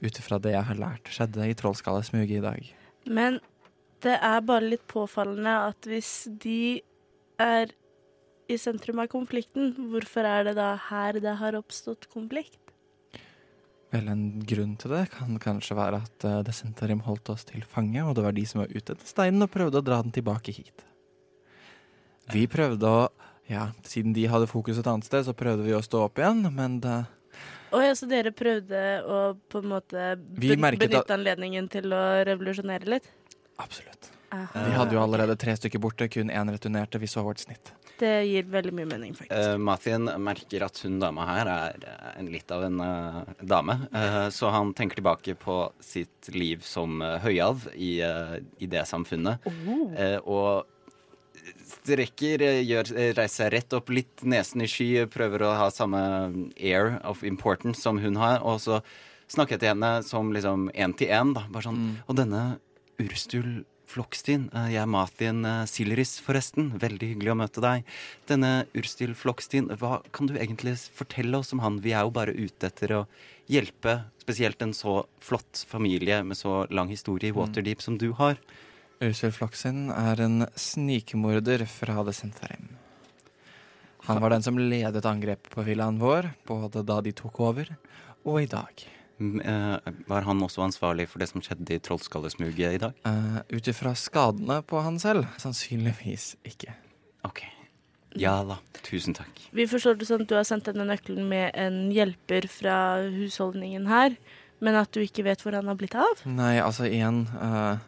ut 0.02 0.18
ifra 0.18 0.38
det 0.42 0.54
jeg 0.54 0.66
har 0.68 0.78
lært 0.78 1.10
skjedde 1.10 1.48
i 1.50 1.56
Trollskallesmuget 1.58 2.38
i 2.38 2.44
dag. 2.44 2.72
Men 3.10 3.38
det 4.02 4.16
er 4.18 4.42
bare 4.46 4.70
litt 4.72 4.84
påfallende 4.90 5.54
at 5.68 5.86
hvis 5.90 6.12
de 6.42 6.82
er 7.42 7.72
i 8.50 8.58
sentrum 8.58 9.00
av 9.02 9.10
konflikten, 9.10 9.72
hvorfor 9.92 10.26
er 10.28 10.50
det 10.50 10.56
da 10.58 10.74
her 10.90 11.18
det 11.22 11.36
har 11.40 11.58
oppstått 11.58 12.08
konflikt? 12.12 12.58
Vel, 13.92 14.08
en 14.08 14.40
grunn 14.48 14.76
til 14.80 14.94
det 14.94 15.04
kan 15.12 15.36
kanskje 15.42 15.76
være 15.76 16.00
at 16.06 16.28
uh, 16.28 16.38
Desentarim 16.46 17.02
holdt 17.06 17.34
oss 17.34 17.44
til 17.48 17.64
fange, 17.68 18.00
og 18.04 18.14
det 18.16 18.24
var 18.24 18.36
de 18.36 18.46
som 18.48 18.62
var 18.62 18.72
ute 18.72 18.94
etter 18.94 19.08
steinen 19.08 19.44
og 19.44 19.52
prøvde 19.52 19.82
å 19.82 19.84
dra 19.84 20.00
den 20.04 20.14
tilbake 20.14 20.54
hit. 20.54 20.86
Vi 22.32 22.46
prøvde 22.48 22.88
å 22.88 23.02
Ja, 23.52 23.66
siden 23.84 24.14
de 24.16 24.24
hadde 24.32 24.48
fokus 24.48 24.80
et 24.80 24.88
annet 24.88 25.08
sted, 25.08 25.26
så 25.26 25.34
prøvde 25.36 25.66
vi 25.66 25.74
å 25.76 25.82
stå 25.84 26.06
opp 26.06 26.22
igjen, 26.22 26.46
men 26.56 26.80
det 26.84 27.02
Å 27.72 27.80
ja, 27.80 27.92
så 27.96 28.08
dere 28.08 28.32
prøvde 28.36 28.80
å 29.04 29.20
på 29.52 29.62
en 29.62 29.70
måte 29.70 30.14
benytte 30.16 31.14
anledningen 31.14 31.68
til 31.72 31.92
å 31.92 32.02
revolusjonere 32.28 32.96
litt? 32.96 33.12
Absolutt. 33.60 34.12
Aha. 34.32 34.64
Vi 34.64 34.72
hadde 34.72 34.96
jo 34.96 35.02
allerede 35.02 35.36
tre 35.36 35.52
stykker 35.58 35.80
borte, 35.82 36.08
kun 36.08 36.32
én 36.32 36.48
returnerte. 36.52 37.00
Vi 37.00 37.08
så 37.10 37.20
vårt 37.24 37.42
snitt. 37.44 37.74
Det 38.00 38.12
gir 38.24 38.46
veldig 38.48 38.72
mye 38.74 38.88
mening, 38.88 39.12
faktisk. 39.14 39.36
Uh, 39.36 39.58
Mathien 39.60 40.08
merker 40.24 40.64
at 40.64 40.80
hun 40.82 40.96
dama 41.02 41.26
her 41.28 41.50
er 41.52 41.84
eh, 41.86 42.06
en 42.18 42.30
litt 42.32 42.50
av 42.54 42.64
en 42.66 42.80
uh, 42.80 43.20
dame. 43.38 43.76
Uh, 43.92 44.26
så 44.32 44.48
han 44.54 44.72
tenker 44.74 44.98
tilbake 44.98 45.36
på 45.38 45.58
sitt 45.84 46.32
liv 46.32 46.64
som 46.66 47.04
uh, 47.04 47.18
høyalv 47.22 47.68
i, 47.76 47.92
eh, 48.02 48.38
i 48.64 48.70
det 48.72 48.86
samfunnet. 48.88 49.44
Eh, 49.44 50.16
og 50.24 50.71
strekker, 51.80 52.42
eh, 52.42 52.60
gjør, 52.68 52.92
eh, 52.96 53.12
reiser 53.16 53.44
seg 53.44 53.52
rett 53.52 53.72
opp, 53.78 53.88
litt 53.90 54.22
nesen 54.22 54.62
i 54.62 54.68
sky, 54.70 55.06
prøver 55.06 55.46
å 55.46 55.56
ha 55.56 55.70
samme 55.70 56.52
air 56.60 57.00
of 57.04 57.22
importance 57.22 57.82
som 57.82 57.98
hun 57.98 58.16
har. 58.16 58.40
Og 58.42 58.60
så 58.60 58.82
snakker 59.28 59.56
jeg 59.56 59.60
til 59.60 59.74
henne 59.74 60.04
som 60.04 60.32
liksom 60.32 60.70
én 60.74 60.96
til 60.96 61.08
én. 61.08 61.34
da, 61.34 61.46
Bare 61.50 61.62
sånn 61.62 61.98
Og 62.08 62.16
denne 62.16 62.60
Urstul 63.00 63.64
Flokstien, 63.92 64.48
eh, 64.56 64.72
jeg 64.72 64.80
er 64.80 64.88
Mathien 64.88 65.44
eh, 65.44 65.66
Silris, 65.68 66.16
forresten. 66.24 66.70
Veldig 66.80 67.10
hyggelig 67.12 67.32
å 67.34 67.36
møte 67.36 67.60
deg. 67.64 67.84
Denne 68.30 68.64
Urstil 68.78 69.12
Flokstien, 69.18 69.68
hva 69.80 70.00
kan 70.16 70.30
du 70.30 70.38
egentlig 70.38 70.78
fortelle 70.96 71.36
oss 71.42 71.52
om 71.52 71.60
han? 71.64 71.80
Vi 71.84 71.92
er 71.92 72.06
jo 72.06 72.14
bare 72.14 72.32
ute 72.32 72.70
etter 72.70 72.96
å 72.96 73.02
hjelpe 73.52 73.98
spesielt 74.22 74.62
en 74.64 74.72
så 74.76 75.02
flott 75.20 75.64
familie 75.68 76.22
med 76.24 76.38
så 76.38 76.62
lang 76.72 76.88
historie 76.92 77.32
i 77.32 77.36
Waterdeep 77.36 77.82
som 77.84 77.98
du 78.00 78.12
har. 78.16 78.38
Ursel 79.02 79.32
Floksin 79.34 79.88
er 79.90 80.20
en 80.22 80.44
snikmorder 80.54 81.64
fra 81.66 82.04
Desentarim. 82.06 82.68
Han 84.06 84.20
var 84.22 84.30
den 84.30 84.44
som 84.46 84.58
ledet 84.58 85.06
angrepet 85.06 85.50
på 85.50 85.64
villaen 85.66 85.98
vår, 85.98 86.28
både 86.46 86.84
da 86.86 87.00
de 87.02 87.12
tok 87.14 87.40
over, 87.42 87.70
og 88.22 88.38
i 88.42 88.46
dag. 88.50 88.84
Mm, 89.18 89.40
eh, 89.40 89.92
Var 90.06 90.26
han 90.26 90.42
også 90.42 90.62
ansvarlig 90.62 91.08
for 91.10 91.22
det 91.22 91.28
som 91.30 91.42
skjedde 91.42 91.74
i 91.74 91.80
Trollskallesmuget 91.82 92.76
i 92.76 92.80
dag? 92.82 92.94
Uh, 93.06 93.42
Ut 93.50 93.68
ifra 93.70 93.94
skadene 93.98 94.60
på 94.62 94.82
han 94.82 94.98
selv, 95.02 95.26
sannsynligvis 95.38 96.36
ikke. 96.46 96.74
Ok. 97.26 97.44
Ja 98.18 98.40
da. 98.46 98.58
Tusen 98.82 99.14
takk. 99.14 99.30
Vi 99.54 99.66
forstår 99.70 99.98
det 99.98 100.10
sånn 100.10 100.26
at 100.26 100.30
du 100.30 100.36
har 100.38 100.46
sendt 100.46 100.68
denne 100.70 100.86
nøkkelen 100.86 101.26
med 101.30 101.54
en 101.58 101.86
hjelper 101.94 102.46
fra 102.50 102.76
husholdningen 103.02 103.86
her, 103.90 104.18
men 104.62 104.78
at 104.78 104.90
du 104.94 105.02
ikke 105.02 105.24
vet 105.26 105.42
hvor 105.42 105.54
han 105.58 105.70
har 105.70 105.78
blitt 105.78 105.96
av? 105.98 106.26
Nei, 106.28 106.58
altså 106.62 106.86
igjen 106.86 107.24
eh, 107.34 107.80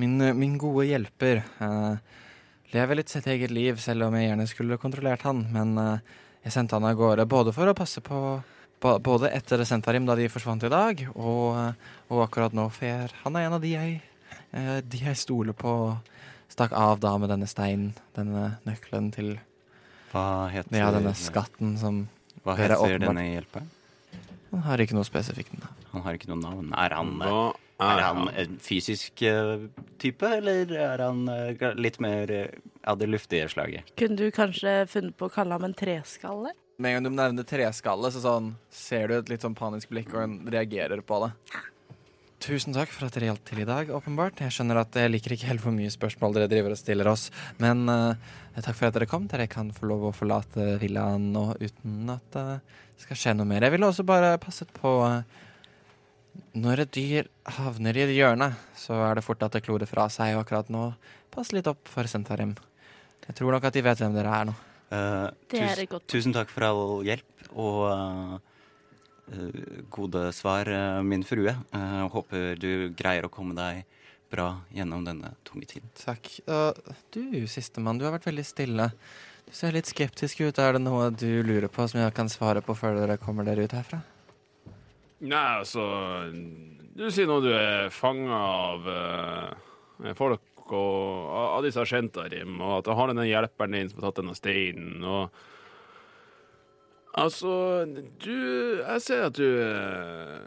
min, 0.00 0.16
min 0.38 0.56
gode 0.60 0.86
hjelper 0.88 1.42
uh, 1.60 1.96
lever 2.72 2.98
litt 2.98 3.12
sitt 3.12 3.26
eget 3.28 3.52
liv, 3.52 3.78
selv 3.82 4.08
om 4.08 4.16
jeg 4.16 4.30
gjerne 4.30 4.48
skulle 4.50 4.80
kontrollert 4.80 5.26
han. 5.28 5.44
Men 5.52 5.76
uh, 5.78 6.18
jeg 6.42 6.56
sendte 6.56 6.78
han 6.78 6.88
av 6.88 6.96
gårde 6.98 7.28
både 7.30 7.54
for 7.54 7.70
å 7.70 7.76
passe 7.76 8.02
på 8.04 8.20
Både 8.82 9.28
etter 9.30 9.62
Sentarim, 9.62 10.06
da 10.08 10.16
de 10.18 10.24
forsvant 10.26 10.64
i 10.66 10.70
dag, 10.72 11.04
og, 11.14 11.54
eh, 11.54 11.90
og 12.10 12.24
akkurat 12.24 12.54
nå, 12.56 12.64
for 12.74 13.12
han 13.22 13.36
er 13.38 13.46
en 13.46 13.54
av 13.54 13.62
de 13.62 13.70
jeg, 13.76 14.00
eh, 14.50 14.80
de 14.82 14.98
jeg 15.04 15.20
stoler 15.20 15.54
på. 15.54 15.98
Stakk 16.50 16.74
av 16.74 16.98
da 16.98 17.12
med 17.16 17.30
denne 17.30 17.46
steinen, 17.46 17.92
denne 18.16 18.58
nøkkelen 18.66 19.12
til 19.14 19.38
Hva 20.10 20.50
heter 20.50 20.82
ja, 20.82 20.90
denne 20.90 21.14
skatten 21.16 21.78
som 21.78 22.02
Hva 22.42 22.56
heter 22.58 22.98
denne 22.98 23.22
hjelperen? 23.22 23.70
Han 24.50 24.66
har 24.66 24.82
ikke 24.82 24.98
noe 24.98 25.06
spesifikt 25.06 25.54
navn. 25.56 25.86
Han 25.94 26.02
har 26.04 26.18
ikke 26.18 26.28
noe 26.28 26.42
navn. 26.42 26.74
Er 26.74 26.98
han, 26.98 27.14
eh, 27.22 27.30
Hva 27.30 27.54
er 27.82 28.02
er 28.02 28.06
han 28.06 28.30
en 28.42 28.58
fysisk 28.62 29.22
eh, 29.26 29.66
type, 30.02 30.28
eller 30.38 30.72
er 30.76 31.02
han 31.02 31.26
eh, 31.30 31.66
litt 31.78 31.98
mer 32.02 32.30
eh, 32.30 32.60
av 32.88 33.00
det 33.00 33.10
luftige 33.10 33.48
slaget? 33.52 33.92
Kunne 33.98 34.18
du 34.18 34.30
kanskje 34.34 34.82
funnet 34.90 35.16
på 35.18 35.28
å 35.28 35.32
kalle 35.32 35.58
ham 35.58 35.66
en 35.68 35.76
treskalle? 35.76 36.54
Med 36.78 36.96
en 36.96 36.96
gang 36.96 37.10
du 37.10 37.18
nevner 37.18 37.46
treskalle, 37.46 38.10
så 38.14 38.22
sånn, 38.24 38.54
ser 38.72 39.10
du 39.10 39.18
et 39.18 39.30
litt 39.32 39.44
sånn 39.44 39.58
panisk 39.58 39.92
blikk, 39.92 40.14
og 40.16 40.24
en 40.24 40.38
reagerer 40.50 41.04
på 41.06 41.20
det. 41.26 41.32
Tusen 42.42 42.74
takk 42.74 42.90
for 42.90 43.06
at 43.06 43.14
dere 43.14 43.28
hjalp 43.28 43.42
til 43.46 43.60
i 43.62 43.66
dag, 43.68 43.90
åpenbart. 43.94 44.40
Jeg 44.42 44.54
skjønner 44.56 44.80
at 44.80 44.96
jeg 44.98 45.12
liker 45.12 45.36
ikke 45.36 45.52
helt 45.52 45.62
hvor 45.62 45.76
mye 45.76 45.92
spørsmål 45.94 46.34
dere 46.34 46.50
driver 46.50 46.74
og 46.74 46.80
stiller 46.80 47.06
oss, 47.06 47.28
men 47.62 47.84
uh, 47.86 48.16
takk 48.56 48.74
for 48.74 48.88
at 48.88 48.96
dere 48.96 49.06
kom. 49.06 49.28
Dere 49.30 49.46
kan 49.50 49.70
få 49.76 49.86
lov 49.92 50.08
å 50.08 50.16
forlate 50.16 50.72
villaen 50.82 51.28
nå 51.36 51.52
uten 51.62 52.10
at 52.10 52.26
det 52.34 52.48
det 53.02 53.08
skal 53.08 53.18
skje 53.18 53.32
noe 53.34 53.48
mer. 53.50 53.64
Jeg 53.66 53.74
ville 53.74 53.88
også 53.88 54.04
bare 54.06 54.36
passet 54.38 54.68
på 54.76 54.90
eh, 55.08 55.40
Når 56.52 56.84
et 56.84 56.92
dyr 56.92 57.28
havner 57.58 57.96
i 57.96 58.04
et 58.06 58.12
hjørne, 58.12 58.50
så 58.76 58.96
er 59.06 59.16
det 59.16 59.24
fort 59.24 59.42
at 59.44 59.54
det 59.56 59.64
klorer 59.64 59.88
fra 59.88 60.06
seg, 60.12 60.34
og 60.36 60.44
akkurat 60.44 60.68
nå, 60.72 60.90
pass 61.32 61.52
litt 61.56 61.68
opp 61.70 61.88
for 61.88 62.08
Sentarim. 62.08 62.54
Jeg 63.26 63.38
tror 63.38 63.54
nok 63.54 63.66
at 63.68 63.76
de 63.76 63.82
vet 63.84 64.00
hvem 64.02 64.16
dere 64.16 64.32
er 64.36 64.48
nå. 64.50 64.54
Uh, 64.92 65.28
Det 65.48 65.62
er 65.64 65.84
Tusen 66.10 66.34
takk 66.36 66.50
for 66.52 66.66
all 66.66 66.82
hjelp 67.06 67.46
og 67.56 67.78
eh, 67.88 68.34
eh, 69.32 69.62
gode 69.92 70.26
svar, 70.36 70.68
uh, 70.68 71.00
min 71.04 71.24
frue. 71.24 71.54
Håper 72.12 72.60
du 72.60 72.92
greier 72.96 73.28
å 73.28 73.32
komme 73.32 73.56
deg 73.56 73.84
bra 74.32 74.48
gjennom 74.72 75.04
denne 75.04 75.34
tunge 75.48 75.68
tiden. 75.68 75.92
Takk. 76.00 76.28
Du, 77.12 77.22
sistemann, 77.48 78.00
du 78.00 78.06
har 78.08 78.14
vært 78.16 78.30
veldig 78.30 78.44
stille. 78.48 78.88
Du 79.48 79.52
ser 79.56 79.76
litt 79.76 79.88
skeptisk 79.88 80.40
ut. 80.40 80.60
Er 80.60 80.76
det 80.76 80.84
noe 80.84 81.10
du 81.12 81.42
lurer 81.44 81.68
på 81.72 81.84
som 81.88 82.00
jeg 82.00 82.16
kan 82.16 82.32
svare 82.32 82.64
på 82.64 82.76
før 82.76 82.96
dere 83.02 83.20
kommer 83.20 83.48
dere 83.48 83.68
ut 83.68 83.76
herfra? 83.76 84.00
Nei, 85.22 85.48
altså 85.62 85.84
Du 86.98 87.06
sier 87.14 87.28
nå 87.30 87.38
du 87.44 87.52
er 87.54 87.92
fanga 87.94 88.40
av 88.42 88.88
uh, 88.90 90.12
folk 90.18 90.48
og 90.72 91.32
av 91.36 91.64
disse 91.66 91.82
Shentarim, 91.84 92.54
og 92.62 92.78
at 92.78 92.86
du 92.86 92.94
har 92.96 93.10
denne 93.10 93.26
hjelperen 93.26 93.74
din 93.76 93.90
som 93.90 93.98
har 93.98 94.08
tatt 94.08 94.20
denne 94.22 94.36
steinen, 94.38 95.02
og 95.04 95.42
Altså, 97.12 97.84
du 98.24 98.80
Jeg 98.80 99.02
ser 99.04 99.26
at 99.26 99.36
du 99.36 99.44
eh, 99.44 100.46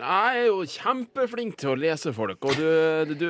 Jeg 0.00 0.38
er 0.40 0.46
jo 0.48 0.62
kjempeflink 0.64 1.58
til 1.60 1.74
å 1.74 1.80
lese 1.80 2.14
folk, 2.16 2.40
og 2.40 2.56
du 2.56 3.12
Du, 3.20 3.26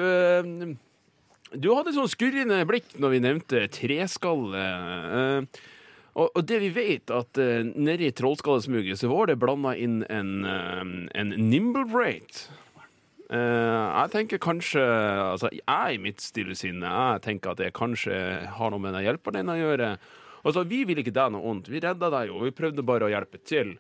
du, 1.51 1.69
hadde 1.75 1.97
sånn 1.97 2.13
skurrende 2.13 2.61
blikk 2.69 2.95
når 3.01 3.15
vi 3.17 3.23
nevnte 3.25 3.65
treskalle. 3.75 4.67
Eh, 6.11 6.23
og, 6.23 6.31
og 6.35 6.47
det 6.49 6.61
vi 6.63 6.71
vet, 6.75 7.11
at 7.15 7.39
uh, 7.41 7.61
nede 7.65 8.09
i 8.09 8.15
Trollskallesmuget 8.15 9.01
så 9.01 9.11
var 9.11 9.31
det 9.31 9.39
blanda 9.41 9.77
inn 9.79 10.03
en, 10.11 10.33
uh, 10.45 10.83
en 11.15 11.37
nimble 11.39 11.87
rate. 11.93 12.51
Uh, 13.31 13.87
jeg 13.95 14.11
tenker 14.11 14.41
kanskje 14.43 14.83
Altså, 14.83 15.53
jeg 15.55 15.95
i 15.95 16.01
mitt 16.03 16.19
stille 16.19 16.57
sinne 16.59 16.89
jeg 16.91 17.21
tenker 17.23 17.53
at 17.53 17.61
det 17.63 17.69
kanskje 17.77 18.17
har 18.57 18.73
noe 18.73 18.83
med 18.83 18.97
den 18.97 19.07
hjelperen 19.07 19.53
å 19.53 19.59
gjøre. 19.59 19.93
Altså, 20.43 20.65
Vi 20.67 20.83
vil 20.89 20.99
ikke 20.99 21.15
deg 21.15 21.31
noe 21.37 21.47
ondt. 21.47 21.71
Vi 21.71 21.83
redda 21.83 22.11
deg 22.11 22.33
jo. 22.33 22.43
Vi 22.43 22.57
prøvde 22.57 22.87
bare 22.87 23.07
å 23.07 23.13
hjelpe 23.13 23.39
til. 23.47 23.77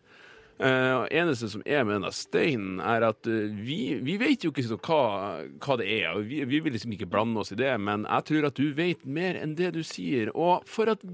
Eh, 0.60 0.92
og 0.92 1.06
eneste 1.08 1.48
som 1.48 1.62
er 1.64 1.86
med 1.88 1.96
denne 1.96 2.10
steinen, 2.12 2.82
er 2.84 3.06
at 3.06 3.24
uh, 3.24 3.48
vi, 3.64 3.96
vi 4.04 4.18
vet 4.20 4.42
jo 4.44 4.50
ikke 4.52 4.66
så 4.66 4.76
hva, 4.76 5.04
hva 5.56 5.76
det 5.80 5.86
er. 5.88 6.10
og 6.12 6.26
vi, 6.28 6.42
vi 6.44 6.60
vil 6.60 6.74
liksom 6.76 6.92
ikke 6.92 7.08
blande 7.08 7.40
oss 7.40 7.54
i 7.54 7.56
det, 7.56 7.72
men 7.80 8.04
jeg 8.04 8.26
tror 8.28 8.48
at 8.50 8.60
du 8.60 8.74
vet 8.76 9.06
mer 9.08 9.38
enn 9.40 9.54
det 9.56 9.72
du 9.72 9.80
sier. 9.86 10.28
Og 10.36 10.66
for 10.68 10.92
at, 10.92 11.06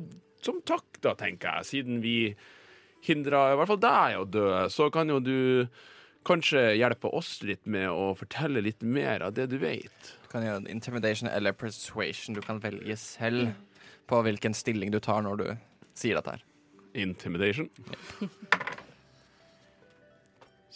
som 0.47 0.63
takk, 0.67 1.01
da, 1.05 1.15
tenker 1.19 1.59
jeg, 1.59 1.69
siden 1.73 2.01
vi 2.05 2.17
hindra 3.07 3.51
i 3.53 3.59
hvert 3.59 3.71
fall 3.71 3.83
deg 3.83 4.17
å 4.21 4.27
dø, 4.27 4.49
så 4.73 4.89
kan 4.95 5.11
jo 5.13 5.21
du 5.23 5.39
kanskje 6.27 6.75
hjelpe 6.75 7.11
oss 7.15 7.39
litt 7.47 7.67
med 7.71 7.87
å 7.91 8.11
fortelle 8.19 8.63
litt 8.65 8.83
mer 8.83 9.23
av 9.27 9.37
det 9.37 9.47
du 9.53 9.59
vet. 9.63 10.13
Du 10.25 10.31
kan 10.33 10.45
gjøre 10.47 10.67
intimidation 10.73 11.31
eller 11.31 11.55
persuasion. 11.55 12.35
Du 12.35 12.43
kan 12.43 12.59
velge 12.63 12.97
selv 12.99 13.53
på 14.11 14.23
hvilken 14.27 14.55
stilling 14.55 14.91
du 14.95 14.99
tar 15.03 15.23
når 15.27 15.43
du 15.43 15.47
sier 15.95 16.19
dette 16.19 16.37
her. 16.37 16.43
Intimidation. 16.97 17.71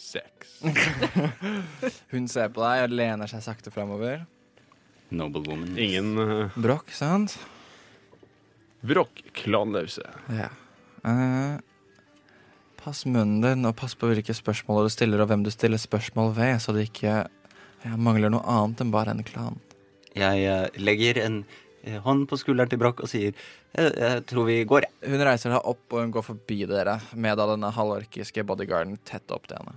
Sex. 0.00 0.60
Hun 2.12 2.28
ser 2.30 2.50
på 2.54 2.62
deg 2.62 2.86
og 2.86 2.94
lener 2.94 3.30
seg 3.30 3.42
sakte 3.44 3.72
framover. 3.74 4.24
Noble 5.10 5.42
woman. 5.44 5.74
Ingen 5.78 6.14
uh, 6.18 6.54
Brokk, 6.54 6.92
sant? 6.94 7.34
Brokk 8.86 9.22
Klanause. 9.36 10.04
Ja. 10.32 10.48
Eh, 11.04 11.56
pass 12.80 13.04
munnen 13.06 13.40
din, 13.44 13.66
og 13.68 13.76
pass 13.76 13.96
på 13.98 14.10
hvilke 14.10 14.34
spørsmål 14.36 14.88
du 14.88 14.92
stiller, 14.92 15.22
og 15.22 15.30
hvem 15.30 15.44
du 15.44 15.50
stiller 15.52 15.80
spørsmål 15.80 16.34
ved, 16.36 16.60
så 16.62 16.74
det 16.76 16.88
ikke 16.88 17.16
ja, 17.84 17.96
mangler 17.96 18.32
noe 18.32 18.44
annet 18.48 18.84
enn 18.84 18.94
bare 18.94 19.14
en 19.14 19.26
klan. 19.26 19.60
Jeg 20.16 20.46
eh, 20.48 20.80
legger 20.80 21.20
en 21.24 21.42
eh, 21.84 22.00
hånd 22.04 22.26
på 22.30 22.40
skulderen 22.40 22.72
til 22.72 22.80
Broch 22.80 23.02
og 23.04 23.10
sier 23.10 23.30
jeg, 23.30 23.92
jeg 23.94 24.24
tror 24.26 24.48
vi 24.48 24.62
går, 24.66 24.88
jeg. 24.88 25.12
Hun 25.12 25.22
reiser 25.28 25.52
seg 25.52 25.68
opp, 25.70 25.84
og 25.92 26.02
hun 26.02 26.14
går 26.14 26.26
forbi 26.26 26.64
dere 26.66 26.98
med 27.14 27.38
da 27.38 27.46
denne 27.52 27.70
halvorkiske 27.76 28.44
bodyguarden 28.48 28.98
tett 29.06 29.30
opp 29.34 29.46
til 29.46 29.60
henne. 29.60 29.76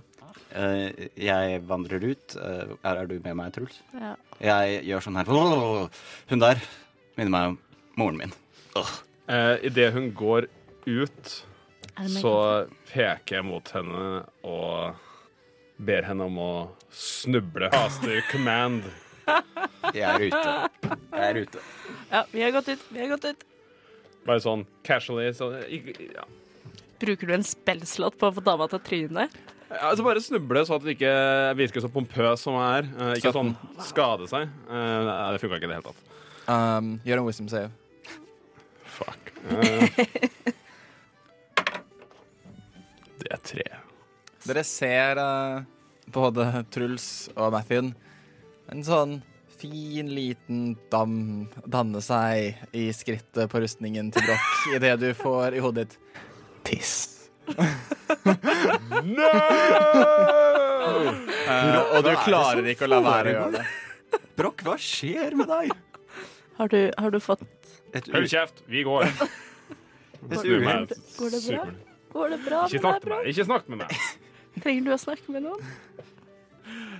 Eh, 0.54 1.08
jeg 1.18 1.60
vandrer 1.66 2.04
ut. 2.12 2.36
Eh, 2.38 2.74
her 2.84 3.02
er 3.02 3.10
du 3.10 3.16
med 3.22 3.38
meg, 3.38 3.52
Truls. 3.54 3.80
Ja. 3.94 4.14
Jeg 4.42 4.80
gjør 4.90 5.06
sånn 5.06 5.18
her. 5.18 5.30
Hun 6.30 6.42
der 6.42 6.62
minner 7.18 7.34
meg 7.34 7.52
om 7.52 7.60
moren 7.98 8.20
min. 8.22 8.34
Uh, 8.74 9.56
Idet 9.64 9.92
hun 9.94 10.10
går 10.16 10.48
ut, 10.86 11.32
så 12.18 12.34
peker 12.90 13.38
jeg 13.38 13.46
mot 13.46 13.70
henne 13.76 14.24
og 14.44 14.98
ber 15.84 16.06
henne 16.06 16.26
om 16.28 16.38
å 16.42 16.52
snuble. 16.94 17.70
Caster 17.74 18.20
command. 18.30 18.84
Jeg 19.94 20.04
er 20.04 20.26
ute. 20.28 20.44
Jeg 20.84 21.24
er 21.24 21.40
ute. 21.46 21.62
ja, 22.10 22.22
vi 22.32 22.42
har 22.44 22.52
gått 22.54 22.68
ut. 22.74 22.86
Vi 22.90 23.00
har 23.00 23.12
gått 23.14 23.24
ut. 23.30 23.44
Bare 24.24 24.42
sånn 24.44 24.64
casually. 24.86 25.30
Så, 25.36 25.50
ja. 26.14 26.26
Bruker 27.00 27.28
du 27.28 27.34
en 27.36 27.46
spellslott 27.46 28.16
på 28.20 28.30
å 28.30 28.34
få 28.36 28.44
dama 28.44 28.68
til 28.72 28.82
trynet? 28.84 29.34
Ja, 29.70 29.90
Altså 29.90 30.04
bare 30.06 30.22
snuble, 30.22 30.62
så 30.68 30.76
at 30.76 30.84
det 30.86 30.94
ikke 30.98 31.14
virker 31.58 31.82
så 31.82 31.90
pompøs 31.92 32.44
som 32.44 32.56
jeg 32.60 32.82
er. 32.82 32.90
Eh, 32.94 33.14
ikke 33.18 33.32
sånn 33.34 33.54
skade 33.82 34.28
seg. 34.30 34.50
Eh, 34.68 35.14
det 35.34 35.40
funka 35.42 35.58
ikke 35.58 35.66
i 35.66 35.72
det 35.72 35.78
hele 35.80 35.88
tatt. 35.88 36.04
Um, 36.44 36.90
gjør 37.08 37.22
en 37.22 37.26
wisdom 37.28 37.48
save. 37.50 37.72
Fuck. 38.94 39.20
Eh. 39.44 39.90
det 43.20 43.28
er 43.28 43.40
tre. 43.44 43.64
Dere 44.48 44.62
ser 44.64 45.20
eh, 45.20 45.66
både 46.12 46.46
Truls 46.72 47.28
og 47.34 47.52
Mathien 47.52 47.92
en 48.72 48.84
sånn 48.86 49.18
fin, 49.60 50.08
liten 50.16 50.74
dam 50.92 51.46
danne 51.64 52.00
seg 52.04 52.56
i 52.76 52.88
skrittet 52.96 53.50
på 53.52 53.60
rustningen 53.62 54.10
til 54.14 54.24
Broch 54.26 54.66
idet 54.76 54.96
du 55.02 55.10
får 55.16 55.58
i 55.58 55.62
hodet 55.64 55.88
ditt 55.92 55.98
tiss. 56.64 56.94
No! 59.04 59.28
Eh, 61.44 61.76
og 61.96 62.04
du 62.04 62.12
klarer 62.24 62.66
ikke 62.72 62.86
å 62.86 62.92
la 62.92 63.00
være 63.04 63.30
å 63.30 63.34
gjøre 63.34 63.58
det. 63.58 63.64
Broch, 64.38 64.62
hva 64.64 64.76
skjer 64.80 65.36
med 65.38 65.50
deg? 65.50 65.72
Har 66.58 66.70
du, 66.72 66.78
har 66.98 67.12
du 67.12 67.18
fått 67.22 67.44
Et 67.94 68.12
Hold 68.14 68.28
kjeft, 68.30 68.64
vi 68.66 68.82
går. 68.86 69.06
et 70.30 70.38
uhell. 70.40 70.64
meg. 70.64 70.94
Går 71.18 71.36
det 71.36 71.42
bra? 71.46 71.66
Går 72.14 72.34
det 72.34 72.40
bra? 72.46 72.62
Ikke 72.66 72.80
med 72.80 72.82
snakk 72.82 73.04
deg, 73.04 73.08
med 73.08 73.16
meg. 73.16 73.30
Ikke 73.32 73.48
snakk 73.50 73.68
med 73.70 73.82
meg. 73.84 74.02
Trenger 74.64 74.86
du 74.86 74.94
å 74.94 75.00
snakke 75.02 75.34
med 75.34 75.46
noen? 75.46 75.72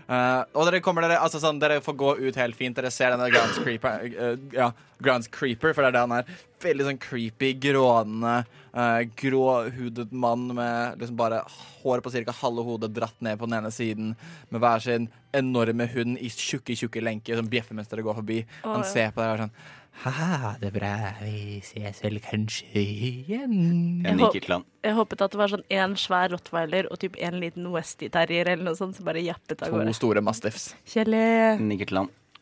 Eh, 0.04 0.40
og 0.52 0.66
dere 0.68 0.82
kommer 0.84 1.06
dere 1.06 1.16
Altså 1.24 1.38
sånn, 1.40 1.56
dere 1.62 1.78
får 1.84 1.96
gå 1.96 2.10
ut 2.26 2.38
helt 2.40 2.58
fint. 2.58 2.76
Dere 2.76 2.92
ser 2.92 3.14
denne 3.14 3.30
Grounds 3.32 3.60
Creeper, 3.64 4.04
eh, 4.04 4.34
ja, 4.52 4.68
Grounds 5.04 5.30
Creeper 5.32 5.72
for 5.72 5.84
det 5.84 5.92
er 5.92 5.96
det 5.96 6.02
han 6.04 6.16
er. 6.18 6.34
Veldig 6.64 6.88
sånn 6.88 7.00
creepy, 7.00 7.50
grånende, 7.60 8.34
uh, 8.72 9.02
gråhudet 9.20 10.12
mann 10.16 10.46
med 10.56 11.00
liksom 11.00 11.18
bare 11.18 11.42
hår 11.82 12.00
på 12.00 12.12
ca. 12.14 12.36
halve 12.40 12.64
hodet 12.64 12.88
dratt 12.96 13.18
ned 13.24 13.36
på 13.36 13.48
den 13.48 13.58
ene 13.58 13.72
siden, 13.74 14.14
med 14.48 14.62
hver 14.64 14.80
sin 14.80 15.10
enorme 15.36 15.84
hund 15.92 16.16
i 16.24 16.30
tjukke, 16.32 16.76
tjukke 16.78 17.02
lenker 17.04 17.36
som 17.36 17.50
bjeffer 17.52 17.76
mens 17.76 17.90
dere 17.90 18.06
går 18.06 18.16
forbi. 18.22 18.40
Å, 18.62 18.70
Han 18.70 18.80
ja. 18.80 18.92
ser 18.94 19.12
på 19.12 19.20
dere 19.20 19.34
og 19.34 19.36
er 19.36 19.44
sånn 19.44 19.56
Ha 20.02 20.54
det 20.60 20.72
bra, 20.74 20.92
vi 21.22 21.60
ses 21.64 22.00
vel 22.02 22.18
kanskje 22.20 22.82
igjen. 22.82 24.02
Jeg 24.04 24.42
han. 24.50 24.66
Jeg 24.84 24.96
håpet 24.98 25.22
at 25.24 25.32
det 25.32 25.40
var 25.40 25.52
sånn 25.52 25.64
en 25.72 25.94
svær 26.00 26.34
rottweiler 26.34 26.88
og 26.90 26.98
typ 27.00 27.16
en 27.22 27.38
liten 27.40 27.70
Westie-terrier 27.72 28.50
eller 28.52 28.66
noe 28.66 28.78
sånt 28.78 28.98
som 28.98 29.06
bare 29.06 29.22
jappet 29.24 29.62
av 29.62 29.72
gårde. 29.72 29.94
To 29.94 30.00
store 30.00 30.24
mastiffs. 30.24 30.72
Kjellig. 30.90 31.62
Nikker. 31.62 31.94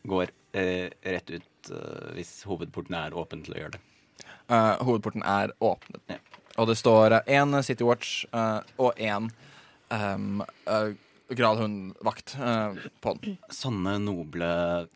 Går 0.09 0.33
eh, 0.59 0.89
rett 1.13 1.29
ut 1.31 1.71
eh, 1.71 2.09
hvis 2.17 2.33
hovedporten 2.49 2.97
er 2.99 3.15
åpen 3.15 3.45
til 3.45 3.55
å 3.55 3.61
gjøre 3.61 3.77
det. 3.77 3.83
Eh, 4.49 4.73
hovedporten 4.83 5.23
er 5.23 5.53
åpnet. 5.63 6.03
Ja. 6.11 6.19
Og 6.59 6.69
det 6.69 6.77
står 6.81 7.21
én 7.23 7.61
City 7.65 7.85
Watch 7.87 8.25
eh, 8.33 8.59
og 8.81 8.99
én 8.99 9.29
um, 9.89 10.43
uh, 11.31 11.55
hun 11.57 11.93
vakt 12.03 12.35
eh, 12.35 12.75
på 13.01 13.13
den. 13.21 13.37
Sånne 13.53 13.95
noble 14.03 14.49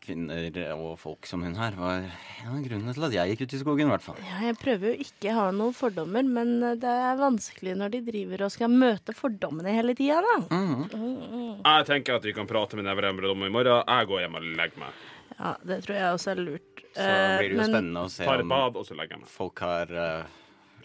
kvinner 0.04 0.50
og 0.76 0.98
folk 1.00 1.26
som 1.30 1.42
hun 1.46 1.56
her 1.56 1.78
var 1.80 2.04
en 2.04 2.52
av 2.52 2.62
grunnene 2.66 2.94
til 2.94 3.08
at 3.08 3.16
jeg 3.16 3.32
gikk 3.34 3.42
ut 3.48 3.56
i 3.58 3.62
skogen, 3.64 3.88
i 3.88 3.94
hvert 3.96 4.06
fall. 4.06 4.20
Ja, 4.22 4.42
jeg 4.50 4.58
prøver 4.60 4.92
jo 4.92 5.06
ikke 5.08 5.32
å 5.32 5.38
ha 5.40 5.48
noen 5.56 5.74
fordommer, 5.78 6.24
men 6.28 6.56
eh, 6.64 6.76
det 6.82 6.94
er 7.08 7.20
vanskelig 7.22 7.78
når 7.80 7.96
de 7.96 8.02
driver 8.12 8.46
og 8.48 8.54
skal 8.54 8.74
møte 8.74 9.16
fordommene 9.18 9.74
hele 9.74 9.96
tida, 9.98 10.22
da. 10.26 10.38
Mhm. 10.52 11.62
Jeg 11.64 11.90
tenker 11.90 12.20
at 12.20 12.28
vi 12.28 12.36
kan 12.38 12.48
prate 12.50 12.78
med 12.80 12.86
hverandre 12.92 13.32
om 13.32 13.44
i 13.48 13.50
morgen. 13.54 13.84
Jeg 13.88 14.08
går 14.12 14.26
hjem 14.26 14.38
og 14.40 14.50
legger 14.60 14.84
meg. 14.84 15.04
Ja, 15.38 15.54
det 15.70 15.84
tror 15.86 15.96
jeg 15.98 16.14
også 16.18 16.32
er 16.34 16.42
lurt. 16.42 16.84
Så 16.98 17.04
Eh, 17.04 17.38
blir 17.38 17.50
det 17.50 17.56
jo 17.56 17.62
men- 17.62 17.70
spennende 17.70 18.04
å 18.06 18.10
se 18.10 18.26
om 18.26 19.26
folk 19.26 19.60
har 19.60 19.92
uh, 19.92 20.24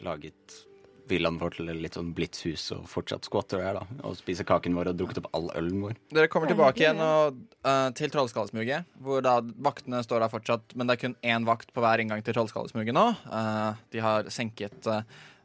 laget 0.04 0.66
villaen 1.10 1.38
vår 1.40 1.56
til 1.56 1.72
litt 1.82 1.96
sånn 1.98 2.12
blitshus 2.16 2.68
og 2.76 2.86
fortsatt 2.90 3.26
skvatter 3.26 3.62
der, 3.62 3.80
da. 3.80 3.98
Og 4.08 4.16
spiser 4.18 4.46
kaken 4.48 4.76
vår 4.78 4.92
og 4.92 5.00
drukket 5.00 5.22
opp 5.22 5.30
all 5.36 5.50
ølen 5.58 5.82
vår. 5.84 5.98
Dere 6.14 6.30
kommer 6.32 6.50
er 6.50 6.54
tilbake 6.54 6.84
igjen 6.84 7.02
og, 7.04 7.42
uh, 7.66 7.88
til 7.98 8.12
Trollskallesmuget, 8.12 8.88
hvor 9.02 9.24
da 9.24 9.38
vaktene 9.42 10.02
står 10.06 10.24
der 10.24 10.32
fortsatt, 10.32 10.76
men 10.76 10.88
det 10.88 10.96
er 10.96 11.02
kun 11.06 11.18
én 11.34 11.48
vakt 11.48 11.74
på 11.74 11.84
hver 11.84 12.02
inngang 12.02 12.24
til 12.24 12.36
Trollskallesmuget 12.36 12.96
nå. 12.96 13.08
Uh, 13.26 13.74
de 13.92 14.02
har 14.02 14.30
senket 14.32 14.88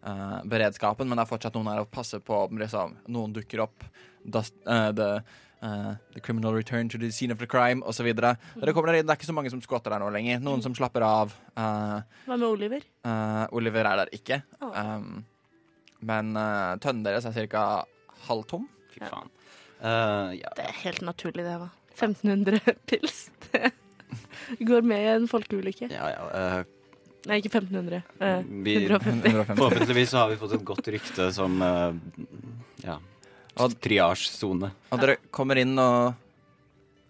eh, 0.07 0.37
beredskapen, 0.47 1.07
men 1.07 1.17
det 1.17 1.25
er 1.25 1.31
fortsatt 1.31 1.57
noen 1.57 1.71
her 1.71 1.83
og 1.83 1.91
passer 1.93 2.21
på 2.23 2.45
om 2.45 2.61
liksom, 2.61 2.95
noen 3.13 3.35
dukker 3.35 3.65
opp. 3.67 3.85
Dust, 4.23 4.55
eh, 4.67 4.91
the, 4.97 5.11
Uh, 5.57 5.95
the 6.13 6.19
criminal 6.21 6.53
return 6.53 6.87
to 6.87 6.99
the 6.99 7.09
scene 7.09 7.31
of 7.31 7.39
the 7.39 7.47
crime, 7.47 7.81
osv. 7.81 8.05
Dere 8.13 8.73
kommer 8.75 8.91
der 8.91 8.99
inn, 8.99 9.07
det 9.07 9.15
er 9.15 9.17
ikke 9.17 9.25
så 9.25 9.33
mange 9.33 9.49
som 9.49 9.61
skvatter 9.63 9.89
der 9.89 10.03
nå 10.03 10.11
lenger. 10.13 10.37
Noen 10.45 10.61
som 10.61 10.75
slapper 10.77 11.01
av. 11.01 11.33
Uh, 11.57 12.05
Hva 12.27 12.37
med 12.37 12.45
Oliver? 12.45 12.85
Uh, 13.01 13.49
Oliver 13.57 13.89
er 13.89 14.03
der 14.03 14.11
ikke. 14.13 14.37
Oh. 14.61 14.69
Um, 14.77 15.25
men 16.01 16.33
uh, 16.37 16.75
tønnen 16.83 17.03
deres 17.07 17.25
er 17.25 17.47
ca. 17.51 17.63
halvtom. 18.27 18.67
Fy 18.93 19.01
Ja. 19.03 19.09
faen. 19.13 19.29
Eh, 19.77 20.31
ja. 20.39 20.49
Det 20.57 20.63
er 20.65 20.77
helt 20.83 21.01
naturlig, 21.05 21.43
det, 21.45 21.53
da. 21.61 21.67
1500 21.97 22.59
pils. 22.89 23.29
Det 23.51 24.65
går 24.65 24.81
med 24.85 25.03
i 25.03 25.11
en 25.15 25.27
folkeulykke. 25.29 25.89
ja, 25.93 26.07
ja. 26.15 26.23
uh, 26.33 26.73
Nei, 27.27 27.41
ikke 27.41 27.49
1500. 27.59 27.99
eh, 28.23 28.41
vi, 28.63 28.73
150. 28.87 29.25
150. 29.27 29.57
forhåpentligvis 29.57 30.09
så 30.13 30.17
har 30.21 30.29
vi 30.31 30.37
fått 30.39 30.53
et 30.55 30.63
godt 30.65 30.87
rykte 30.93 31.25
som 31.35 31.57
eh, 31.61 31.97
ja, 32.85 32.95
triasjesone. 33.83 34.69
Og 34.93 35.01
dere 35.01 35.17
kommer 35.33 35.59
inn, 35.59 35.73
og 35.81 36.13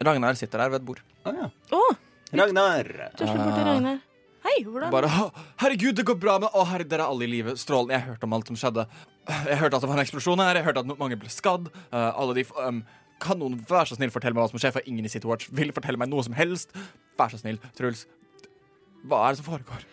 Ragnar 0.02 0.34
sitter 0.40 0.64
der 0.64 0.74
ved 0.74 0.82
et 0.82 0.88
bord. 0.88 1.04
Å 1.28 1.34
ja. 1.36 1.50
oh, 1.78 1.94
Ragnar! 2.34 2.90
tusler 3.20 3.44
bort 3.44 3.56
til 3.60 3.68
Ragnar. 3.70 4.00
Hei, 4.46 4.64
hvordan 4.64 4.92
Bare 4.92 5.10
'Herregud, 5.58 5.96
det 5.96 6.06
går 6.06 6.20
bra 6.20 6.38
med 6.40 6.50
Å, 6.54 6.66
herregud, 6.66 6.90
dere 6.90 7.04
er 7.06 7.12
alle 7.12 7.26
i 7.26 7.32
live. 7.32 7.56
Strålende. 7.58 7.94
Jeg 7.94 8.02
hørte 8.02 8.24
om 8.24 8.34
alt 8.34 8.48
som 8.48 8.56
skjedde. 8.56 8.88
Jeg 9.28 9.58
hørte 9.58 9.76
at 9.76 9.82
det 9.82 9.90
var 9.90 9.98
en 9.98 10.06
eksplosjon 10.06 10.40
her. 10.40 10.56
Jeg 10.56 10.64
hørte 10.64 10.80
at 10.80 11.00
mange 11.00 11.18
ble 11.20 11.30
skadd. 11.30 11.68
Uh, 11.92 12.12
alle 12.16 12.36
de 12.36 12.46
um, 12.58 12.84
Kan 13.20 13.40
noen 13.40 13.58
være 13.70 13.90
så 13.90 13.96
snill 13.98 14.12
fortelle 14.14 14.38
meg 14.38 14.44
hva 14.46 14.52
som 14.52 14.62
skjer, 14.62 14.76
for 14.76 14.86
ingen 14.86 15.06
i 15.06 15.10
City 15.10 15.26
Watch 15.26 15.50
vil 15.52 15.74
fortelle 15.74 15.98
meg 15.98 16.10
noe 16.12 16.22
som 16.24 16.36
helst. 16.38 16.70
Vær 17.18 17.34
så 17.34 17.40
snill, 17.42 17.58
Truls. 17.74 18.06
Hva 19.08 19.24
er 19.26 19.34
det 19.34 19.42
som 19.42 19.48
foregår? 19.50 19.88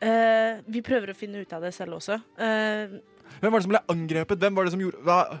Uh, 0.00 0.60
Vi 0.68 0.82
prøver 0.84 1.12
å 1.12 1.16
finne 1.16 1.40
ut 1.40 1.52
av 1.56 1.64
det 1.64 1.72
selv 1.74 1.96
også. 1.96 2.20
Uh, 2.36 3.00
Hvem 3.40 3.52
var 3.52 3.58
det 3.58 3.64
som 3.64 3.72
ble 3.72 3.84
angrepet? 3.88 4.38
Hvem 4.38 4.54
var 4.56 4.64
det 4.64 4.72
som 4.74 4.84
gjorde 4.84 5.02
Hva? 5.08 5.40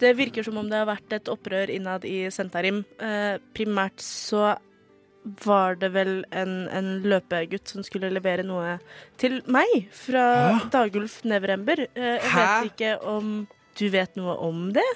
Det 0.00 0.12
virker 0.18 0.42
som 0.42 0.56
om 0.58 0.68
det 0.70 0.78
har 0.80 0.88
vært 0.88 1.12
et 1.16 1.28
opprør 1.30 1.70
innad 1.70 2.04
i 2.08 2.26
Sentarim. 2.34 2.82
Eh, 2.98 3.36
primært 3.54 4.02
så 4.02 4.56
var 5.44 5.74
det 5.80 5.90
vel 5.94 6.12
en, 6.30 6.54
en 6.70 6.90
løpegutt 7.02 7.72
som 7.72 7.82
skulle 7.86 8.10
levere 8.14 8.44
noe 8.46 8.76
til 9.20 9.40
meg 9.50 9.88
fra 9.94 10.24
Hæ? 10.60 10.68
Dagulf 10.74 11.18
Nevrember. 11.26 11.86
Eh, 11.94 12.16
jeg 12.20 12.30
Hæ? 12.32 12.44
vet 12.44 12.70
ikke 12.72 12.92
om 13.10 13.34
Du 13.76 13.88
vet 13.92 14.14
noe 14.16 14.36
om 14.40 14.70
det? 14.72 14.86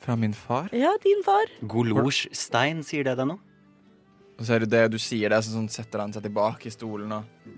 Fra 0.00 0.14
min 0.16 0.32
far. 0.32 0.70
Ja, 0.72 0.94
din 1.02 1.20
far. 1.26 1.50
Golosjstein, 1.68 2.84
sier 2.86 3.04
det 3.04 3.16
deg 3.18 3.28
noe? 3.28 3.42
Og 4.38 4.46
så 4.46 4.54
er 4.54 4.62
det 4.62 4.70
det 4.70 4.84
du 4.94 4.98
sier 5.02 5.28
det, 5.32 5.40
er 5.40 5.42
sånn 5.44 5.66
setter 5.68 6.00
han 6.04 6.14
seg 6.14 6.22
tilbake 6.28 6.70
i 6.70 6.72
stolen 6.72 7.10
og 7.18 7.48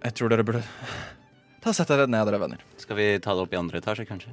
Jeg 0.00 0.14
tror 0.16 0.32
dere 0.32 0.46
burde 0.48 0.62
ta 1.60 1.68
og 1.70 1.76
sette 1.76 1.92
dere 1.92 2.08
ned, 2.08 2.24
dere 2.24 2.40
venner. 2.40 2.64
Skal 2.80 2.96
vi 2.96 3.10
ta 3.20 3.34
det 3.36 3.44
opp 3.44 3.52
i 3.52 3.58
andre 3.60 3.82
etasje, 3.82 4.06
kanskje? 4.08 4.32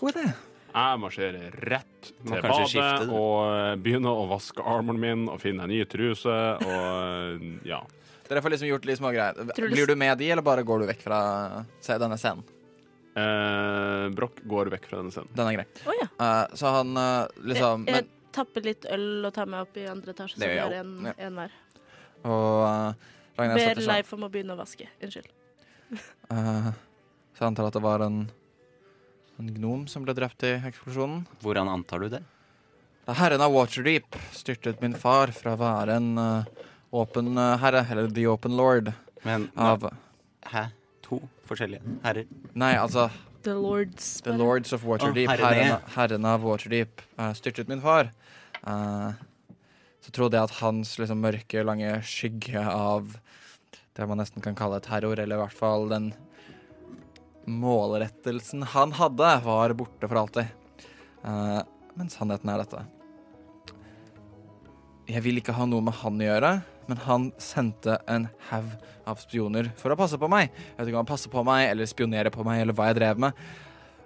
God 0.00 0.16
idé. 0.16 0.32
Jeg 0.74 0.98
marsjerer 0.98 1.54
rett 1.70 2.08
til 2.10 2.32
badet 2.42 2.64
skifte, 2.72 3.06
og 3.14 3.36
eh, 3.46 3.74
begynner 3.84 4.22
å 4.24 4.24
vaske 4.32 4.64
armen 4.66 4.98
min 4.98 5.28
og 5.30 5.38
finne 5.42 5.68
en 5.68 5.70
ny 5.70 5.84
truse 5.86 6.34
og 6.34 6.72
eh, 6.74 7.44
ja. 7.70 7.78
Dere 8.24 8.40
får 8.42 8.54
liksom 8.54 8.70
gjort 8.70 8.86
litt 8.88 8.98
små 8.98 9.12
greier. 9.12 9.36
Blir 9.54 9.86
du 9.86 9.94
med 10.00 10.16
de, 10.18 10.30
eller 10.32 10.42
bare 10.42 10.64
går 10.66 10.82
du 10.82 10.88
vekk 10.88 11.02
fra 11.04 11.20
denne 12.00 12.16
scenen? 12.18 12.42
Eh, 13.14 14.08
Broch 14.16 14.40
går 14.50 14.72
vekk 14.74 14.88
fra 14.90 14.98
denne 15.02 15.14
scenen. 15.14 15.30
Den 15.36 15.50
er 15.52 15.58
grei. 15.60 15.66
Oh, 15.86 15.94
ja. 16.00 16.08
Eh, 16.26 16.56
så 16.58 16.72
han 16.80 16.96
eh, 16.98 17.42
liksom 17.52 17.84
jeg, 17.86 18.00
men, 18.00 18.08
jeg 18.08 18.32
tapper 18.34 18.64
litt 18.66 18.88
øl 18.90 19.28
og 19.28 19.34
tar 19.36 19.50
meg 19.52 19.68
opp 19.68 19.78
i 19.78 19.84
andre 19.90 20.14
etasje, 20.16 20.40
så 20.40 20.42
Det 20.42 20.54
har 20.56 20.74
jeg 20.74 20.82
en. 20.82 20.94
Ja. 21.06 21.14
en 21.28 21.38
hver. 21.38 21.60
Og 22.24 22.64
uh, 22.64 23.12
Ragnhild 23.36 23.60
Ber 23.60 23.68
setter 23.68 23.84
seg 23.84 23.90
Leif 23.92 24.12
om 24.16 24.24
å 24.26 24.30
begynne 24.32 24.56
å 24.56 24.58
vaske. 24.58 24.88
Unnskyld. 25.04 25.30
Eh, 25.94 26.72
Så 27.34 27.42
jeg 27.42 27.46
antar 27.50 27.68
at 27.68 27.76
det 27.76 27.82
var 27.84 28.02
en, 28.06 28.18
en 29.38 29.50
gnom 29.54 29.86
som 29.90 30.04
ble 30.06 30.14
drept 30.16 30.44
i 30.46 30.54
eksplosjonen. 30.68 31.24
Hvordan 31.42 31.70
antar 31.70 32.04
du 32.04 32.08
det? 32.12 32.22
Da 33.04 33.16
herren 33.18 33.42
av 33.44 33.52
Waterdeep 33.52 34.16
styrtet 34.32 34.80
min 34.80 34.94
far 34.96 35.32
fra 35.36 35.56
å 35.56 35.60
være 35.60 35.98
en 35.98 36.14
eh, 36.20 36.62
åpen 36.94 37.34
uh, 37.36 37.56
herre, 37.60 37.82
eller 37.90 38.08
the 38.14 38.26
open 38.30 38.56
lord, 38.56 38.92
Men 39.24 39.48
av 39.56 39.88
Hæ? 40.44 40.68
To 41.08 41.18
forskjellige 41.48 41.98
herrer? 42.04 42.28
Nei, 42.54 42.74
altså 42.78 43.10
The 43.44 43.52
Lords. 43.52 44.20
The. 44.24 44.32
Lords 44.32 44.72
of 44.72 44.86
Waterdeep, 44.88 45.28
Oh, 45.28 45.36
herren, 45.36 45.80
herren 45.96 46.24
av 46.24 46.46
Waterdeep, 46.46 47.02
uh, 47.18 47.32
styrtet 47.36 47.68
min 47.68 47.82
far. 47.84 48.08
Uh, 48.64 49.12
så 50.00 50.12
trodde 50.12 50.38
jeg 50.38 50.48
at 50.48 50.60
hans 50.62 50.94
liksom, 51.00 51.20
mørke, 51.20 51.64
lange 51.64 51.90
skygge 52.08 52.62
av 52.64 53.18
det 53.94 54.06
man 54.08 54.22
nesten 54.22 54.44
kan 54.44 54.56
kalle 54.56 54.80
terror, 54.84 55.18
eller 55.20 55.36
i 55.36 55.42
hvert 55.42 55.58
fall 55.58 55.90
den 55.92 56.12
målrettelsen 57.46 58.64
han 58.74 58.94
hadde, 58.96 59.30
var 59.44 59.74
borte 59.78 60.08
for 60.08 60.20
alltid. 60.20 60.52
Uh, 61.24 61.60
men 61.94 62.10
sannheten 62.12 62.50
er 62.52 62.62
dette. 62.62 62.84
Jeg 65.10 65.20
vil 65.24 65.40
ikke 65.40 65.54
ha 65.56 65.66
noe 65.68 65.84
med 65.84 65.96
han 66.00 66.20
å 66.20 66.26
gjøre, 66.28 66.52
men 66.88 67.00
han 67.04 67.28
sendte 67.40 67.98
en 68.10 68.26
haug 68.50 68.72
av 69.08 69.20
spioner 69.20 69.68
for 69.76 69.92
å 69.92 69.98
passe 69.98 70.16
på 70.20 70.28
meg. 70.32 70.48
Jeg 70.48 70.78
vet 70.78 70.88
ikke 70.88 70.96
om 70.96 71.02
han 71.02 71.12
passer 71.12 71.32
på 71.32 71.44
meg, 71.44 71.68
eller 71.68 71.88
spionerer 71.88 72.32
på 72.32 72.44
meg, 72.46 72.62
eller 72.62 72.76
hva 72.76 72.88
jeg 72.88 72.98
drev 73.00 73.20
med. 73.26 73.44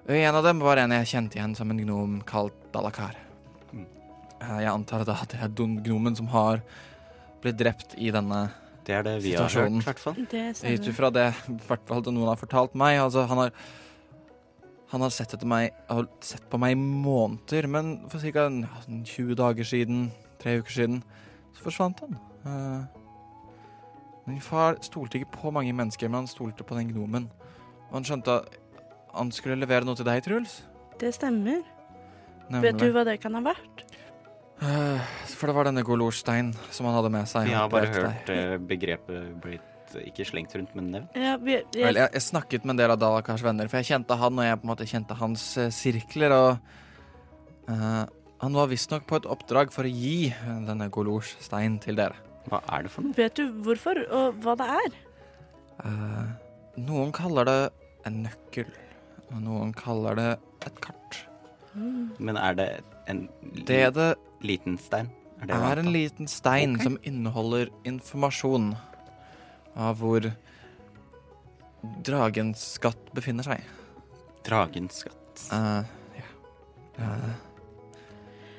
En 0.09 0.39
av 0.39 0.47
dem 0.47 0.63
var 0.65 0.81
en 0.81 0.95
jeg 0.97 1.11
kjente 1.11 1.39
igjen 1.39 1.55
som 1.59 1.71
en 1.71 1.83
gnom 1.83 2.19
kalt 2.27 2.57
Dalakar. 2.73 3.19
Mm. 3.71 3.85
Eh, 4.41 4.59
Jeg 4.65 4.73
antar 4.73 5.05
da 5.07 5.19
at 5.23 5.35
det 5.35 5.41
er 5.45 5.53
gnomen 5.85 6.17
som 6.17 6.31
har 6.33 6.63
blitt 7.43 7.59
drept 7.61 7.95
i 8.01 8.11
denne 8.15 8.49
Det 8.89 8.97
er 8.97 9.05
det 9.05 9.19
vi 9.21 9.35
har 9.37 9.53
hørt, 9.53 9.75
i 9.77 9.85
hvert 9.85 10.01
fall. 10.01 10.17
Ut 10.17 10.87
ifra 10.89 11.11
det 11.13 11.27
hvert 11.69 11.85
fall 11.91 12.07
noen 12.09 12.31
har 12.31 12.41
fortalt 12.41 12.77
meg. 12.79 12.97
Altså, 13.03 13.27
han 13.29 13.43
har 13.45 13.53
han 14.89 15.03
har 15.05 15.13
sett 15.13 15.35
etter 15.37 15.49
meg 15.49 15.75
har 15.91 16.07
sett 16.25 16.47
på 16.49 16.57
meg 16.61 16.73
i 16.73 16.79
måneder, 16.81 17.67
men 17.69 17.91
for 18.09 18.25
ca. 18.25 18.47
20 18.89 19.37
dager 19.37 19.69
siden, 19.69 20.07
tre 20.41 20.57
uker 20.63 20.73
siden, 20.73 21.03
så 21.53 21.67
forsvant 21.67 22.01
han. 22.01 22.17
Uh, 22.47 22.87
min 24.29 24.41
far 24.41 24.79
stolte 24.85 25.21
ikke 25.21 25.35
på 25.35 25.53
mange 25.53 25.75
mennesker, 25.77 26.09
men 26.09 26.23
han 26.23 26.31
stolte 26.31 26.65
på 26.65 26.79
den 26.79 26.95
gnomen. 26.95 27.29
Og 27.91 27.99
han 27.99 28.09
skjønte 28.09 28.39
at 28.41 28.57
han 29.13 29.33
skulle 29.33 29.61
levere 29.61 29.85
noe 29.85 29.99
til 29.99 30.09
deg, 30.09 30.23
Truls. 30.25 30.63
Det 31.01 31.13
stemmer. 31.17 31.61
Nemlig. 32.49 32.65
Vet 32.65 32.81
du 32.81 32.93
hva 32.97 33.05
det 33.05 33.19
kan 33.21 33.37
ha 33.37 33.45
vært? 33.45 33.85
Eh, 34.59 35.01
For 35.39 35.51
det 35.51 35.55
var 35.55 35.69
denne 35.69 35.85
Golorstein 35.87 36.53
som 36.75 36.89
han 36.89 36.97
hadde 36.99 37.11
med 37.15 37.29
seg. 37.31 37.47
Vi 37.47 37.55
har 37.55 37.71
bare 37.71 37.91
etter 37.91 38.07
deg. 38.09 38.15
hørt 38.17 38.33
eh, 38.35 38.55
begrepet 38.71 39.35
blitt 39.43 39.75
ikke 40.03 40.27
slengt 40.29 40.53
rundt, 40.57 40.75
men 40.77 40.91
nevnt. 40.93 41.15
Ja, 41.17 41.37
vi, 41.41 41.55
jeg, 41.55 41.81
Vel, 41.81 41.97
jeg, 42.03 42.13
jeg 42.19 42.25
snakket 42.27 42.67
med 42.67 42.75
en 42.75 42.81
del 42.83 42.93
av 42.93 43.01
Dalakars 43.01 43.45
venner, 43.47 43.71
for 43.71 43.81
jeg 43.81 43.89
kjente 43.95 44.19
han, 44.21 44.37
og 44.37 44.45
jeg 44.49 44.59
på 44.61 44.67
en 44.67 44.73
måte 44.73 44.89
kjente 44.91 45.17
hans 45.17 45.45
eh, 45.63 45.71
sirkler, 45.73 46.35
og 46.35 47.71
uh, 47.71 48.03
han 48.43 48.59
var 48.59 48.69
visstnok 48.69 49.07
på 49.09 49.21
et 49.21 49.29
oppdrag 49.31 49.73
for 49.73 49.89
å 49.89 49.93
gi 49.93 50.29
denne 50.67 50.91
Golorstein 50.93 51.79
til 51.83 51.97
dere. 51.99 52.19
Hva 52.49 52.61
er 52.75 52.85
det 52.85 52.93
for 52.93 53.07
noe? 53.07 53.17
Vet 53.17 53.39
du 53.41 53.49
hvorfor, 53.65 54.03
og 54.13 54.43
hva 54.45 54.59
det 54.61 54.69
er? 54.77 55.01
Uh, 55.81 56.29
noen 56.85 57.15
kaller 57.17 57.49
det 57.49 57.59
en 58.09 58.23
nøkkel, 58.27 58.69
og 59.31 59.41
noen 59.47 59.73
kaller 59.77 60.19
det 60.19 60.31
et 60.69 60.85
kart. 60.85 61.23
Men 62.19 62.37
er 62.41 62.57
det 62.59 62.71
en 63.09 63.29
li 63.55 63.65
Det 63.69 63.95
det 63.97 64.11
liten 64.45 64.79
stein? 64.79 65.11
det 65.39 65.55
er 65.55 65.79
en 65.79 65.93
liten 65.95 66.27
stein 66.27 66.75
okay. 66.75 66.85
som 66.85 66.99
inneholder 67.07 67.71
informasjon 67.87 68.73
av 69.79 70.01
hvor 70.01 70.27
dragens 72.03 72.65
skatt 72.75 73.13
befinner 73.15 73.47
seg. 73.47 73.63
Dragens 74.47 75.05
skatt. 75.05 75.45
Uh, 75.53 75.85
ja. 76.19 76.31
Uh, 76.99 77.37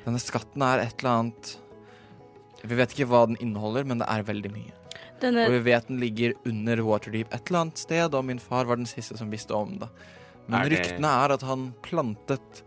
denne 0.06 0.20
skatten 0.22 0.64
er 0.64 0.86
et 0.86 1.02
eller 1.02 1.18
annet 1.18 1.50
Vi 2.64 2.76
vet 2.78 2.94
ikke 2.94 3.08
hva 3.10 3.26
den 3.28 3.36
inneholder, 3.40 3.84
men 3.88 4.00
det 4.00 4.08
er 4.08 4.24
veldig 4.24 4.52
mye. 4.54 4.72
Denne, 5.20 5.44
Og 5.48 5.52
vi 5.58 5.60
vet 5.68 5.88
den 5.88 6.00
ligger 6.00 6.32
under 6.48 6.80
Waterdeep 6.84 7.32
et 7.34 7.50
eller 7.50 7.66
annet 7.66 7.80
sted, 7.80 8.16
og 8.16 8.24
min 8.24 8.40
far 8.40 8.68
var 8.68 8.80
den 8.80 8.88
siste 8.88 9.18
som 9.20 9.32
visste 9.32 9.56
om 9.56 9.76
det. 9.82 9.88
Men 10.46 10.60
Er 10.60 10.68
det- 10.68 10.78
ryktene 10.80 11.08
er 11.24 11.32
at 11.32 11.42
han 11.42 11.74
plantet 11.82 12.62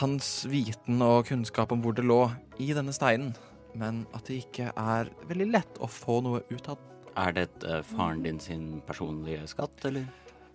hans 0.00 0.46
viten 0.48 1.02
og 1.04 1.28
kunnskap 1.28 1.72
om 1.72 1.82
hvor 1.84 1.96
det 1.96 2.04
lå, 2.06 2.26
i 2.60 2.72
denne 2.76 2.94
steinen. 2.94 3.32
Men 3.78 4.04
at 4.16 4.28
det 4.28 4.42
ikke 4.42 4.72
er 4.72 5.10
veldig 5.28 5.48
lett 5.52 5.80
å 5.80 5.88
få 5.90 6.20
noe 6.24 6.42
ut 6.50 6.70
av 6.70 6.78
den. 6.78 6.86
Er 7.18 7.34
det 7.34 7.48
uh, 7.66 7.80
faren 7.82 8.22
din 8.22 8.38
sin 8.40 8.66
personlige 8.86 9.46
skatt, 9.50 9.76
eller? 9.88 10.06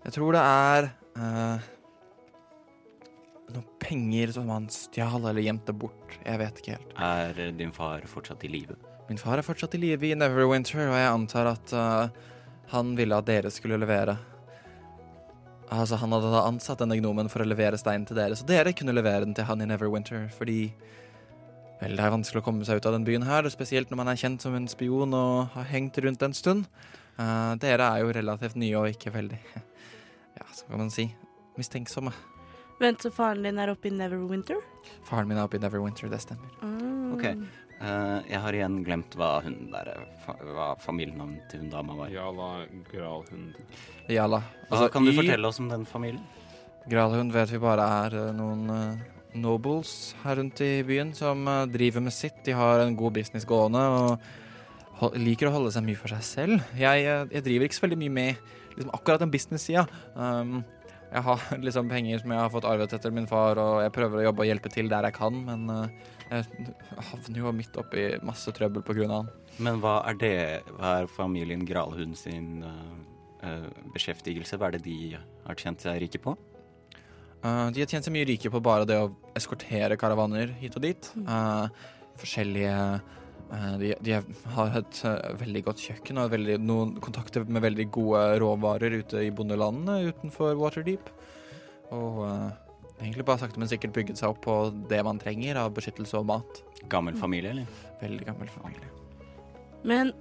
Jeg 0.04 0.16
tror 0.16 0.36
det 0.36 0.44
er 0.44 0.90
uh, 1.20 1.66
noen 3.52 3.68
penger 3.84 4.34
som 4.36 4.50
han 4.52 4.68
stjal 4.72 5.22
eller 5.22 5.44
gjemte 5.44 5.76
bort. 5.76 6.18
Jeg 6.24 6.40
vet 6.42 6.62
ikke 6.62 6.78
helt. 6.78 6.94
Er 6.98 7.40
eh, 7.40 7.54
din 7.56 7.74
far 7.76 8.06
fortsatt 8.10 8.44
i 8.48 8.52
live? 8.52 8.78
Min 9.10 9.20
far 9.20 9.40
er 9.40 9.46
fortsatt 9.46 9.76
i 9.76 9.82
live 9.82 10.08
i 10.08 10.16
Neverwinter, 10.16 10.86
og 10.88 10.96
jeg 10.96 11.12
antar 11.12 11.52
at 11.52 11.76
uh, 11.76 12.30
han 12.72 12.94
ville 12.98 13.18
at 13.20 13.28
dere 13.28 13.52
skulle 13.52 13.80
levere. 13.82 14.16
Altså, 15.74 15.98
han 15.98 16.14
hadde 16.14 16.30
da 16.30 16.44
ansatt 16.46 16.82
denne 16.84 17.00
gnomen 17.00 17.30
for 17.32 17.42
å 17.42 17.48
levere 17.48 17.80
steinen 17.82 18.06
til 18.06 18.20
dere, 18.20 18.38
så 18.38 18.46
dere 18.46 18.76
kunne 18.78 18.94
levere 18.94 19.26
den 19.26 19.34
til 19.34 19.48
han 19.48 19.64
i 19.64 19.70
Neverwinter, 19.70 20.28
fordi 20.38 20.68
Vel, 21.84 21.98
det 21.98 22.04
er 22.06 22.14
vanskelig 22.14 22.40
å 22.40 22.46
komme 22.46 22.64
seg 22.64 22.80
ut 22.80 22.86
av 22.88 22.94
den 22.96 23.04
byen 23.04 23.26
her, 23.28 23.48
spesielt 23.52 23.90
når 23.92 24.00
man 24.00 24.12
er 24.12 24.20
kjent 24.22 24.44
som 24.46 24.54
en 24.56 24.70
spion 24.72 25.12
og 25.18 25.50
har 25.52 25.66
hengt 25.68 25.98
rundt 26.06 26.22
en 26.24 26.36
stund. 26.38 26.70
Uh, 27.18 27.58
dere 27.60 27.90
er 27.90 28.04
jo 28.06 28.14
relativt 28.16 28.56
nye 28.58 28.78
og 28.80 28.88
ikke 28.90 29.12
veldig 29.14 29.38
Ja, 30.40 30.46
så 30.56 30.66
kan 30.66 30.80
man 30.80 30.90
si 30.94 31.10
mistenksomme. 31.60 32.14
vent, 32.80 33.04
så 33.04 33.12
faren 33.14 33.44
din 33.44 33.60
er 33.60 33.74
oppe 33.74 33.92
i 33.92 33.94
Neverwinter? 33.94 34.64
Faren 35.10 35.28
min 35.28 35.38
er 35.38 35.44
oppe 35.44 35.60
i 35.60 35.62
Neverwinter, 35.62 36.08
det 36.10 36.22
stemmer. 36.24 36.56
Mm. 36.64 36.73
Ok. 37.14 37.26
Uh, 37.84 38.22
jeg 38.30 38.40
har 38.40 38.56
igjen 38.56 38.78
glemt 38.86 39.16
hva 39.20 39.32
hun 39.44 39.56
der 39.74 39.90
fa 40.24 40.36
hva 40.40 40.68
familienavnet 40.80 41.50
til 41.52 41.64
hun 41.66 41.72
dama 41.74 41.98
var. 41.98 42.12
Jala 42.14 42.50
Gralhund. 42.92 43.58
Jala. 44.12 44.40
Altså, 44.70 44.88
kan 44.94 45.04
du 45.04 45.12
i- 45.12 45.18
fortelle 45.18 45.48
oss 45.50 45.60
om 45.60 45.68
den 45.72 45.84
familien? 45.90 46.24
Gralhund 46.90 47.32
vet 47.36 47.52
vi 47.52 47.60
bare 47.64 47.90
er 48.06 48.16
uh, 48.22 48.32
noen 48.36 48.64
uh, 48.72 49.04
nobles 49.36 50.14
her 50.24 50.38
rundt 50.40 50.62
i 50.62 50.84
byen 50.88 51.12
som 51.18 51.44
driver 51.74 52.04
med 52.06 52.14
sitt. 52.14 52.40
De 52.46 52.54
har 52.56 52.84
en 52.86 52.96
god 52.96 53.14
business 53.18 53.46
gående 53.50 53.82
og 53.98 55.16
liker 55.20 55.50
å 55.50 55.56
holde 55.58 55.72
seg 55.74 55.84
mye 55.88 55.98
for 56.00 56.14
seg 56.14 56.24
selv. 56.24 56.62
Jeg, 56.78 57.04
jeg 57.34 57.44
driver 57.44 57.66
ikke 57.68 57.76
så 57.80 57.84
veldig 57.88 57.98
mye 58.04 58.14
med 58.14 58.44
liksom, 58.78 58.92
akkurat 58.94 59.24
den 59.24 59.32
business-sida. 59.34 59.88
Um, 60.16 60.62
jeg 61.12 61.24
har 61.28 61.42
liksom 61.66 61.90
penger 61.92 62.22
som 62.22 62.32
jeg 62.32 62.40
har 62.46 62.52
fått 62.54 62.68
arvet 62.70 62.94
etter 62.96 63.12
min 63.16 63.28
far, 63.30 63.60
og 63.60 63.82
jeg 63.84 63.92
prøver 63.96 64.22
å 64.22 64.26
jobbe 64.30 64.46
og 64.46 64.52
hjelpe 64.52 64.72
til 64.74 64.88
der 64.94 65.10
jeg 65.10 65.18
kan, 65.18 65.42
men 65.50 65.66
eh, 65.74 66.13
jeg 66.30 66.68
havner 67.10 67.40
jo 67.40 67.52
midt 67.56 67.78
oppi 67.80 68.06
masse 68.26 68.52
trøbbel 68.56 68.84
av 69.06 69.14
han. 69.14 69.32
Men 69.62 69.80
hva 69.84 70.00
er 70.10 70.18
det? 70.20 70.38
Hva 70.78 70.96
er 71.02 71.12
familien 71.12 71.66
Gralhund 71.68 72.18
sin 72.18 72.64
uh, 72.66 72.94
eh, 73.46 73.68
beskjeftigelse? 73.94 74.58
Hva 74.58 74.70
er 74.70 74.78
det 74.78 74.86
de 74.88 74.98
har 75.18 75.60
tjent 75.60 75.84
seg 75.84 76.00
rike 76.02 76.22
på? 76.24 76.36
Uh, 77.44 77.68
de 77.76 77.84
har 77.84 77.90
tjent 77.90 78.08
seg 78.08 78.16
mye 78.16 78.30
rike 78.30 78.50
på 78.50 78.64
bare 78.64 78.88
det 78.90 78.98
å 79.02 79.12
eskortere 79.38 80.00
karavaner 80.00 80.56
hit 80.62 80.80
og 80.80 80.86
dit. 80.86 81.12
Uh, 81.28 81.68
forskjellige 82.22 82.74
eh, 82.74 83.72
de, 83.82 83.94
de 84.06 84.18
har 84.56 84.76
et 84.80 85.00
veldig 85.40 85.64
godt 85.66 85.82
kjøkken 85.82 86.22
og 86.22 86.34
veldig, 86.34 86.60
noen 86.62 86.94
kontakter 87.04 87.46
med 87.46 87.66
veldig 87.66 87.88
gode 87.94 88.22
råvarer 88.42 89.00
ute 89.02 89.26
i 89.26 89.32
bondelandene 89.34 90.14
utenfor 90.14 90.56
Waterdeep. 90.62 91.10
Og 91.94 92.22
egentlig 93.04 93.26
bare 93.28 93.44
sakte, 93.44 93.60
men 93.62 93.70
sikkert 93.72 93.94
bygget 93.96 94.20
seg 94.20 94.34
opp 94.34 94.42
på 94.46 94.58
det 94.90 95.04
man 95.06 95.20
trenger 95.22 95.60
av 95.62 95.74
beskyttelse 95.76 96.18
og 96.20 96.28
mat. 96.32 96.64
Gammel 96.92 97.18
familie, 97.20 97.54
eller? 97.54 97.80
Veldig 98.02 98.28
gammel 98.28 98.52
familie. 98.52 98.90
Men 99.84 100.14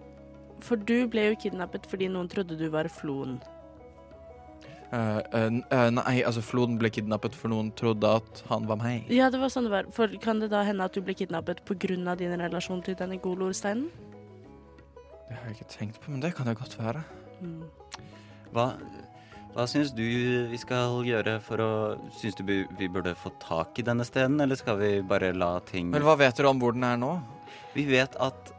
for 0.62 0.78
du 0.78 1.06
ble 1.10 1.30
jo 1.30 1.40
kidnappet 1.42 1.86
fordi 1.90 2.10
noen 2.10 2.30
trodde 2.30 2.58
du 2.58 2.68
var 2.72 2.90
Floen. 2.92 3.40
Uh, 4.92 5.22
uh, 5.32 5.46
n- 5.48 5.62
eh, 5.72 5.88
nei, 5.96 6.18
altså 6.20 6.42
floden 6.44 6.74
ble 6.76 6.90
kidnappet 6.92 7.32
for 7.32 7.48
noen 7.48 7.70
trodde 7.80 8.04
at 8.04 8.42
han 8.50 8.66
var 8.68 8.76
meg. 8.76 9.06
Ja, 9.08 9.30
det 9.32 9.38
var 9.40 9.48
sånn 9.48 9.64
det 9.64 9.72
var. 9.72 9.86
For 9.96 10.12
kan 10.20 10.42
det 10.42 10.50
da 10.52 10.60
hende 10.68 10.84
at 10.84 10.92
du 10.92 11.00
ble 11.00 11.14
kidnappet 11.16 11.62
pga. 11.64 12.16
din 12.20 12.36
relasjon 12.36 12.82
til 12.84 12.98
denne 13.00 13.16
golorsteinen? 13.16 13.88
Det 15.28 15.38
har 15.38 15.48
jeg 15.48 15.56
ikke 15.56 15.78
tenkt 15.78 16.00
på, 16.02 16.10
men 16.10 16.20
det 16.20 16.34
kan 16.36 16.44
det 16.44 16.58
godt 16.58 16.76
være. 16.76 17.04
Mm. 17.40 17.62
Hva, 18.52 18.66
hva 19.52 19.66
syns 19.68 19.92
du 19.92 20.04
vi 20.48 20.58
skal 20.60 21.02
gjøre 21.04 21.36
for 21.44 21.60
å 21.60 21.70
Syns 22.16 22.38
du 22.38 22.44
vi 22.48 22.88
burde 22.88 23.14
få 23.18 23.34
tak 23.42 23.78
i 23.80 23.84
denne 23.86 24.06
steden, 24.08 24.40
eller 24.40 24.56
skal 24.56 24.78
vi 24.80 24.92
bare 25.04 25.32
la 25.36 25.58
ting 25.68 25.90
Men 25.92 26.04
hva 26.06 26.16
vet 26.20 26.38
dere 26.38 26.52
om 26.52 26.60
hvor 26.62 26.76
den 26.76 26.86
er 26.88 27.00
nå? 27.00 27.14
Vi 27.76 27.84
vet 27.88 28.16
at 28.20 28.52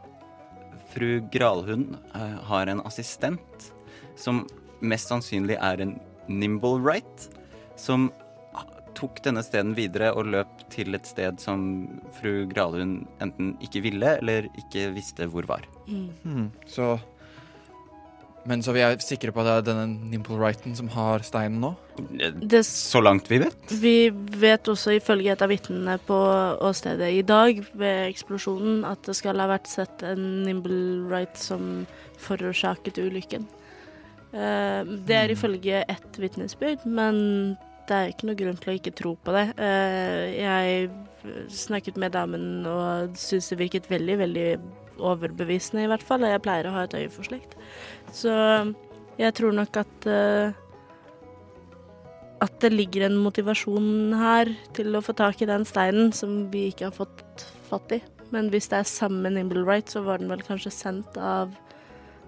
fru 0.94 1.18
Gralhund 1.34 1.96
eh, 2.14 2.36
har 2.50 2.70
en 2.70 2.82
assistent 2.86 3.70
som 4.18 4.44
mest 4.84 5.10
sannsynlig 5.10 5.56
er 5.58 5.82
en 5.82 5.96
Nimble 6.30 6.78
Right, 6.82 7.26
som 7.76 8.12
tok 8.94 9.18
denne 9.24 9.42
steden 9.44 9.74
videre 9.76 10.12
og 10.14 10.28
løp 10.30 10.62
til 10.72 10.94
et 10.96 11.08
sted 11.08 11.40
som 11.42 11.64
fru 12.14 12.44
Gralhund 12.50 13.04
enten 13.24 13.54
ikke 13.64 13.82
ville 13.84 14.16
eller 14.20 14.48
ikke 14.60 14.88
visste 14.94 15.26
hvor 15.30 15.48
var. 15.50 15.66
Mm. 15.88 16.08
Mm. 16.22 16.46
så 16.70 16.94
Men 18.46 18.60
så 18.60 18.74
vi 18.76 18.82
er 18.84 18.98
sikre 19.00 19.32
på 19.32 19.40
at 19.40 19.46
det 19.48 19.54
er 19.56 19.66
denne 19.70 20.10
Nimble 20.12 20.36
Wrighten 20.36 20.74
som 20.76 20.90
har 20.92 21.22
steinen 21.24 21.62
nå? 21.62 21.70
Det, 22.44 22.60
Så 22.68 23.00
langt 23.00 23.30
vi 23.30 23.38
vet. 23.40 23.72
vi 23.80 24.10
vet 24.12 24.68
også 24.68 24.98
ifølge 24.98 25.32
et 25.32 25.42
av 25.44 25.48
vitnene 25.48 25.96
på 26.04 26.18
åstedet 26.68 27.08
i 27.14 27.22
dag 27.24 27.62
ved 27.72 28.10
eksplosjonen 28.10 28.84
at 28.84 29.00
det 29.08 29.16
skal 29.16 29.40
ha 29.40 29.48
vært 29.48 29.70
sett 29.72 30.04
en 30.04 30.42
Nimble 30.44 31.08
Right 31.08 31.36
som 31.40 31.86
forårsaket 32.20 33.00
ulykken. 33.00 33.46
Eh, 34.34 34.84
det 35.08 35.16
er 35.16 35.32
ifølge 35.32 35.84
ett 35.88 36.20
vitnesbyrd, 36.20 36.84
men 36.84 37.56
det 37.88 37.96
er 37.96 38.12
ikke 38.12 38.28
noe 38.28 38.38
grunn 38.38 38.56
til 38.60 38.72
å 38.72 38.76
ikke 38.78 38.94
tro 38.96 39.14
på 39.24 39.32
det. 39.36 39.46
Eh, 39.56 40.36
jeg 40.42 40.90
snakket 41.48 41.96
med 42.00 42.12
damen 42.12 42.66
og 42.68 43.16
syntes 43.16 43.52
det 43.52 43.60
virket 43.60 43.88
veldig, 43.88 44.16
veldig 44.20 44.48
overbevisende, 44.98 45.84
i 45.84 45.90
hvert 45.90 46.04
fall. 46.06 46.26
Jeg 46.28 46.42
pleier 46.44 46.68
å 46.68 46.74
ha 46.76 46.84
et 46.86 46.96
øye 46.98 47.12
for 47.12 47.26
slikt. 47.26 47.56
Så 48.14 48.34
jeg 49.18 49.34
tror 49.38 49.54
nok 49.56 49.80
at 49.82 50.08
uh, 50.10 50.54
at 52.44 52.56
det 52.60 52.72
ligger 52.74 53.06
en 53.06 53.20
motivasjon 53.22 54.14
her 54.18 54.50
til 54.76 54.96
å 54.96 55.02
få 55.04 55.14
tak 55.16 55.40
i 55.42 55.48
den 55.48 55.64
steinen 55.68 56.10
som 56.16 56.44
vi 56.52 56.68
ikke 56.70 56.90
har 56.90 56.96
fått 56.96 57.46
fatt 57.70 57.94
i. 57.96 58.00
Men 58.34 58.50
hvis 58.52 58.68
det 58.72 58.80
er 58.80 58.88
samme 58.88 59.30
Nimblewright, 59.32 59.92
så 59.92 60.02
var 60.04 60.20
den 60.20 60.32
vel 60.32 60.42
kanskje 60.44 60.72
sendt 60.74 61.16
av 61.20 61.54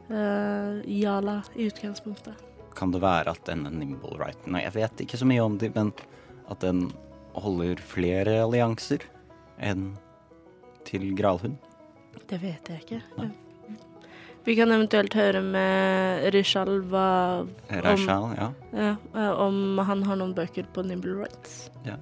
uh, 0.09 0.79
Jala 0.87 1.41
i 1.57 1.67
utgangspunktet. 1.69 2.45
Kan 2.77 2.93
det 2.95 3.03
være 3.05 3.33
at 3.33 3.45
denne 3.49 3.73
Nimblewrighten 3.73 4.59
Jeg 4.61 4.75
vet 4.77 5.05
ikke 5.05 5.21
så 5.21 5.29
mye 5.29 5.45
om 5.45 5.57
dem, 5.61 5.75
men 5.77 5.93
at 6.53 6.63
den 6.63 6.87
holder 7.37 7.81
flere 7.83 8.39
allianser 8.45 9.05
enn 9.59 9.91
til 10.87 11.11
Gralhund? 11.19 11.59
Det 12.27 12.39
vet 12.43 12.71
jeg 12.73 12.85
ikke. 12.85 13.03
Nei. 13.21 13.31
Vi 14.47 14.55
kan 14.55 14.71
eventuelt 14.71 15.15
høre 15.19 15.41
med 15.43 16.29
Rishal 16.35 16.77
hva 16.87 17.07
Rishal, 17.83 18.29
ja. 18.39 18.53
ja, 18.71 18.93
eh, 18.95 19.41
om 19.43 19.81
han 19.89 20.05
har 20.07 20.21
noen 20.21 20.37
bøker 20.37 20.69
på 20.71 20.85
Nimblewrights. 20.87 21.57
Ja. 21.87 21.97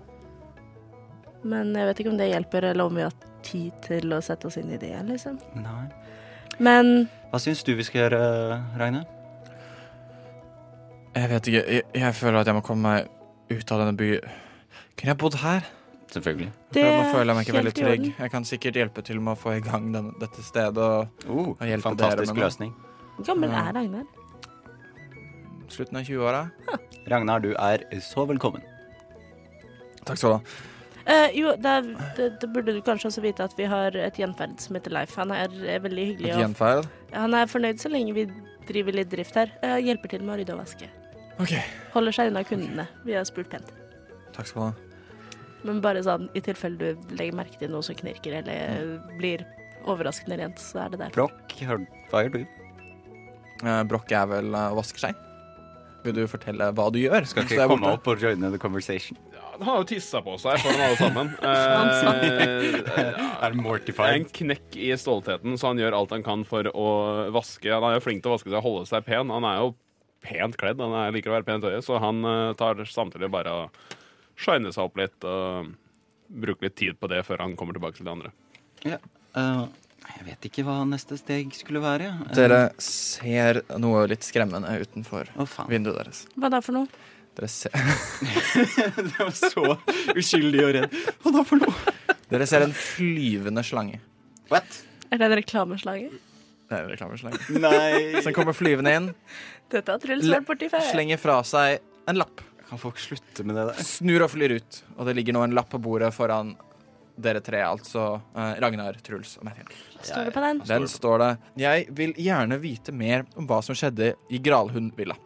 Men 1.44 1.72
jeg 1.76 1.88
vet 1.88 2.02
ikke 2.02 2.12
om 2.12 2.20
det 2.20 2.28
hjelper, 2.28 2.66
eller 2.72 2.90
om 2.90 3.00
vi 3.00 3.06
har 3.06 3.16
tid 3.44 3.72
til 3.84 4.12
å 4.12 4.20
sette 4.24 4.48
oss 4.48 4.58
inn 4.60 4.74
i 4.76 4.80
det, 4.80 4.92
liksom. 5.08 5.38
Nei. 5.56 5.86
Men 6.60 7.08
Hva 7.32 7.40
syns 7.42 7.64
du 7.64 7.72
vi 7.78 7.86
skal 7.86 8.04
gjøre, 8.04 8.20
Ragne? 8.80 9.06
Jeg 11.14 11.30
vet 11.30 11.48
ikke. 11.48 11.64
Jeg, 11.78 11.88
jeg 11.94 12.14
føler 12.20 12.40
at 12.42 12.50
jeg 12.50 12.58
må 12.58 12.62
komme 12.66 12.90
meg 12.90 13.56
ut 13.56 13.72
av 13.72 13.82
denne 13.84 13.96
byen. 13.96 14.36
Kunne 14.98 15.14
jeg 15.14 15.20
bodd 15.20 15.40
her? 15.40 15.66
Selvfølgelig. 16.14 16.50
Det 16.74 16.82
er 16.84 16.92
nå 16.92 17.04
er 17.04 17.12
føler 17.12 17.30
jeg 17.32 17.36
meg 17.36 17.48
ikke 17.48 17.56
veldig 17.58 17.76
trygg. 17.78 18.04
Jeg 18.18 18.30
kan 18.30 18.44
sikkert 18.46 18.76
hjelpe 18.78 19.02
til 19.06 19.22
med 19.22 19.34
å 19.34 19.38
få 19.38 19.56
i 19.58 19.62
gang 19.64 19.88
den, 19.94 20.12
dette 20.20 20.44
stedet. 20.46 20.90
Og 21.26 21.30
uh, 21.30 21.48
Og 21.56 21.64
hjelpe 21.66 21.96
dere 21.98 22.28
med 22.28 22.44
løsning. 22.44 22.76
hvor 23.16 23.26
gammel 23.32 23.50
er 23.50 23.72
Ragnar? 23.74 24.04
slutten 25.74 25.98
av 25.98 26.06
20-åra. 26.06 26.44
Ragnar, 27.10 27.40
du 27.40 27.54
er 27.54 27.84
så 28.04 28.24
velkommen. 28.28 28.62
Takk 30.04 30.20
skal 30.20 30.30
du 30.30 30.36
ha. 30.36 30.60
Uh, 31.04 31.28
jo, 31.36 31.50
det 31.60 32.48
burde 32.48 32.72
du 32.72 32.80
kanskje 32.84 33.10
også 33.10 33.24
vite 33.24 33.44
at 33.44 33.52
vi 33.58 33.66
har 33.68 33.96
et 34.00 34.16
gjenferd 34.20 34.56
som 34.62 34.78
heter 34.78 34.94
Leif. 34.94 35.12
Han 35.20 35.34
er, 35.36 35.52
er 35.68 35.82
veldig 35.84 36.06
hyggelig. 36.12 36.32
Et 36.32 36.62
Og, 36.62 36.88
han 37.12 37.36
er 37.36 37.50
fornøyd 37.50 37.82
så 37.82 37.92
lenge 37.92 38.14
vi 38.16 38.28
driver 38.68 38.96
litt 38.96 39.12
drift 39.12 39.36
her. 39.36 39.52
Uh, 39.64 39.76
hjelper 39.84 40.14
til 40.14 40.24
med 40.24 40.36
å 40.36 40.40
rydde 40.40 40.56
og 40.56 40.62
vaske. 40.62 40.88
OK. 41.42 41.54
Holder 41.92 42.16
seg 42.16 42.32
unna 42.32 42.44
kundene. 42.46 42.88
Vi 43.04 43.18
har 43.18 43.26
spurt 43.28 43.52
pent. 43.52 43.74
Takk 44.32 44.48
skal 44.48 44.60
du 44.60 44.66
ha. 44.70 44.93
Men 45.64 45.80
bare 45.84 46.02
sånn 46.04 46.26
i 46.36 46.42
tilfelle 46.44 46.76
du 46.76 47.14
legger 47.16 47.36
merke 47.38 47.58
til 47.60 47.70
noe 47.72 47.84
som 47.86 47.96
knirker 47.96 48.40
eller 48.42 48.98
blir 49.18 49.44
overraskende 49.88 50.36
rent, 50.40 50.60
så 50.60 50.84
er 50.84 50.94
det 50.94 51.00
der. 51.02 51.14
Brokk, 51.16 51.54
hva 52.10 52.24
gjør 52.24 52.34
du? 52.36 52.42
Eh, 53.64 53.82
Brokk 53.88 54.12
er 54.12 54.26
vel 54.28 54.50
uh, 54.52 54.72
å 54.72 54.78
vaske 54.80 55.00
seg. 55.00 55.16
Vil 56.04 56.16
du 56.18 56.24
fortelle 56.28 56.68
hva 56.76 56.90
du 56.92 56.98
gjør? 57.00 57.24
Skal 57.28 57.46
ikke 57.46 57.56
jeg 57.56 57.70
komme 57.70 57.86
borte. 57.86 57.96
opp 57.96 58.10
og 58.12 58.20
joine 58.26 58.50
the 58.52 58.60
conversation. 58.60 59.16
Ja, 59.32 59.44
han 59.54 59.64
har 59.64 59.78
jo 59.80 59.86
tissa 59.88 60.20
på 60.24 60.34
seg 60.40 60.60
foran 60.60 60.82
alle 60.84 60.98
sammen. 61.00 61.32
Eh, 62.94 63.22
Er 63.44 63.56
mortified? 63.56 64.18
en 64.18 64.28
knekk 64.36 64.76
i 64.76 64.90
stoltheten, 65.00 65.56
så 65.60 65.70
han 65.72 65.80
gjør 65.80 65.96
alt 65.96 66.12
han 66.12 66.24
kan 66.26 66.44
for 66.48 66.68
å 66.76 66.86
vaske. 67.34 67.72
Han 67.72 67.88
er 67.88 67.98
jo 67.98 68.04
flink 68.04 68.24
til 68.24 68.32
å 68.32 68.36
vaske 68.36 68.50
seg 68.52 68.60
og 68.60 68.66
holde 68.66 68.86
seg 68.90 69.04
pen. 69.08 69.32
Han 69.32 69.48
er 69.48 69.62
jo 69.62 69.72
pent 70.24 70.56
kledd, 70.60 70.80
han 70.80 70.94
er, 70.96 71.12
liker 71.12 71.32
å 71.32 71.36
være 71.38 71.48
pent 71.48 71.66
i 71.68 71.80
så 71.84 72.00
han 72.00 72.20
eh, 72.24 72.52
tar 72.60 72.80
samtidig 72.88 73.28
bare 73.32 73.52
og 73.64 73.82
shiner 74.36 74.74
seg 74.74 74.88
opp 74.88 74.98
litt 75.00 75.26
og 75.28 75.72
bruke 76.34 76.66
litt 76.66 76.76
tid 76.80 76.98
på 76.98 77.10
det 77.12 77.22
før 77.26 77.44
han 77.44 77.54
kommer 77.58 77.76
tilbake 77.76 77.98
til 77.98 78.08
de 78.08 78.14
andre. 78.14 78.32
Ja. 78.84 78.98
uh, 79.38 79.66
jeg 80.04 80.26
vet 80.26 80.48
ikke 80.50 80.64
hva 80.66 80.80
neste 80.88 81.16
steg 81.20 81.54
skulle 81.56 81.82
være. 81.84 82.10
Uh, 82.24 82.30
Dere 82.36 82.60
ser 82.82 83.62
noe 83.80 84.04
litt 84.10 84.26
skremmende 84.26 84.72
utenfor 84.82 85.30
oh, 85.36 85.48
faen. 85.48 85.70
vinduet 85.72 86.00
deres. 86.02 86.24
Hva 86.36 86.50
da 86.52 86.60
for 86.64 86.76
noe? 86.76 87.04
Dere 87.34 87.48
ser, 87.50 87.74
det 89.08 89.16
var 89.18 89.32
så 89.34 89.76
uskyldig 90.14 90.60
og 90.62 90.74
redd. 90.76 90.98
Hva 91.24 91.32
da 91.34 91.42
for 91.46 91.62
noe? 91.64 91.94
dere 92.30 92.46
ser 92.50 92.64
en 92.66 92.74
flyvende 92.74 93.62
slange. 93.66 93.98
What? 94.50 94.78
Er 95.10 95.18
det 95.20 95.26
en 95.28 95.36
reklameslange? 95.40 96.12
Det 96.64 96.76
er 96.76 96.86
en 96.86 96.92
reklameslange. 96.92 97.40
Nei. 97.60 98.22
Som 98.24 98.34
kommer 98.36 98.56
flyvende 98.56 98.94
inn, 98.96 99.10
Dette 99.72 99.94
har 99.94 100.00
Truls 100.02 100.26
vært 100.30 100.46
borti 100.48 100.70
før. 100.72 100.84
slenger 100.92 101.20
fra 101.20 101.40
seg 101.46 101.82
en 102.10 102.18
lapp. 102.20 102.42
Kan 102.68 102.80
folk 102.80 103.00
slutte 103.02 103.44
med 103.46 103.58
det 103.58 103.66
der? 103.70 103.82
Snur 103.86 104.26
og 104.26 104.32
flyr 104.32 104.56
ut, 104.58 104.80
og 104.96 105.08
det 105.08 105.16
ligger 105.18 105.36
nå 105.36 105.44
en 105.46 105.56
lapp 105.56 105.70
på 105.72 105.82
bordet 105.82 106.12
foran 106.16 106.54
dere 107.14 107.40
tre, 107.44 107.60
altså 107.62 108.20
eh, 108.34 108.56
Ragnar, 108.62 108.96
Truls 109.04 109.36
og 109.38 109.46
Mathiel. 109.46 109.68
Står 110.00 110.28
det 110.28 110.32
på 110.34 110.42
den? 110.42 110.62
Den 110.66 110.88
står 110.90 111.22
det 111.22 111.28
Jeg 111.62 111.86
vil 111.94 112.14
gjerne 112.18 112.58
vite 112.62 112.94
mer 112.94 113.22
om 113.38 113.46
hva 113.48 113.60
som 113.62 113.76
skjedde 113.78 114.14
i 114.34 114.40
Gralhund-villa. 114.42 115.16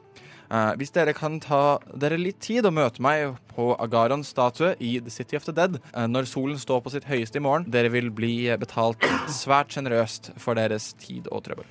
Eh, 0.49 0.71
hvis 0.81 0.93
dere 0.95 1.13
kan 1.17 1.39
ta 1.45 1.79
dere 1.93 2.21
litt 2.21 2.41
tid 2.45 2.69
og 2.69 2.77
møte 2.77 3.03
meg 3.05 3.35
på 3.53 3.71
Agarons 3.81 4.31
statue 4.33 4.75
i 4.81 4.97
The 5.05 5.13
City 5.13 5.37
of 5.37 5.45
the 5.49 5.53
Dead 5.57 5.77
uh, 5.93 6.07
når 6.09 6.29
solen 6.31 6.61
står 6.61 6.81
på 6.85 6.93
sitt 6.95 7.09
høyeste 7.09 7.41
i 7.41 7.45
morgen, 7.45 7.69
dere 7.73 7.93
vil 7.93 8.09
bli 8.15 8.49
betalt 8.61 9.05
svært 9.33 9.75
sjenerøst 9.75 10.33
for 10.41 10.57
deres 10.61 10.93
tid 11.01 11.29
og 11.33 11.45
trøbbel. 11.49 11.69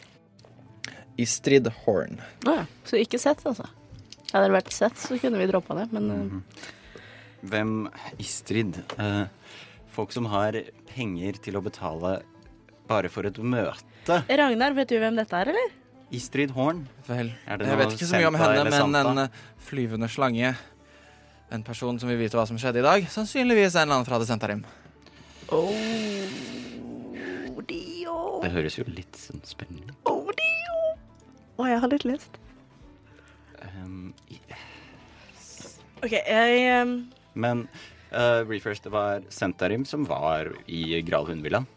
Istrid 1.18 1.72
Horn. 1.84 2.22
Å 2.46 2.60
ja. 2.60 2.66
Så 2.86 3.02
ikke 3.02 3.18
sett, 3.22 3.42
altså. 3.50 3.66
Hadde 4.34 4.48
det 4.50 4.56
vært 4.58 4.74
sett, 4.76 5.00
så 5.00 5.18
kunne 5.22 5.40
vi 5.40 5.48
droppa 5.50 5.78
det, 5.78 5.88
men 5.96 6.10
mm. 6.12 6.42
Hvem 7.48 7.74
Istrid? 8.20 8.80
Eh, 9.00 9.26
folk 9.94 10.12
som 10.12 10.28
har 10.32 10.58
penger 10.90 11.38
til 11.44 11.60
å 11.60 11.64
betale 11.64 12.18
bare 12.90 13.12
for 13.14 13.28
et 13.30 13.38
møte. 13.40 14.22
Ragnar, 14.28 14.76
vet 14.78 14.90
du 14.90 14.98
hvem 15.00 15.20
dette 15.20 15.38
er, 15.38 15.54
eller? 15.54 15.76
Istrid 16.18 16.54
Horn. 16.56 16.86
Vel, 17.08 17.34
Er 17.46 17.60
det 17.60 17.68
jeg 17.68 17.80
vet 17.82 17.96
ikke 17.98 18.10
så 18.10 18.20
mye 18.20 18.32
om 18.32 18.40
henne, 18.40 18.66
men 18.72 19.00
en 19.02 19.24
eh, 19.26 19.40
flyvende 19.68 20.08
slange 20.12 20.54
En 21.52 21.64
person 21.64 22.00
som 22.00 22.10
vil 22.12 22.20
vite 22.20 22.36
hva 22.36 22.44
som 22.48 22.58
skjedde 22.60 22.82
i 22.82 22.84
dag, 22.84 23.06
sannsynligvis 23.12 23.78
en 23.78 23.86
eller 23.86 24.00
annen 24.02 24.08
fra 24.08 24.20
Desentarim. 24.20 24.66
Oh. 25.48 25.72
Det 28.48 28.52
høres 28.54 28.76
jo 28.78 28.84
litt 28.88 29.16
sånn 29.20 29.40
spennende 29.48 29.96
ut. 29.96 30.10
Oh, 30.12 30.28
Å, 30.28 31.64
oh, 31.64 31.68
jeg 31.70 31.80
har 31.82 31.92
litt 31.92 32.06
lyst. 32.08 32.36
OK, 36.04 36.14
jeg 36.14 36.84
um... 36.84 36.94
men 37.38 37.66
uh, 38.14 38.44
Refresh, 38.48 38.84
det 38.86 38.92
var 38.94 39.24
Sentarim 39.34 39.86
som 39.86 40.06
var 40.08 40.52
i 40.70 41.02
Gralhundvillaen. 41.06 41.68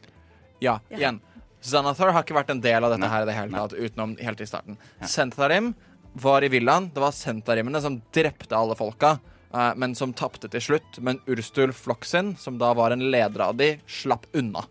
Ja, 0.60 0.78
Ja. 0.90 0.98
igjen. 0.98 1.20
Xanathar 1.60 2.12
har 2.14 2.24
ikke 2.24 2.36
vært 2.38 2.50
en 2.54 2.62
del 2.64 2.84
av 2.84 2.92
dette 2.94 3.04
Nei. 3.04 3.10
her 3.12 3.24
i 3.24 3.28
det 3.28 3.36
hele 3.36 3.52
tatt, 3.52 3.74
utenom 3.76 4.14
helt 4.24 4.40
i 4.40 4.46
starten. 4.48 4.78
Ja. 5.00 5.08
Sentarim 5.12 5.74
var 6.16 6.44
i 6.44 6.48
villaen. 6.52 6.88
Det 6.94 7.02
var 7.02 7.12
sentarimene 7.12 7.82
som 7.84 7.98
drepte 8.16 8.56
alle 8.56 8.76
folka, 8.78 9.18
uh, 9.52 9.72
men 9.76 9.92
som 9.96 10.14
tapte 10.16 10.48
til 10.52 10.64
slutt. 10.64 11.00
Men 11.04 11.20
Urstul 11.28 11.74
Floksin, 11.76 12.32
som 12.40 12.56
da 12.60 12.72
var 12.76 12.96
en 12.96 13.04
leder 13.12 13.44
av 13.44 13.56
de, 13.60 13.74
slapp 13.88 14.24
unna. 14.32 14.64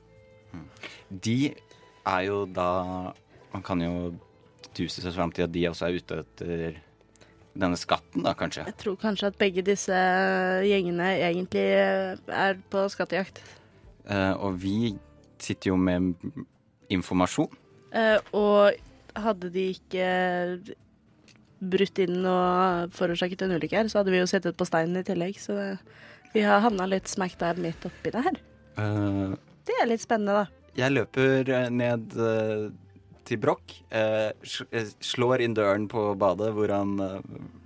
De 1.09 1.53
er 2.05 2.21
jo 2.27 2.43
da 2.45 3.13
Man 3.49 3.63
kan 3.65 3.81
jo 3.81 4.11
duse 4.77 5.01
seg 5.01 5.13
fram 5.15 5.31
til 5.33 5.47
at 5.47 5.53
de 5.53 5.63
også 5.65 5.87
er 5.87 5.95
ute 5.97 6.17
etter 6.21 6.75
denne 7.57 7.77
skatten, 7.79 8.23
da, 8.23 8.33
kanskje. 8.37 8.65
Jeg 8.69 8.77
tror 8.81 8.97
kanskje 9.01 9.27
at 9.31 9.37
begge 9.41 9.63
disse 9.65 9.95
gjengene 10.65 11.07
egentlig 11.17 11.65
er 12.29 12.59
på 12.71 12.83
skattejakt. 12.93 13.41
Eh, 14.09 14.33
og 14.37 14.59
vi 14.61 14.93
sitter 15.39 15.71
jo 15.73 15.77
med 15.79 16.13
informasjon. 16.89 17.49
Eh, 17.93 18.17
og 18.37 18.73
hadde 19.19 19.49
de 19.53 19.65
ikke 19.73 20.05
brutt 21.59 21.99
inn 21.99 22.21
og 22.29 22.93
forårsaket 22.95 23.41
en 23.43 23.57
ulykke 23.57 23.75
her, 23.81 23.89
så 23.91 23.99
hadde 23.99 24.13
vi 24.13 24.21
jo 24.21 24.29
sittet 24.31 24.55
på 24.59 24.67
steinen 24.67 25.01
i 25.01 25.03
tillegg. 25.07 25.39
Så 25.41 25.55
vi 26.33 26.43
har 26.45 26.61
havna 26.63 26.85
litt 26.87 27.09
smack 27.11 27.35
der 27.41 27.57
midt 27.59 27.83
oppi 27.89 28.13
det 28.15 28.23
her. 28.29 28.37
Eh, 28.79 29.33
Det 29.69 29.75
er 29.83 29.89
litt 29.91 30.01
spennende, 30.01 30.33
da. 30.45 30.45
jeg 30.79 30.91
løper 30.95 31.49
eh, 31.53 31.67
ned 31.69 32.13
eh, 32.15 32.69
til 33.29 33.39
Broch, 33.41 33.79
eh, 33.93 34.29
eh, 34.73 34.93
slår 35.05 35.45
inn 35.45 35.55
døren 35.57 35.87
på 35.91 36.09
badet 36.19 36.51
hvor 36.55 36.71
han 36.73 36.95
eh, 37.05 37.19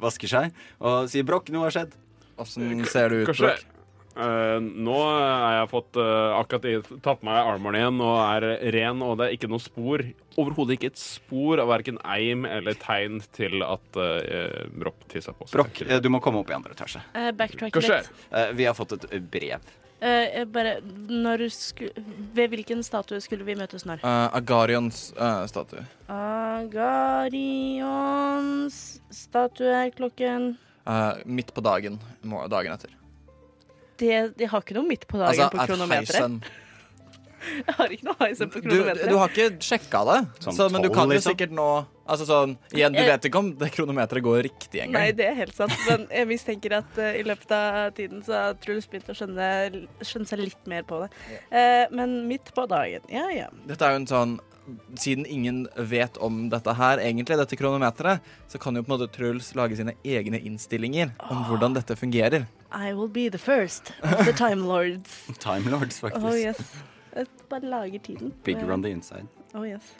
vasker 0.03 0.31
seg, 0.31 0.57
og 0.83 1.07
sier 1.11 1.23
'Broch, 1.27 1.51
noe 1.53 1.69
har 1.69 1.77
skjedd'. 1.77 1.99
Åssen 2.43 2.81
ser 2.89 3.13
du 3.13 3.21
ut, 3.21 3.27
Kanskje 3.29 3.45
Broch? 3.51 3.63
eh, 4.17 4.59
Nå 4.59 4.97
har 4.97 5.53
jeg 5.59 5.69
fått 5.71 5.99
eh, 6.01 6.33
akkurat 6.39 6.89
tatt 7.05 7.21
på 7.21 7.27
meg 7.29 7.39
armoren 7.53 7.77
igjen 7.79 8.01
og 8.01 8.15
er 8.25 8.47
ren, 8.75 9.03
og 9.05 9.19
det 9.19 9.27
er 9.27 9.35
ikke 9.37 9.49
noe 9.53 9.61
spor. 9.61 10.03
Overhodet 10.37 10.79
ikke 10.79 10.89
et 10.93 10.97
spor 11.01 11.61
av 11.61 11.69
verken 11.69 11.99
eim 12.09 12.47
eller 12.49 12.73
tegn 12.81 13.19
til 13.37 13.61
at 13.65 13.99
uh, 14.01 14.65
Broch 14.73 14.97
tissa 15.13 15.33
på 15.37 15.45
seg. 15.45 15.59
Broch, 15.59 15.83
eh, 15.85 16.01
du 16.01 16.09
må 16.09 16.21
komme 16.25 16.41
opp 16.41 16.49
i 16.49 16.57
andre 16.57 16.73
etasje. 16.73 17.03
Uh, 17.13 17.29
backtrack 17.37 17.77
litt. 17.77 18.09
Eh, 18.33 18.49
vi 18.57 18.65
har 18.65 18.73
fått 18.77 18.97
et 18.97 19.29
brev. 19.29 19.61
Jeg 20.01 20.47
bare 20.51 20.81
Ved 22.33 22.47
hvilken 22.51 22.83
statue 22.83 23.21
skulle 23.23 23.45
vi 23.47 23.55
møtes 23.55 23.85
når? 23.87 23.97
Uh, 24.03 24.27
Agarions 24.35 25.13
uh, 25.15 25.47
statue. 25.47 25.85
Agarions 26.63 27.51
statue 29.11 29.91
klokken 29.95 30.57
Uh, 30.83 31.15
midt 31.23 31.53
på 31.55 31.61
dagen 31.63 31.95
dagen 32.51 32.73
etter. 32.73 32.89
de, 33.99 34.33
de 34.35 34.47
har 34.51 34.59
ikke 34.65 34.75
noe 34.75 34.83
midt 34.83 35.07
på 35.07 35.17
dagen 35.21 35.29
Altså, 35.31 35.47
på 35.53 35.57
kronometeret. 35.69 36.43
Jeg 37.67 37.75
har 37.77 37.95
ikke 37.95 38.07
noe 38.07 38.19
heisen 38.21 38.51
på 38.53 38.61
Du, 38.61 38.69
kronometeret. 38.69 39.09
du 39.09 39.17
har 39.19 39.33
ikke 39.33 39.49
sjekka 39.63 40.03
det, 40.09 40.19
Sånn 40.45 40.57
så, 40.57 40.69
men 40.73 40.85
du 40.85 40.89
kan 40.93 41.09
jo 41.09 41.17
liksom? 41.17 41.33
sikkert 41.33 41.55
nå 41.55 41.67
Altså 42.03 42.25
sånn 42.27 42.55
Igjen, 42.75 42.95
du 42.95 43.01
vet 43.07 43.27
ikke 43.29 43.39
om 43.39 43.51
det 43.59 43.69
kronometeret 43.71 44.23
går 44.25 44.41
riktig 44.49 44.81
engang. 44.83 45.05
Nei, 45.05 45.13
det 45.15 45.27
er 45.29 45.37
helt 45.37 45.55
sant. 45.55 45.71
Men 45.87 46.01
jeg 46.11 46.27
mistenker 46.27 46.75
at 46.81 46.97
uh, 46.99 47.11
i 47.15 47.21
løpet 47.23 47.53
av 47.55 47.93
tiden 47.95 48.19
så 48.25 48.33
har 48.35 48.57
Truls 48.59 48.89
begynt 48.91 49.07
å 49.13 49.15
skjønne, 49.15 49.47
skjønne 50.03 50.27
seg 50.27 50.41
litt 50.41 50.67
mer 50.67 50.83
på 50.89 50.99
det. 51.05 51.07
Uh, 51.47 51.85
men 51.95 52.17
midt 52.27 52.51
på 52.55 52.65
dagen, 52.67 53.07
ja 53.07 53.29
ja. 53.31 53.47
Dette 53.69 53.87
er 53.87 53.95
jo 53.95 54.01
en 54.03 54.09
sånn 54.11 54.35
Siden 54.95 55.25
ingen 55.27 55.65
vet 55.75 56.15
om 56.23 56.45
dette 56.47 56.71
her, 56.79 57.01
egentlig, 57.03 57.35
dette 57.35 57.57
kronometeret, 57.59 58.23
så 58.47 58.59
kan 58.63 58.75
jo 58.79 58.83
på 58.85 58.93
en 58.93 58.95
måte 58.95 59.09
Truls 59.11 59.49
lage 59.59 59.75
sine 59.75 59.91
egne 60.07 60.39
innstillinger 60.39 61.09
om 61.27 61.41
hvordan 61.49 61.75
dette 61.75 61.97
fungerer. 61.99 62.45
I 62.71 62.93
will 62.95 63.11
be 63.11 63.27
the 63.29 63.37
first 63.39 63.91
of 64.01 64.23
the 64.23 64.31
Time 64.31 64.63
Lords. 64.67 65.23
Time 65.43 65.67
Lords, 65.71 65.99
faktisk. 65.99 66.23
Oh 66.23 66.35
yes. 66.39 66.63
Bare 67.49 67.67
lager 67.69 67.99
tiden. 67.99 68.33
Bigger 68.43 68.71
on 68.73 68.81
the 68.83 68.89
inside. 68.89 69.27
Oh 69.53 69.63
yes. 69.67 69.93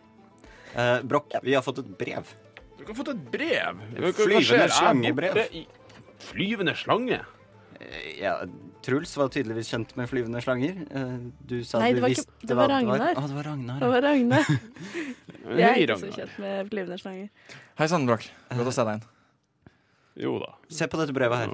Uh, 0.73 1.01
Broch, 1.05 1.29
vi 1.43 1.53
har 1.53 1.61
fått 1.61 1.79
et 1.83 1.91
brev. 1.99 2.31
Du 2.79 2.85
har 2.89 2.95
fått 2.97 3.11
et 3.13 3.23
brev. 3.31 3.77
Hva- 3.93 4.09
hva 4.09 4.25
Flyvende 4.25 4.69
slangebrev. 4.73 5.37
Flyvende 6.23 6.73
slange? 6.79 7.19
Eh, 7.79 8.21
ja, 8.23 8.33
Truls 8.83 9.13
var 9.17 9.29
tydeligvis 9.31 9.69
kjent 9.71 9.93
med 9.99 10.09
flyvende 10.09 10.41
slanger. 10.43 10.81
Eh, 10.89 11.13
du 11.45 11.63
sa 11.63 11.79
Nei, 11.79 11.91
du 11.93 11.99
det 11.99 12.01
var 12.03 12.09
ikke- 12.15 12.25
visste 12.25 12.47
det 12.47 12.55
var 12.57 12.67
hva 12.67 12.79
Ragnar. 12.81 13.15
Å, 13.21 13.27
det 13.27 13.35
var 13.37 13.43
Ragnar. 13.51 13.79
Det 13.79 13.89
var 13.93 14.01
Ragnar. 14.07 14.45
Jeg 15.59 15.69
er 15.69 15.81
ikke 15.85 15.99
så 16.01 16.11
kjent 16.17 16.39
med 16.39 16.69
flyvende 16.71 16.97
slanger. 16.99 17.29
Hei 17.79 17.87
sann, 17.91 18.05
Brokk. 18.09 18.27
Godt 18.49 18.71
å 18.71 18.73
se 18.73 18.83
deg 18.89 18.97
igjen. 18.97 19.09
Jo 20.25 20.35
da. 20.39 20.51
Se 20.69 20.87
på 20.87 20.99
dette 20.99 21.13
brevet 21.15 21.37
her. 21.45 21.53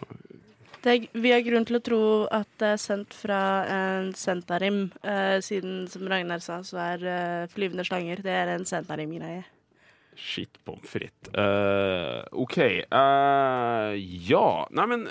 Det 0.79 0.91
er, 0.91 1.07
vi 1.11 1.31
har 1.33 1.43
grunn 1.43 1.65
til 1.67 1.79
å 1.79 1.83
tro 1.83 2.01
at 2.31 2.47
det 2.61 2.73
er 2.75 2.79
sendt 2.79 3.15
fra 3.17 3.39
en 3.67 4.13
sentarim, 4.15 4.85
eh, 5.03 5.37
siden 5.43 5.83
som 5.91 6.07
Ragnar 6.07 6.39
sa, 6.43 6.61
så 6.63 6.79
er 6.93 7.03
eh, 7.03 7.47
flyvende 7.51 7.83
slanger 7.87 8.23
det 8.23 8.35
er 8.35 8.53
en 8.53 8.67
sentarim-greie. 8.67 9.43
Shit 10.19 10.59
pommes 10.67 10.87
frites. 10.87 11.31
Uh, 11.31 12.23
OK. 12.43 12.57
Uh, 12.91 13.95
ja. 14.27 14.67
Neimen 14.75 15.07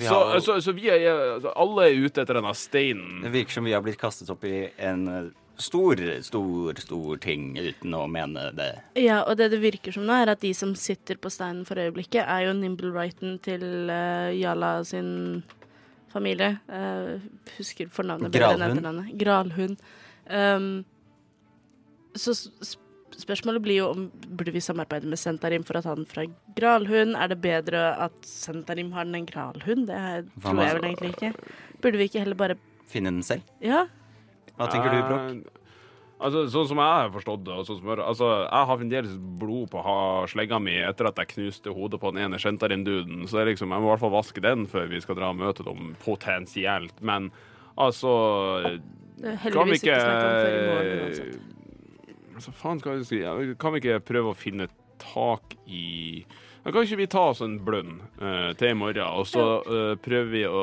så, 0.00 0.40
så, 0.40 0.60
så 0.62 0.72
vi 0.74 0.88
er 0.90 1.04
altså, 1.06 1.52
Alle 1.54 1.88
er 1.88 2.04
ute 2.04 2.22
etter 2.22 2.38
denne 2.38 2.54
steinen. 2.58 3.22
det 3.22 3.32
virker 3.34 3.58
som 3.58 3.66
vi 3.66 3.74
har 3.74 3.82
blitt 3.84 4.00
kastet 4.00 4.30
opp 4.32 4.44
i 4.48 4.66
en 4.82 5.06
eh, 5.10 5.28
stor, 5.56 6.00
stor, 6.22 6.80
stor 6.82 7.18
ting 7.22 7.52
uten 7.58 7.94
å 7.96 8.04
mene 8.10 8.48
det. 8.56 8.70
Ja, 8.98 9.22
og 9.22 9.38
det 9.38 9.50
det 9.54 9.60
virker 9.62 9.94
som 9.94 10.06
nå, 10.06 10.14
er 10.16 10.32
at 10.34 10.42
de 10.42 10.52
som 10.56 10.74
sitter 10.78 11.18
på 11.20 11.32
steinen 11.32 11.64
for 11.68 11.80
øyeblikket, 11.80 12.22
er 12.24 12.48
jo 12.48 12.56
Nimblewrighten 12.58 13.38
til 13.44 13.64
uh, 13.90 14.30
Jala 14.34 14.76
sin 14.88 15.42
familie. 16.14 16.56
Uh, 16.68 17.22
husker 17.58 17.90
fornavnet 17.92 18.34
Gralhund. 18.34 19.04
Gralhund. 19.20 19.78
Um, 20.30 20.84
så 22.14 22.34
spørsmålet 23.14 23.62
blir 23.62 23.80
jo 23.80 23.88
om 23.92 24.06
burde 24.10 24.54
vi 24.54 24.62
samarbeide 24.62 25.08
med 25.10 25.20
Sentarim 25.20 25.64
for 25.66 25.78
å 25.78 25.84
ta 25.84 25.94
den 25.94 26.06
fra 26.08 26.26
Gralhund? 26.58 27.18
Er 27.18 27.30
det 27.30 27.40
bedre 27.42 27.88
at 28.06 28.16
Sentarim 28.26 28.92
har 28.94 29.06
den 29.06 29.20
enn 29.20 29.28
Gralhund? 29.28 29.90
Det 29.90 29.98
tror 30.42 30.62
jeg 30.62 30.78
vel 30.78 30.88
egentlig 30.90 31.12
ikke. 31.14 31.34
Burde 31.82 32.00
vi 32.00 32.08
ikke 32.10 32.24
heller 32.24 32.38
bare 32.38 32.62
Finne 32.90 33.10
den 33.10 33.24
selv. 33.26 33.46
Ja. 33.64 33.86
Hva 34.58 34.68
tenker 34.70 34.90
du, 34.94 34.98
Broch? 35.08 35.30
Eh, 35.30 35.60
altså, 36.20 36.44
sånn 36.52 36.68
som 36.70 36.78
jeg 36.78 36.92
har 36.94 37.10
forstått 37.14 37.42
det, 37.44 37.52
og 37.58 37.66
sånn 37.66 37.80
som, 37.80 37.88
jeg- 37.90 38.06
altså, 38.06 38.28
jeg 38.44 38.66
har 38.70 38.78
fremdeles 38.78 39.16
blod 39.40 39.70
på 39.70 39.82
ha- 39.82 40.26
slegga 40.30 40.60
mi 40.62 40.76
etter 40.78 41.08
at 41.10 41.16
jeg 41.16 41.28
knuste 41.34 41.74
hodet 41.74 42.00
på 42.00 42.12
den 42.14 42.22
ene 42.28 42.38
Shentarin-duden, 42.38 43.24
så 43.26 43.38
det 43.38 43.42
er 43.42 43.50
liksom, 43.54 43.70
jeg 43.74 43.80
må 43.82 43.88
i 43.88 43.92
hvert 43.96 44.00
fall 44.04 44.14
vaske 44.14 44.40
den 44.44 44.66
før 44.66 44.88
vi 44.88 45.00
skal 45.00 45.16
dra 45.18 45.30
og 45.30 45.36
møte 45.42 45.64
dem 45.66 45.96
potensielt. 46.04 47.02
Men 47.02 47.30
altså 47.76 48.80
Kan 49.52 49.68
vi 49.68 49.78
ikke 49.78 49.94
ikke. 49.94 51.40
Altså, 52.34 52.50
faen, 52.58 52.80
skal 52.80 52.96
jeg 52.98 53.06
si 53.06 53.54
Kan 53.58 53.72
vi 53.74 53.80
ikke 53.80 54.00
prøve 54.04 54.32
å 54.32 54.36
finne 54.36 54.66
tak 54.98 55.54
i 55.70 56.24
Kan 56.64 56.80
ikke 56.82 56.96
vi 56.96 57.06
ta 57.06 57.28
oss 57.30 57.42
en 57.44 57.58
blønn 57.60 58.00
uh, 58.22 58.52
til 58.56 58.70
i 58.72 58.74
morgen, 58.74 59.04
og 59.04 59.26
så 59.28 59.42
uh, 59.68 59.94
prøver 60.00 60.30
vi 60.32 60.44
å 60.48 60.62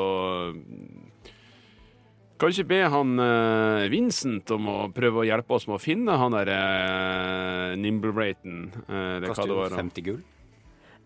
Kanskje 2.42 2.64
be 2.66 2.80
han 2.90 3.20
uh, 3.22 3.84
Vincent 3.92 4.50
om 4.50 4.66
å 4.66 4.76
prøve 4.90 5.22
å 5.22 5.26
hjelpe 5.28 5.54
oss 5.54 5.68
med 5.68 5.76
å 5.76 5.82
finne 5.82 6.16
han 6.18 6.34
der 6.34 6.48
uh, 6.50 7.74
Nimblewrighten, 7.78 8.64
uh, 8.88 9.22
Kaster 9.28 9.52
hva 9.52 9.68
jo 9.68 9.76
50 9.76 10.06
gull. 10.08 10.18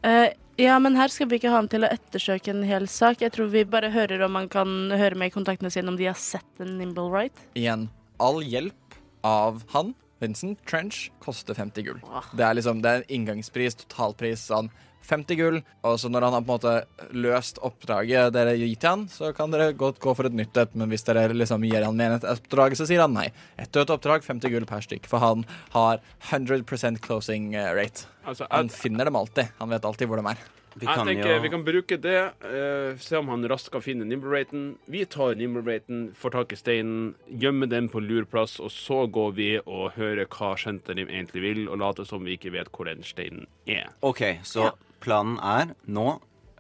Uh, 0.01 0.31
ja, 0.57 0.79
men 0.81 0.97
her 0.97 1.13
skal 1.13 1.29
vi 1.29 1.37
ikke 1.37 1.53
ha 1.53 1.59
han 1.61 1.69
til 1.69 1.85
å 1.85 1.91
ettersøke 1.93 2.55
en 2.55 2.65
hel 2.65 2.89
sak. 2.89 3.21
Jeg 3.21 3.35
tror 3.37 3.51
vi 3.53 3.67
bare 3.69 3.93
hører 3.93 4.25
om 4.25 4.39
han 4.41 4.49
kan 4.49 4.73
høre 4.97 5.19
med 5.21 5.29
i 5.29 5.35
kontaktene 5.35 5.69
sine 5.73 5.93
om 5.93 6.01
de 6.01 6.09
har 6.09 6.17
sett 6.17 6.65
en 6.65 6.79
Nimble 6.81 7.11
Right. 7.13 7.45
Igjen, 7.59 7.91
all 8.17 8.41
hjelp 8.41 8.97
av 9.27 9.61
han, 9.75 9.93
Vincent 10.25 10.65
Trench, 10.65 11.11
koster 11.21 11.59
50 11.59 11.85
gull. 11.85 12.01
Det 12.33 12.49
er 12.49 12.57
liksom, 12.57 12.81
det 12.81 12.95
er 12.95 13.05
en 13.05 13.11
inngangspris, 13.19 13.77
totalpris, 13.85 14.49
sånn 14.49 14.73
50 15.09 15.39
gull. 15.41 15.61
Og 15.87 15.99
så 16.01 16.11
når 16.13 16.27
han 16.27 16.37
har 16.37 16.45
på 16.45 16.51
en 16.51 16.57
måte 16.57 17.13
løst 17.17 17.61
oppdraget 17.65 18.35
dere 18.35 18.57
gir 18.59 18.75
til 18.75 18.93
han, 18.93 19.07
så 19.13 19.33
kan 19.37 19.55
dere 19.55 19.77
godt 19.77 20.01
gå 20.03 20.17
for 20.17 20.29
et 20.29 20.37
nytt 20.37 20.57
et, 20.61 20.75
men 20.79 20.91
hvis 20.93 21.07
dere 21.07 21.29
liksom 21.35 21.65
gir 21.67 21.87
han 21.87 21.97
med 21.99 22.19
et 22.19 22.29
oppdrag, 22.37 22.77
så 22.79 22.89
sier 22.89 23.05
han 23.05 23.17
nei. 23.17 23.29
Et 23.61 23.71
dødt 23.73 23.95
oppdrag, 23.95 24.27
50 24.27 24.53
gull 24.53 24.69
per 24.69 24.85
stykk, 24.85 25.09
for 25.11 25.23
han 25.23 25.47
har 25.77 26.03
100% 26.31 27.03
closing 27.05 27.55
eh, 27.55 27.73
rate. 27.77 28.11
Altså, 28.27 28.47
Han 28.51 28.69
finner 28.73 29.07
dem 29.07 29.17
alltid. 29.17 29.55
Han 29.59 29.71
vet 29.71 29.85
alltid 29.85 30.11
hvor 30.11 30.23
de 30.23 30.31
er. 30.35 30.47
Vi 30.77 30.85
jeg 30.85 31.07
tenker 31.09 31.31
jo 31.31 31.37
vi 31.41 31.49
kan 31.49 31.63
bruke 31.65 31.97
det, 32.05 32.19
uh, 32.45 32.99
se 33.01 33.17
om 33.17 33.31
han 33.33 33.47
raskt 33.49 33.71
kan 33.73 33.81
finne 33.81 34.05
Nimble-raten. 34.05 34.75
Vi 34.93 35.07
tar 35.09 35.39
Nimble-raten, 35.41 36.11
får 36.13 36.35
tak 36.35 36.53
i 36.53 36.59
steinen, 36.61 37.15
gjemmer 37.33 37.71
den 37.73 37.89
på 37.89 38.03
lur 38.05 38.27
plass, 38.29 38.59
og 38.61 38.69
så 38.75 39.07
går 39.09 39.33
vi 39.39 39.49
og 39.63 39.97
hører 39.97 40.29
hva 40.29 40.53
Shentanim 40.61 41.09
egentlig 41.09 41.45
vil, 41.47 41.63
og 41.71 41.81
later 41.81 42.05
som 42.09 42.29
vi 42.29 42.37
ikke 42.37 42.53
vet 42.53 42.69
hvor 42.69 42.91
den 42.91 43.01
steinen 43.09 43.49
er. 43.65 43.89
OK, 44.05 44.43
så 44.45 44.69
planen 45.07 45.39
er 45.39 45.71
nå 45.87 46.07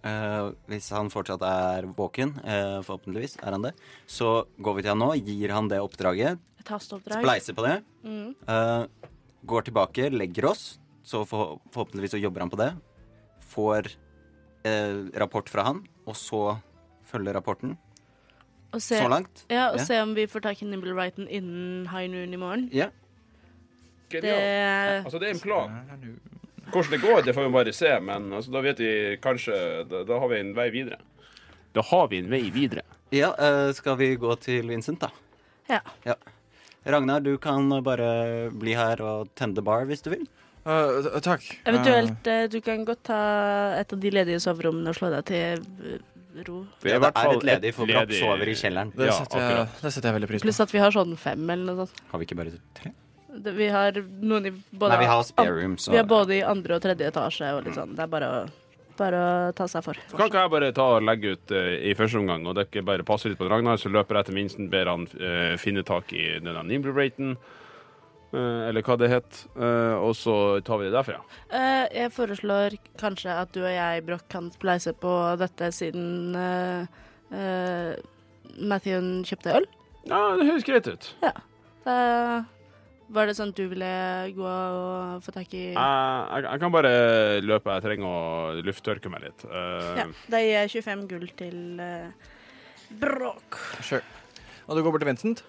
eh, 0.06 0.52
Hvis 0.70 0.88
han 0.94 1.10
fortsatt 1.10 1.42
er 1.46 1.88
våken, 1.98 2.36
eh, 2.46 2.78
forhåpentligvis 2.86 3.36
er 3.42 3.56
han 3.56 3.64
det, 3.66 3.72
så 4.06 4.44
går 4.62 4.76
vi 4.78 4.82
til 4.86 4.92
han 4.94 5.02
nå, 5.02 5.10
gir 5.18 5.50
han 5.56 5.68
det 5.72 5.80
oppdraget, 5.82 6.38
Et 6.62 6.68
hasteoppdrag. 6.70 7.22
spleiser 7.24 7.54
på 7.58 7.64
det, 7.66 7.76
Mm. 8.06 8.34
eh, 8.46 8.86
går 9.46 9.62
tilbake, 9.66 10.10
legger 10.14 10.46
oss, 10.50 10.78
så 11.02 11.24
for, 11.26 11.58
forhåpentligvis 11.74 12.14
så 12.14 12.20
jobber 12.22 12.40
han 12.46 12.50
på 12.50 12.56
det, 12.60 12.70
får 13.50 13.90
eh, 14.66 15.10
rapport 15.18 15.48
fra 15.50 15.62
han, 15.64 15.82
og 16.06 16.14
så 16.14 16.60
følger 17.06 17.34
rapporten. 17.34 17.76
Og 18.74 18.80
se, 18.82 18.98
Så 18.98 19.08
langt. 19.08 19.44
ja, 19.50 19.70
og 19.72 19.78
Ja. 19.78 19.84
se 19.84 20.00
om 20.02 20.14
vi 20.14 20.26
får 20.26 20.42
tak 20.42 20.62
i 20.62 20.66
Nimble 20.66 20.92
Wrighton 20.94 21.28
innen 21.28 21.86
high 21.88 22.08
noon 22.10 22.34
i 22.34 22.36
morgen. 22.36 22.68
Ja. 22.72 22.88
Det 24.10 24.22
Altså, 25.04 25.18
det 25.18 25.28
er 25.30 25.34
en 25.34 25.40
plan. 25.40 26.20
Hvordan 26.72 26.90
det 26.90 27.02
går, 27.02 27.20
det 27.26 27.34
får 27.36 27.46
vi 27.46 27.54
bare 27.54 27.74
se, 27.76 27.92
men 28.02 28.32
altså, 28.34 28.52
da 28.54 28.62
vet 28.64 28.80
vi 28.82 28.92
kanskje 29.22 29.58
da, 29.90 30.02
da 30.08 30.18
har 30.22 30.32
vi 30.32 30.40
en 30.42 30.54
vei 30.56 30.70
videre. 30.74 30.98
Da 31.76 31.84
har 31.90 32.08
vi 32.10 32.22
en 32.22 32.30
vei 32.32 32.46
videre. 32.50 32.82
Ja, 33.14 33.34
eh, 33.38 33.72
skal 33.76 33.98
vi 34.00 34.14
gå 34.18 34.34
til 34.42 34.66
Vincent, 34.72 35.04
da? 35.04 35.12
Ja. 35.70 36.16
Ragnar, 36.86 37.20
du 37.20 37.36
kan 37.42 37.68
bare 37.82 38.50
bli 38.54 38.74
her 38.78 39.02
og 39.02 39.30
tende 39.38 39.62
bar 39.66 39.86
hvis 39.90 40.04
du 40.06 40.12
vil. 40.14 40.26
Uh, 40.66 41.06
takk. 41.22 41.44
Eventuelt, 41.62 42.26
uh, 42.26 42.48
du 42.50 42.58
kan 42.64 42.82
godt 42.86 43.04
ta 43.06 43.18
et 43.78 43.92
av 43.94 44.00
de 44.02 44.10
ledige 44.10 44.40
soverommene 44.42 44.90
og 44.90 44.98
slå 44.98 45.12
deg 45.14 45.26
til 45.28 45.62
ro. 46.48 46.64
Vi 46.82 46.90
Ja, 46.90 46.98
det 46.98 47.12
er 47.14 47.32
et 47.36 47.46
ledig, 47.50 47.74
for 47.74 47.86
Broch 47.86 48.14
sover 48.18 48.50
i 48.50 48.54
kjelleren. 48.58 48.90
det, 48.96 49.06
Ja, 49.06 49.18
setter 49.20 49.44
jeg, 49.44 49.68
det 49.82 49.92
setter 49.94 50.08
jeg 50.08 50.16
veldig 50.18 50.30
pris 50.32 50.42
på. 50.42 50.48
Pluss 50.48 50.60
at 50.66 50.74
vi 50.74 50.82
har 50.82 50.94
sånn 50.94 51.14
fem 51.16 51.50
eller 51.50 51.70
noe 51.70 51.86
sånt. 51.86 52.02
Har 52.10 52.18
vi 52.18 52.26
ikke 52.26 52.38
bare 52.42 52.58
tre? 52.74 52.92
Vi 53.44 53.68
har 53.68 53.98
noen 54.20 54.46
i 54.48 54.52
både, 54.52 54.94
Nei, 54.94 55.00
vi 55.04 55.10
har 55.10 55.24
spare 55.26 55.52
room, 55.56 55.76
så 55.78 55.92
vi 55.92 55.98
har 56.00 56.06
både 56.08 56.38
i 56.38 56.44
andre 56.46 56.78
og 56.78 56.84
tredje 56.84 57.10
etasje 57.10 57.50
og 57.56 57.66
litt 57.66 57.76
sånn. 57.76 57.92
Det 57.96 58.04
er 58.06 58.10
bare 58.12 58.30
å, 58.32 58.40
bare 58.96 59.20
å 59.20 59.52
ta 59.56 59.66
seg 59.70 59.84
for. 59.84 60.00
Kan 60.14 60.30
ikke 60.30 60.44
jeg 60.44 60.52
bare 60.54 60.72
ta 60.76 60.88
og 60.96 61.04
legge 61.04 61.36
ut 61.36 61.54
uh, 61.54 61.74
i 61.76 61.94
første 61.98 62.20
omgang, 62.22 62.46
og 62.48 62.56
dere 62.58 62.86
bare 62.86 63.06
passer 63.06 63.32
litt 63.32 63.40
på 63.40 63.48
Ragnar, 63.50 63.80
så 63.80 63.92
løper 63.92 64.20
jeg 64.20 64.30
til 64.30 64.38
minsten, 64.38 64.70
ber 64.72 64.90
han 64.92 65.06
uh, 65.20 65.54
finne 65.60 65.84
tak 65.86 66.14
i 66.16 66.26
denne 66.40 66.64
nimble-raten, 66.70 67.36
uh, 68.32 68.66
eller 68.68 68.84
hva 68.86 68.98
det 69.00 69.10
het, 69.12 69.42
eh, 69.56 69.94
og 69.96 70.16
så 70.18 70.36
tar 70.66 70.80
vi 70.80 70.88
det 70.88 70.96
derfra. 70.96 71.20
Eh, 71.50 71.84
jeg 72.02 72.12
foreslår 72.16 72.76
kanskje 73.00 73.36
at 73.44 73.52
du 73.54 73.62
og 73.62 73.72
jeg, 73.72 74.04
Broch, 74.08 74.24
kan 74.32 74.50
spleise 74.54 74.92
på 74.96 75.12
dette 75.40 75.70
siden 75.74 76.36
uh, 76.36 77.94
Mathewen 78.56 79.22
kjøpte 79.26 79.56
øl. 79.60 79.70
Ja, 80.06 80.20
det 80.38 80.46
høres 80.48 80.66
greit 80.66 80.86
ut. 80.90 81.08
Ja. 81.24 81.32
Da 81.86 81.96
var 83.12 83.26
det 83.28 83.36
sånn 83.38 83.52
at 83.52 83.58
du 83.60 83.66
ville 83.70 83.90
gå 84.34 84.46
og 84.46 85.22
få 85.24 85.32
tak 85.34 85.52
i 85.54 85.64
Jeg, 85.72 85.74
jeg, 85.76 86.46
jeg 86.46 86.60
kan 86.62 86.72
bare 86.74 86.92
løpe, 87.44 87.74
jeg 87.76 87.84
trenger 87.84 88.06
å 88.08 88.62
lufttørke 88.66 89.12
meg 89.12 89.28
litt. 89.28 89.44
Uh, 89.46 89.92
Ja, 90.00 90.06
da 90.32 90.40
gir 90.42 90.54
jeg 90.66 90.72
25 90.82 91.04
gull 91.12 91.28
til 91.38 91.58
uh, 91.80 92.32
Bråk. 93.02 93.58
Sure. 93.82 94.02
Og 94.66 94.76
du 94.78 94.82
går 94.82 94.92
bort 94.96 95.04
til 95.04 95.10
Vincent? 95.12 95.44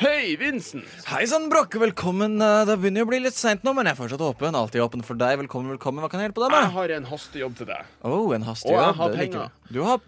Hei, 0.00 0.36
Vincent! 0.40 0.86
Hei 1.10 1.24
sann, 1.28 1.50
Bråk. 1.52 1.74
Velkommen. 1.82 2.38
Eh, 2.40 2.62
Det 2.66 2.78
begynner 2.80 3.02
jo 3.02 3.06
å 3.06 3.10
bli 3.10 3.18
litt 3.26 3.36
seint 3.36 3.60
nå, 3.66 3.74
men 3.76 3.84
jeg 3.90 3.92
er 3.92 3.98
fortsatt 3.98 4.22
åpen. 4.24 4.56
Alltid 4.56 4.80
åpen 4.80 5.02
for 5.04 5.18
deg. 5.20 5.36
Velkommen, 5.42 5.68
velkommen. 5.74 6.00
Hva 6.02 6.08
kan 6.10 6.22
jeg 6.22 6.30
hjelpe 6.30 6.40
deg 6.46 6.54
med? 6.54 6.62
Jeg 6.64 6.72
har 6.78 6.94
en 6.96 7.08
hastejobb 7.10 7.58
til 7.58 7.68
deg. 7.68 7.90
Oh, 8.08 8.32
en 8.34 8.46
hastig 8.46 8.70
Og 8.72 8.78
jeg 8.78 8.86
jobb. 8.88 8.96
har 9.02 9.16
penger. 9.18 9.52
Du 9.68 9.82
har 9.84 10.00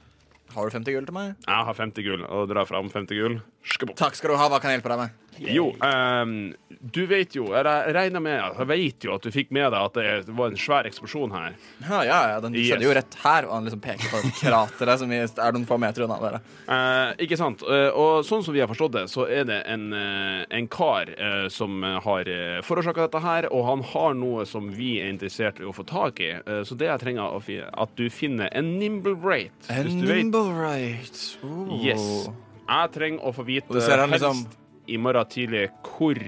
Har 0.54 0.70
du 0.70 0.74
50 0.78 0.94
gull 0.96 1.06
til 1.10 1.14
meg? 1.18 1.34
Jeg 1.44 1.66
har 1.68 1.74
50 1.82 2.06
gull, 2.06 2.24
og 2.30 2.48
drar 2.48 2.64
fram 2.70 2.88
50 2.90 3.18
gull. 3.20 3.36
Skabok. 3.64 3.96
Takk 3.96 4.16
skal 4.18 4.34
du 4.34 4.40
ha. 4.40 4.48
Hva 4.52 4.60
kan 4.60 4.72
jeg 4.72 4.80
hjelpe 4.80 4.92
deg 4.92 5.04
med? 5.06 5.20
Jo, 5.38 5.72
um, 5.82 6.52
du 6.94 7.00
vet 7.10 7.34
jo, 7.34 7.48
jeg 7.50 7.94
regner 7.96 8.22
med, 8.22 8.36
jeg 8.38 8.66
vet 8.70 9.06
jo 9.06 9.14
at 9.16 9.24
du 9.24 9.32
fikk 9.34 9.50
med 9.54 9.72
deg 9.72 9.80
at 9.80 9.96
det 10.28 10.34
var 10.36 10.52
en 10.52 10.58
svær 10.60 10.86
eksplosjon 10.86 11.32
her. 11.34 11.56
Ja, 11.82 12.02
ja, 12.06 12.18
ja 12.34 12.36
den 12.44 12.54
Yes. 12.54 12.68
skjedde 12.68 12.86
jo 12.86 12.92
rett 12.94 13.16
her, 13.24 13.48
og 13.48 13.56
han 13.56 13.66
liksom 13.66 13.82
peker 13.82 14.12
på 14.12 14.20
krateret 14.38 15.02
som 15.02 15.10
er 15.10 15.56
noen 15.56 15.66
få 15.66 15.78
meter 15.82 16.06
unna 16.06 16.20
dere. 16.22 16.40
Eh, 16.68 17.24
ikke 17.26 17.40
sant? 17.40 17.64
Uh, 17.66 17.90
og 17.90 18.12
sånn 18.28 18.44
som 18.46 18.54
vi 18.54 18.62
har 18.62 18.70
forstått 18.70 18.94
det, 18.94 19.04
så 19.10 19.26
er 19.26 19.48
det 19.48 19.58
en, 19.74 19.88
uh, 19.90 20.44
en 20.54 20.70
kar 20.70 21.10
som 21.50 21.82
har 21.82 22.30
uh, 22.30 22.62
forårsaka 22.62 23.08
dette 23.08 23.24
her, 23.24 23.50
og 23.50 23.66
han 23.72 23.84
har 23.90 24.14
noe 24.18 24.46
som 24.46 24.70
vi 24.76 25.00
er 25.02 25.10
interessert 25.10 25.58
i 25.58 25.66
å 25.66 25.74
få 25.74 25.86
tak 25.88 26.22
i. 26.22 26.30
Så 26.68 26.76
det 26.78 26.86
jeg 26.92 27.02
trenger 27.02 27.42
at 27.74 27.98
du 27.98 28.06
finner 28.12 28.52
en 28.54 28.74
nimble 28.78 29.16
rate. 29.18 29.66
En 29.72 29.90
nimble 29.98 30.46
rate. 30.54 31.42
Oh. 31.42 31.74
Yes. 31.82 32.28
Jeg 32.68 32.92
trenger 32.94 33.24
å 33.24 33.32
få 33.34 33.44
vite 33.44 33.68
han 33.68 34.10
helst 34.10 34.24
liksom- 34.24 34.46
i 34.86 34.96
morgen 34.96 35.26
tidlig 35.26 35.70
hvor 35.82 36.18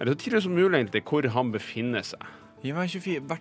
Eller 0.00 0.14
så 0.14 0.18
tidlig 0.18 0.42
som 0.42 0.54
mulig 0.54 0.74
egentlig 0.74 1.04
hvor 1.04 1.28
han 1.28 1.52
befinner 1.52 2.02
seg. 2.02 2.20
Gi 2.62 2.72
meg 2.72 2.90
24 2.90 3.20
hvert, 3.20 3.40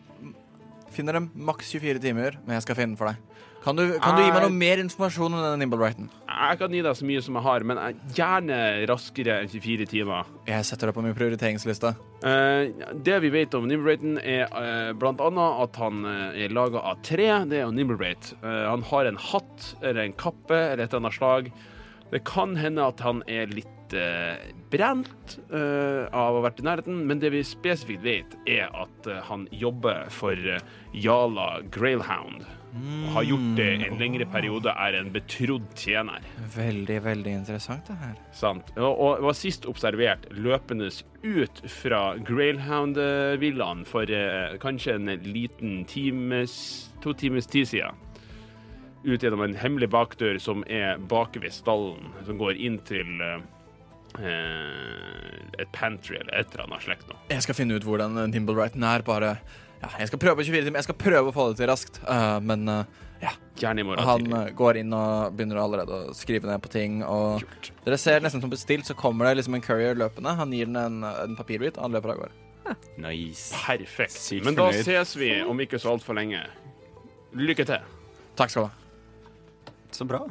Finner 0.92 1.14
dem 1.14 1.32
maks 1.36 1.72
24 1.72 2.02
timer, 2.04 2.38
men 2.46 2.56
jeg 2.58 2.64
skal 2.64 2.76
finne 2.76 2.92
den 2.92 2.98
for 2.98 3.08
deg. 3.08 3.16
Kan 3.62 3.78
du, 3.78 3.84
kan 4.02 4.18
du 4.18 4.24
gi 4.24 4.32
meg 4.34 4.42
noe 4.42 4.50
mer 4.50 4.80
informasjon 4.82 5.36
om 5.38 5.38
denne 5.38 5.60
nimble 5.62 5.78
righten? 5.78 6.08
Jeg 6.28 6.58
kan 6.58 6.74
gi 6.74 6.82
deg 6.82 6.98
så 6.98 7.06
mye 7.06 7.22
som 7.22 7.36
jeg 7.38 7.44
har, 7.46 7.64
men 7.64 7.78
jeg- 7.78 8.16
gjerne 8.18 8.88
raskere 8.90 9.36
enn 9.44 9.50
24 9.54 9.86
timer. 9.86 10.26
Jeg 10.48 10.66
setter 10.66 10.88
det 10.88 10.96
på 10.96 11.04
min 11.04 11.14
prioriteringsliste. 11.14 11.96
Uh, 12.26 12.74
det 12.98 13.22
vi 13.22 13.30
vet 13.30 13.54
om 13.54 13.68
Nimbleraten, 13.70 14.18
er 14.18 14.50
uh, 14.50 14.94
blant 14.94 15.22
annet 15.22 15.62
at 15.62 15.76
han 15.76 16.04
uh, 16.06 16.34
er 16.34 16.50
laga 16.50 16.82
av 16.82 17.04
tre. 17.06 17.30
Det 17.46 17.62
er 17.62 17.68
jo 17.68 17.72
Nimblerate. 17.72 18.34
Eh, 18.42 18.66
han 18.70 18.82
har 18.82 19.06
en 19.06 19.18
hatt 19.18 19.76
eller 19.82 20.02
en 20.06 20.14
kappe 20.14 20.58
eller 20.58 20.84
et 20.84 20.90
eller 20.94 21.06
annet 21.06 21.14
slag. 21.14 21.52
Det 22.12 22.24
kan 22.28 22.58
hende 22.60 22.86
at 22.92 23.04
han 23.06 23.24
er 23.32 23.52
litt 23.52 23.96
uh, 23.96 24.36
brent 24.72 25.38
eh, 25.52 26.08
av 26.12 26.36
å 26.36 26.40
ha 26.40 26.46
vært 26.46 26.62
i 26.62 26.66
nærheten, 26.66 27.04
men 27.08 27.20
det 27.22 27.34
vi 27.34 27.44
spesifikt 27.46 28.04
vet, 28.06 28.38
er 28.50 28.72
at 28.72 29.10
eh, 29.10 29.22
han 29.28 29.48
jobber 29.52 30.08
for 30.14 30.38
eh, 30.38 30.64
Jala 30.96 31.54
Grailhound. 31.72 32.48
Mm. 32.72 33.10
har 33.12 33.26
gjort 33.28 33.58
det 33.58 33.66
en 33.84 33.98
lengre 34.00 34.26
periode, 34.32 34.72
er 34.72 34.96
en 34.96 35.10
betrodd 35.12 35.66
tjener. 35.76 36.24
Veldig, 36.54 37.02
veldig 37.04 37.34
interessant, 37.42 37.84
det 37.90 37.98
her. 38.00 38.14
Sant. 38.32 38.72
Og, 38.78 38.94
og 38.96 39.26
var 39.26 39.36
sist 39.36 39.68
observert 39.68 40.24
løpende 40.32 40.88
ut 41.20 41.60
fra 41.68 42.00
Grailhound-villaen 42.30 43.84
for 43.90 44.08
eh, 44.08 44.56
kanskje 44.64 44.96
en 45.02 45.12
liten 45.28 45.82
times, 45.84 46.56
to 47.04 47.12
times 47.12 47.52
tid 47.52 47.68
siden. 47.74 48.00
Ut 49.04 49.24
gjennom 49.24 49.42
en 49.42 49.56
hemmelig 49.58 49.90
bakdør 49.90 50.38
som 50.42 50.64
er 50.70 51.00
bak 51.10 51.34
ved 51.42 51.54
stallen, 51.56 52.12
som 52.28 52.38
går 52.38 52.60
inn 52.62 52.78
til 52.86 53.22
eh, 53.26 53.40
eh, 54.22 55.62
et 55.62 55.72
pantry 55.74 56.20
eller 56.20 56.36
et 56.42 56.54
eller 56.54 56.68
annet 56.68 56.86
slekt. 56.86 57.08
nå. 57.10 57.18
Jeg 57.32 57.46
skal 57.48 57.58
finne 57.58 57.78
ut 57.80 57.88
hvor 57.88 58.02
den 58.02 58.20
nimble 58.34 58.56
righten 58.60 58.84
er. 58.86 59.02
Bare 59.08 59.38
ja, 59.82 59.90
Jeg 60.00 60.12
skal 60.12 60.22
prøve 60.22 60.36
på 60.42 60.46
24 60.52 60.68
timer. 60.68 60.82
Jeg 60.84 60.90
skal 60.92 61.00
prøve 61.02 61.32
å 61.32 61.34
få 61.34 61.48
det 61.52 61.58
til 61.64 61.72
raskt, 61.72 61.98
uh, 62.06 62.38
men 62.46 62.70
uh, 62.70 62.84
ja. 63.22 63.32
Gjerne 63.58 63.82
i 63.82 63.86
morgen 63.86 64.06
Han 64.06 64.24
tidlig. 64.26 64.38
eh, 64.42 64.54
går 64.58 64.78
inn 64.82 64.94
og 64.98 65.34
begynner 65.38 65.62
allerede 65.62 65.98
å 65.98 66.14
skrive 66.18 66.50
ned 66.50 66.62
på 66.62 66.70
ting. 66.74 67.02
Og 67.06 67.42
dere 67.86 67.98
ser 68.02 68.22
nesten 68.22 68.42
som 68.42 68.50
bestilt, 68.54 68.86
så 68.90 68.96
kommer 68.98 69.30
det 69.30 69.40
liksom 69.42 69.58
en 69.58 69.66
courier 69.66 69.98
løpende. 69.98 70.36
Han 70.38 70.54
gir 70.54 70.70
den 70.70 70.78
en, 70.82 71.02
en 71.06 71.36
papirbit, 71.38 71.78
og 71.78 71.86
han 71.90 71.98
løper 71.98 72.14
av 72.14 72.22
gårde. 72.24 72.38
Nice. 73.02 73.50
Perfekt. 73.66 74.14
Sykt 74.16 74.46
Men 74.46 74.56
da 74.58 74.70
fornøyd. 74.70 74.86
ses 74.86 75.16
vi 75.18 75.32
om 75.42 75.60
ikke 75.66 75.82
så 75.82 75.96
altfor 75.96 76.18
lenge. 76.18 76.44
Lykke 77.38 77.66
til. 77.70 77.90
Takk 78.38 78.54
skal 78.54 78.68
du 78.68 78.70
ha. 78.70 78.81
Så 79.96 80.08
bra. 80.08 80.24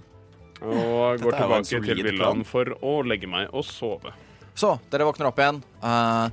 Og 0.60 1.22
går 1.22 1.36
tilbake 1.38 1.64
til 1.68 2.04
villaen 2.04 2.20
plan. 2.20 2.44
for 2.48 2.74
å 2.84 3.00
legge 3.06 3.30
meg 3.30 3.48
og 3.56 3.64
sove. 3.64 4.12
Så, 4.54 4.74
dere 4.92 5.06
våkner 5.08 5.30
opp 5.30 5.40
igjen. 5.40 5.62
Uh, 5.80 6.28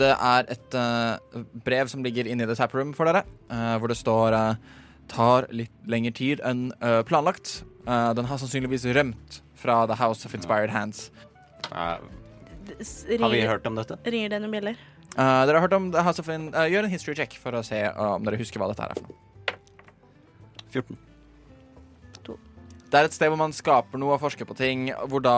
det 0.00 0.10
er 0.16 0.50
et 0.50 0.76
uh, 0.78 1.42
brev 1.66 1.90
som 1.92 2.02
ligger 2.02 2.26
inne 2.26 2.46
i 2.46 2.50
the 2.50 2.56
tap 2.58 2.74
room 2.74 2.94
for 2.96 3.06
dere, 3.06 3.22
uh, 3.52 3.76
hvor 3.78 3.92
det 3.92 3.98
står 4.00 4.38
tar 5.10 5.48
litt 5.50 5.74
lengre 5.90 6.14
tid 6.14 6.42
enn 6.46 6.68
planlagt. 7.06 7.64
Eh, 7.86 8.14
den 8.14 8.24
har 8.24 8.38
sannsynligvis 8.38 8.84
rømt 8.94 9.40
fra 9.58 9.86
The 9.86 9.96
House 9.98 10.26
of 10.26 10.34
Inspired 10.34 10.70
Hands. 10.70 11.10
Har 11.70 12.00
vi 13.32 13.40
hørt 13.46 13.66
om 13.66 13.74
dette? 13.74 13.98
ringer 14.04 14.28
det 14.34 14.40
noen 14.44 14.54
bjeller? 14.54 14.80
Eh, 15.16 15.40
dere 15.46 15.58
har 15.58 15.66
hørt 15.66 15.76
om 15.76 15.90
The 15.92 16.04
House 16.06 16.22
of 16.22 16.28
In... 16.28 16.50
gjør 16.52 16.86
en 16.86 16.92
history 16.92 17.16
check 17.18 17.34
for 17.40 17.56
å 17.56 17.64
se 17.66 17.82
om 17.90 18.26
dere 18.26 18.38
husker 18.40 18.62
hva 18.62 18.70
dette 18.70 18.86
er 18.86 19.00
for 19.00 19.08
noe. 19.08 19.18
14. 20.70 21.09
Det 22.90 22.98
er 22.98 23.06
et 23.06 23.14
sted 23.14 23.30
hvor 23.30 23.38
man 23.38 23.52
skaper 23.54 24.00
noe 24.02 24.16
og 24.16 24.22
forsker 24.24 24.46
på 24.48 24.54
ting, 24.58 24.88
hvor 25.06 25.22
da 25.22 25.34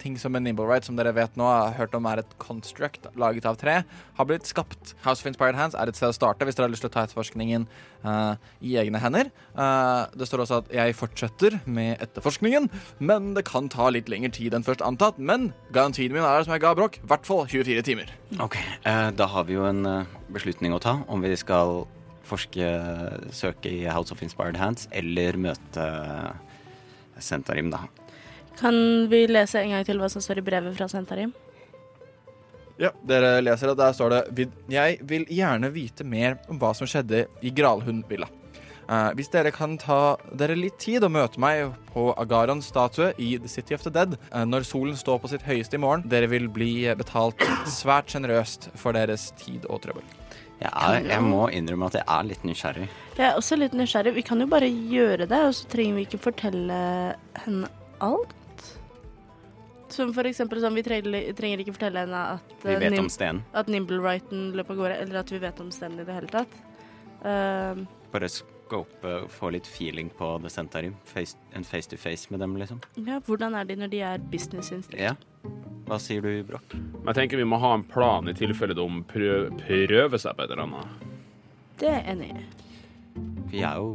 ting 0.00 0.16
som 0.18 0.34
en 0.34 0.42
Nimble 0.42 0.66
Right, 0.66 0.82
som 0.82 0.96
dere 0.98 1.12
vet 1.14 1.36
nå, 1.38 1.46
har 1.46 1.76
hørt 1.76 1.92
om 1.94 2.06
er 2.10 2.24
et 2.24 2.32
construct 2.42 3.06
laget 3.14 3.44
av 3.46 3.58
tre, 3.60 3.76
har 4.18 4.26
blitt 4.26 4.48
skapt. 4.50 4.96
House 5.04 5.22
of 5.22 5.28
Inspired 5.30 5.54
Hands 5.54 5.76
er 5.78 5.92
et 5.92 5.98
sted 5.98 6.10
å 6.10 6.16
starte 6.16 6.48
hvis 6.48 6.58
dere 6.58 6.66
har 6.66 6.72
lyst 6.72 6.82
til 6.82 6.90
å 6.90 6.94
ta 6.96 7.04
etterforskningen 7.06 7.68
uh, 8.02 8.34
i 8.58 8.74
egne 8.82 8.98
hender. 8.98 9.30
Uh, 9.54 10.10
det 10.18 10.26
står 10.26 10.42
også 10.42 10.58
at 10.64 10.72
jeg 10.74 10.96
fortsetter 10.98 11.60
med 11.70 12.02
etterforskningen, 12.02 12.66
men 12.98 13.30
det 13.38 13.46
kan 13.46 13.70
ta 13.70 13.92
litt 13.94 14.10
lengre 14.10 14.34
tid 14.34 14.58
enn 14.58 14.66
først 14.66 14.82
antatt. 14.82 15.22
Men 15.22 15.52
garantien 15.70 16.10
min 16.16 16.26
er 16.26 16.42
som 16.42 16.56
jeg 16.56 16.64
ga 16.66 16.74
Bråk, 16.74 16.98
i 16.98 17.12
hvert 17.14 17.30
fall 17.30 17.44
24 17.46 17.86
timer. 17.86 18.10
Ok, 18.42 18.58
uh, 18.88 19.12
da 19.14 19.30
har 19.30 19.46
vi 19.46 19.54
jo 19.54 19.70
en 19.70 19.86
beslutning 20.34 20.74
å 20.74 20.82
ta 20.82 20.98
om 21.06 21.22
vi 21.22 21.30
skal 21.38 21.84
forske, 22.28 22.66
søke 23.30 23.70
i 23.70 23.86
House 23.86 24.10
of 24.10 24.20
Inspired 24.26 24.58
Hands 24.58 24.90
eller 24.98 25.38
møte 25.40 25.86
Sentarim, 27.22 27.70
da. 27.72 27.84
Kan 28.58 29.08
vi 29.10 29.26
lese 29.30 29.62
en 29.62 29.76
gang 29.76 29.84
til 29.86 30.00
hva 30.00 30.08
som 30.10 30.24
står 30.24 30.40
i 30.40 30.46
brevet 30.48 30.74
fra 30.78 30.88
Sentarim? 30.90 31.34
Ja, 32.78 32.92
Dere 33.06 33.40
leser 33.42 33.72
at 33.72 33.78
der 33.80 33.94
står 33.94 34.12
det 34.14 34.48
Jeg 34.70 34.98
vil 35.02 35.24
gjerne 35.26 35.70
vite 35.74 36.04
mer 36.06 36.38
om 36.48 36.60
hva 36.62 36.70
som 36.78 36.86
skjedde 36.86 37.26
i 37.42 37.50
Gralhund 37.54 38.04
villa. 38.10 38.28
Eh, 38.88 39.10
hvis 39.18 39.28
dere 39.28 39.52
kan 39.52 39.74
ta 39.76 40.16
dere 40.40 40.56
litt 40.56 40.78
tid 40.80 41.04
og 41.04 41.12
møte 41.12 41.40
meg 41.42 41.74
på 41.92 42.06
Agarons 42.16 42.70
statue 42.70 43.10
i 43.20 43.34
The 43.36 43.50
City 43.52 43.76
of 43.76 43.84
the 43.84 43.92
Dead 43.92 44.16
uh, 44.30 44.46
når 44.48 44.64
solen 44.64 44.96
står 44.96 45.20
på 45.20 45.28
sitt 45.34 45.44
høyeste 45.44 45.76
i 45.76 45.82
morgen, 45.82 46.06
dere 46.08 46.30
vil 46.32 46.48
bli 46.48 46.86
betalt 46.96 47.44
svært 47.68 48.08
sjenerøst 48.14 48.70
for 48.80 48.96
deres 48.96 49.28
tid 49.42 49.68
og 49.68 49.82
trøbbel. 49.84 50.06
Jeg, 50.58 50.70
er, 50.74 51.04
jeg 51.06 51.22
må 51.22 51.44
innrømme 51.54 51.86
at 51.86 51.94
jeg 52.00 52.04
er 52.10 52.24
litt 52.26 52.42
nysgjerrig. 52.46 52.88
Jeg 53.18 53.26
er 53.28 53.36
også 53.38 53.58
litt 53.60 53.76
nysgjerrig. 53.78 54.12
Vi 54.16 54.24
kan 54.26 54.40
jo 54.42 54.48
bare 54.50 54.66
gjøre 54.66 55.28
det, 55.30 55.38
og 55.46 55.54
så 55.54 55.68
trenger 55.70 55.94
vi 56.00 56.06
ikke 56.08 56.18
fortelle 56.24 56.78
henne 57.44 57.70
alt. 58.02 58.34
Som 59.94 60.10
for 60.16 60.26
eksempel 60.28 60.60
sånn, 60.62 60.74
vi 60.76 60.82
trenger, 60.84 61.30
trenger 61.38 61.62
ikke 61.62 61.76
fortelle 61.78 62.02
henne 62.04 62.24
at, 62.34 62.50
Vi 62.64 62.74
eh, 62.74 62.80
vet 62.82 62.92
Nim- 62.92 63.06
om 63.06 63.12
stenen. 63.12 63.44
at 63.56 63.70
Nimblewrighten 63.72 64.50
løp 64.58 64.70
av 64.74 64.80
gårde, 64.82 64.98
eller 65.04 65.20
at 65.22 65.30
vi 65.32 65.38
vet 65.46 65.62
om 65.62 65.70
stenen 65.74 66.02
i 66.02 66.08
det 66.08 66.16
hele 66.18 66.32
tatt. 66.32 66.58
Uh, 67.22 67.86
Bare 68.12 68.28
scope 68.68 69.08
og 69.24 69.26
få 69.32 69.50
litt 69.56 69.66
feeling 69.68 70.10
på 70.18 70.34
The 70.44 70.52
Sentarim. 70.52 70.94
Face, 71.08 71.34
en 71.56 71.64
face 71.66 71.88
to 71.90 71.96
face 71.98 72.28
med 72.30 72.40
dem, 72.44 72.54
liksom. 72.60 72.80
ja, 73.08 73.18
hvordan 73.26 73.56
er 73.58 73.64
de 73.68 73.76
når 73.80 73.92
de 73.96 74.00
er 74.04 74.22
business 74.32 74.70
instinct? 74.76 75.00
Ja. 75.00 75.16
Hva 75.88 75.96
sier 76.02 76.20
du, 76.20 76.30
Broch? 76.44 76.64
Jeg 76.76 77.16
tenker 77.16 77.40
vi 77.40 77.46
må 77.48 77.56
ha 77.62 77.70
en 77.78 77.84
plan 77.88 78.28
i 78.28 78.34
tilfelle 78.36 78.74
de 78.76 78.84
prø 79.08 79.36
prøver 79.62 80.20
seg 80.20 80.36
på 80.36 80.44
et 80.44 80.52
eller 80.52 80.66
annet. 80.66 81.06
Det 81.80 81.88
er 81.88 82.00
jeg 82.02 82.16
enig 82.16 82.28
i. 82.34 82.42
Vi 83.54 83.62
er 83.64 83.78
jo, 83.80 83.94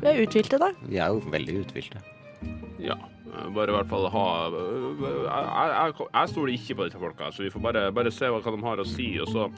Vi 0.00 0.08
er 0.08 0.22
uthvilte, 0.24 0.58
da. 0.62 0.70
vi 0.88 0.96
er 1.02 1.12
jo 1.12 1.20
veldig 1.34 1.58
uthvilte. 1.66 2.00
Ja. 2.80 2.96
eh, 3.28 3.48
Bare 3.52 3.72
i 3.72 3.76
hvert 3.76 3.90
fall 3.90 4.06
ha 4.14 4.24
eh, 4.48 5.02
Jeg, 5.02 5.68
jeg, 5.74 6.08
jeg 6.14 6.32
stoler 6.32 6.54
ikke 6.54 6.78
på 6.78 6.86
disse 6.88 7.02
folka, 7.02 7.28
så 7.34 7.44
vi 7.44 7.50
får 7.52 7.64
bare, 7.68 7.84
bare 7.92 8.12
se 8.14 8.30
hva 8.32 8.40
de 8.46 8.62
har 8.64 8.80
å 8.80 8.88
si. 8.88 9.10
Og 9.20 9.28
så 9.34 9.48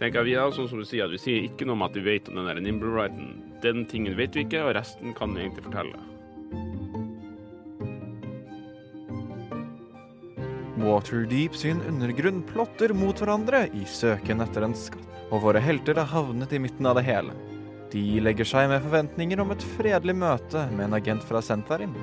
tenker 0.00 0.26
vi 0.26 0.34
er 0.38 0.54
sånn 0.54 0.68
som 0.70 0.80
du 0.80 0.86
sier, 0.88 1.06
at 1.06 1.14
vi 1.14 1.22
sier 1.22 1.46
ikke 1.46 1.68
noe 1.68 1.78
om 1.78 1.86
at 1.86 1.96
vi 1.96 2.04
vet 2.06 2.28
om 2.30 2.40
den 2.40 2.50
der 2.50 2.62
Nimble-riden. 2.62 3.30
Den 3.62 3.86
tingen 3.90 4.16
vet 4.18 4.36
vi 4.36 4.44
ikke, 4.46 4.64
og 4.66 4.74
resten 4.78 5.14
kan 5.16 5.34
vi 5.34 5.44
egentlig 5.44 5.66
fortelle. 5.68 6.00
Waterdeep 10.84 11.54
sin 11.56 11.80
undergrunn 11.88 12.42
plotter 12.44 12.92
mot 12.92 13.16
hverandre 13.16 13.64
i 13.72 13.86
søken 13.88 14.42
etter 14.44 14.66
en 14.66 14.76
skatt, 14.76 15.06
og 15.30 15.46
våre 15.46 15.62
helter 15.62 15.96
har 16.00 16.10
havnet 16.10 16.52
i 16.52 16.60
midten 16.60 16.90
av 16.90 16.98
det 16.98 17.06
hele. 17.06 17.32
De 17.94 18.02
legger 18.20 18.48
seg 18.48 18.68
med 18.72 18.82
forventninger 18.82 19.40
om 19.40 19.54
et 19.54 19.64
fredelig 19.76 20.16
møte 20.18 20.66
med 20.74 20.88
en 20.88 20.98
agent 20.98 21.24
fra 21.28 21.40
Sentarim. 21.44 21.94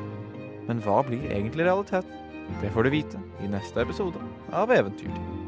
Men 0.69 0.79
hva 0.85 1.01
blir 1.03 1.27
egentlig 1.27 1.67
realiteten? 1.67 2.17
Det 2.63 2.71
får 2.73 2.87
du 2.87 2.95
vite 2.95 3.21
i 3.43 3.51
neste 3.51 3.83
episode 3.83 4.23
av 4.55 4.71
Eventyrtid. 4.71 5.40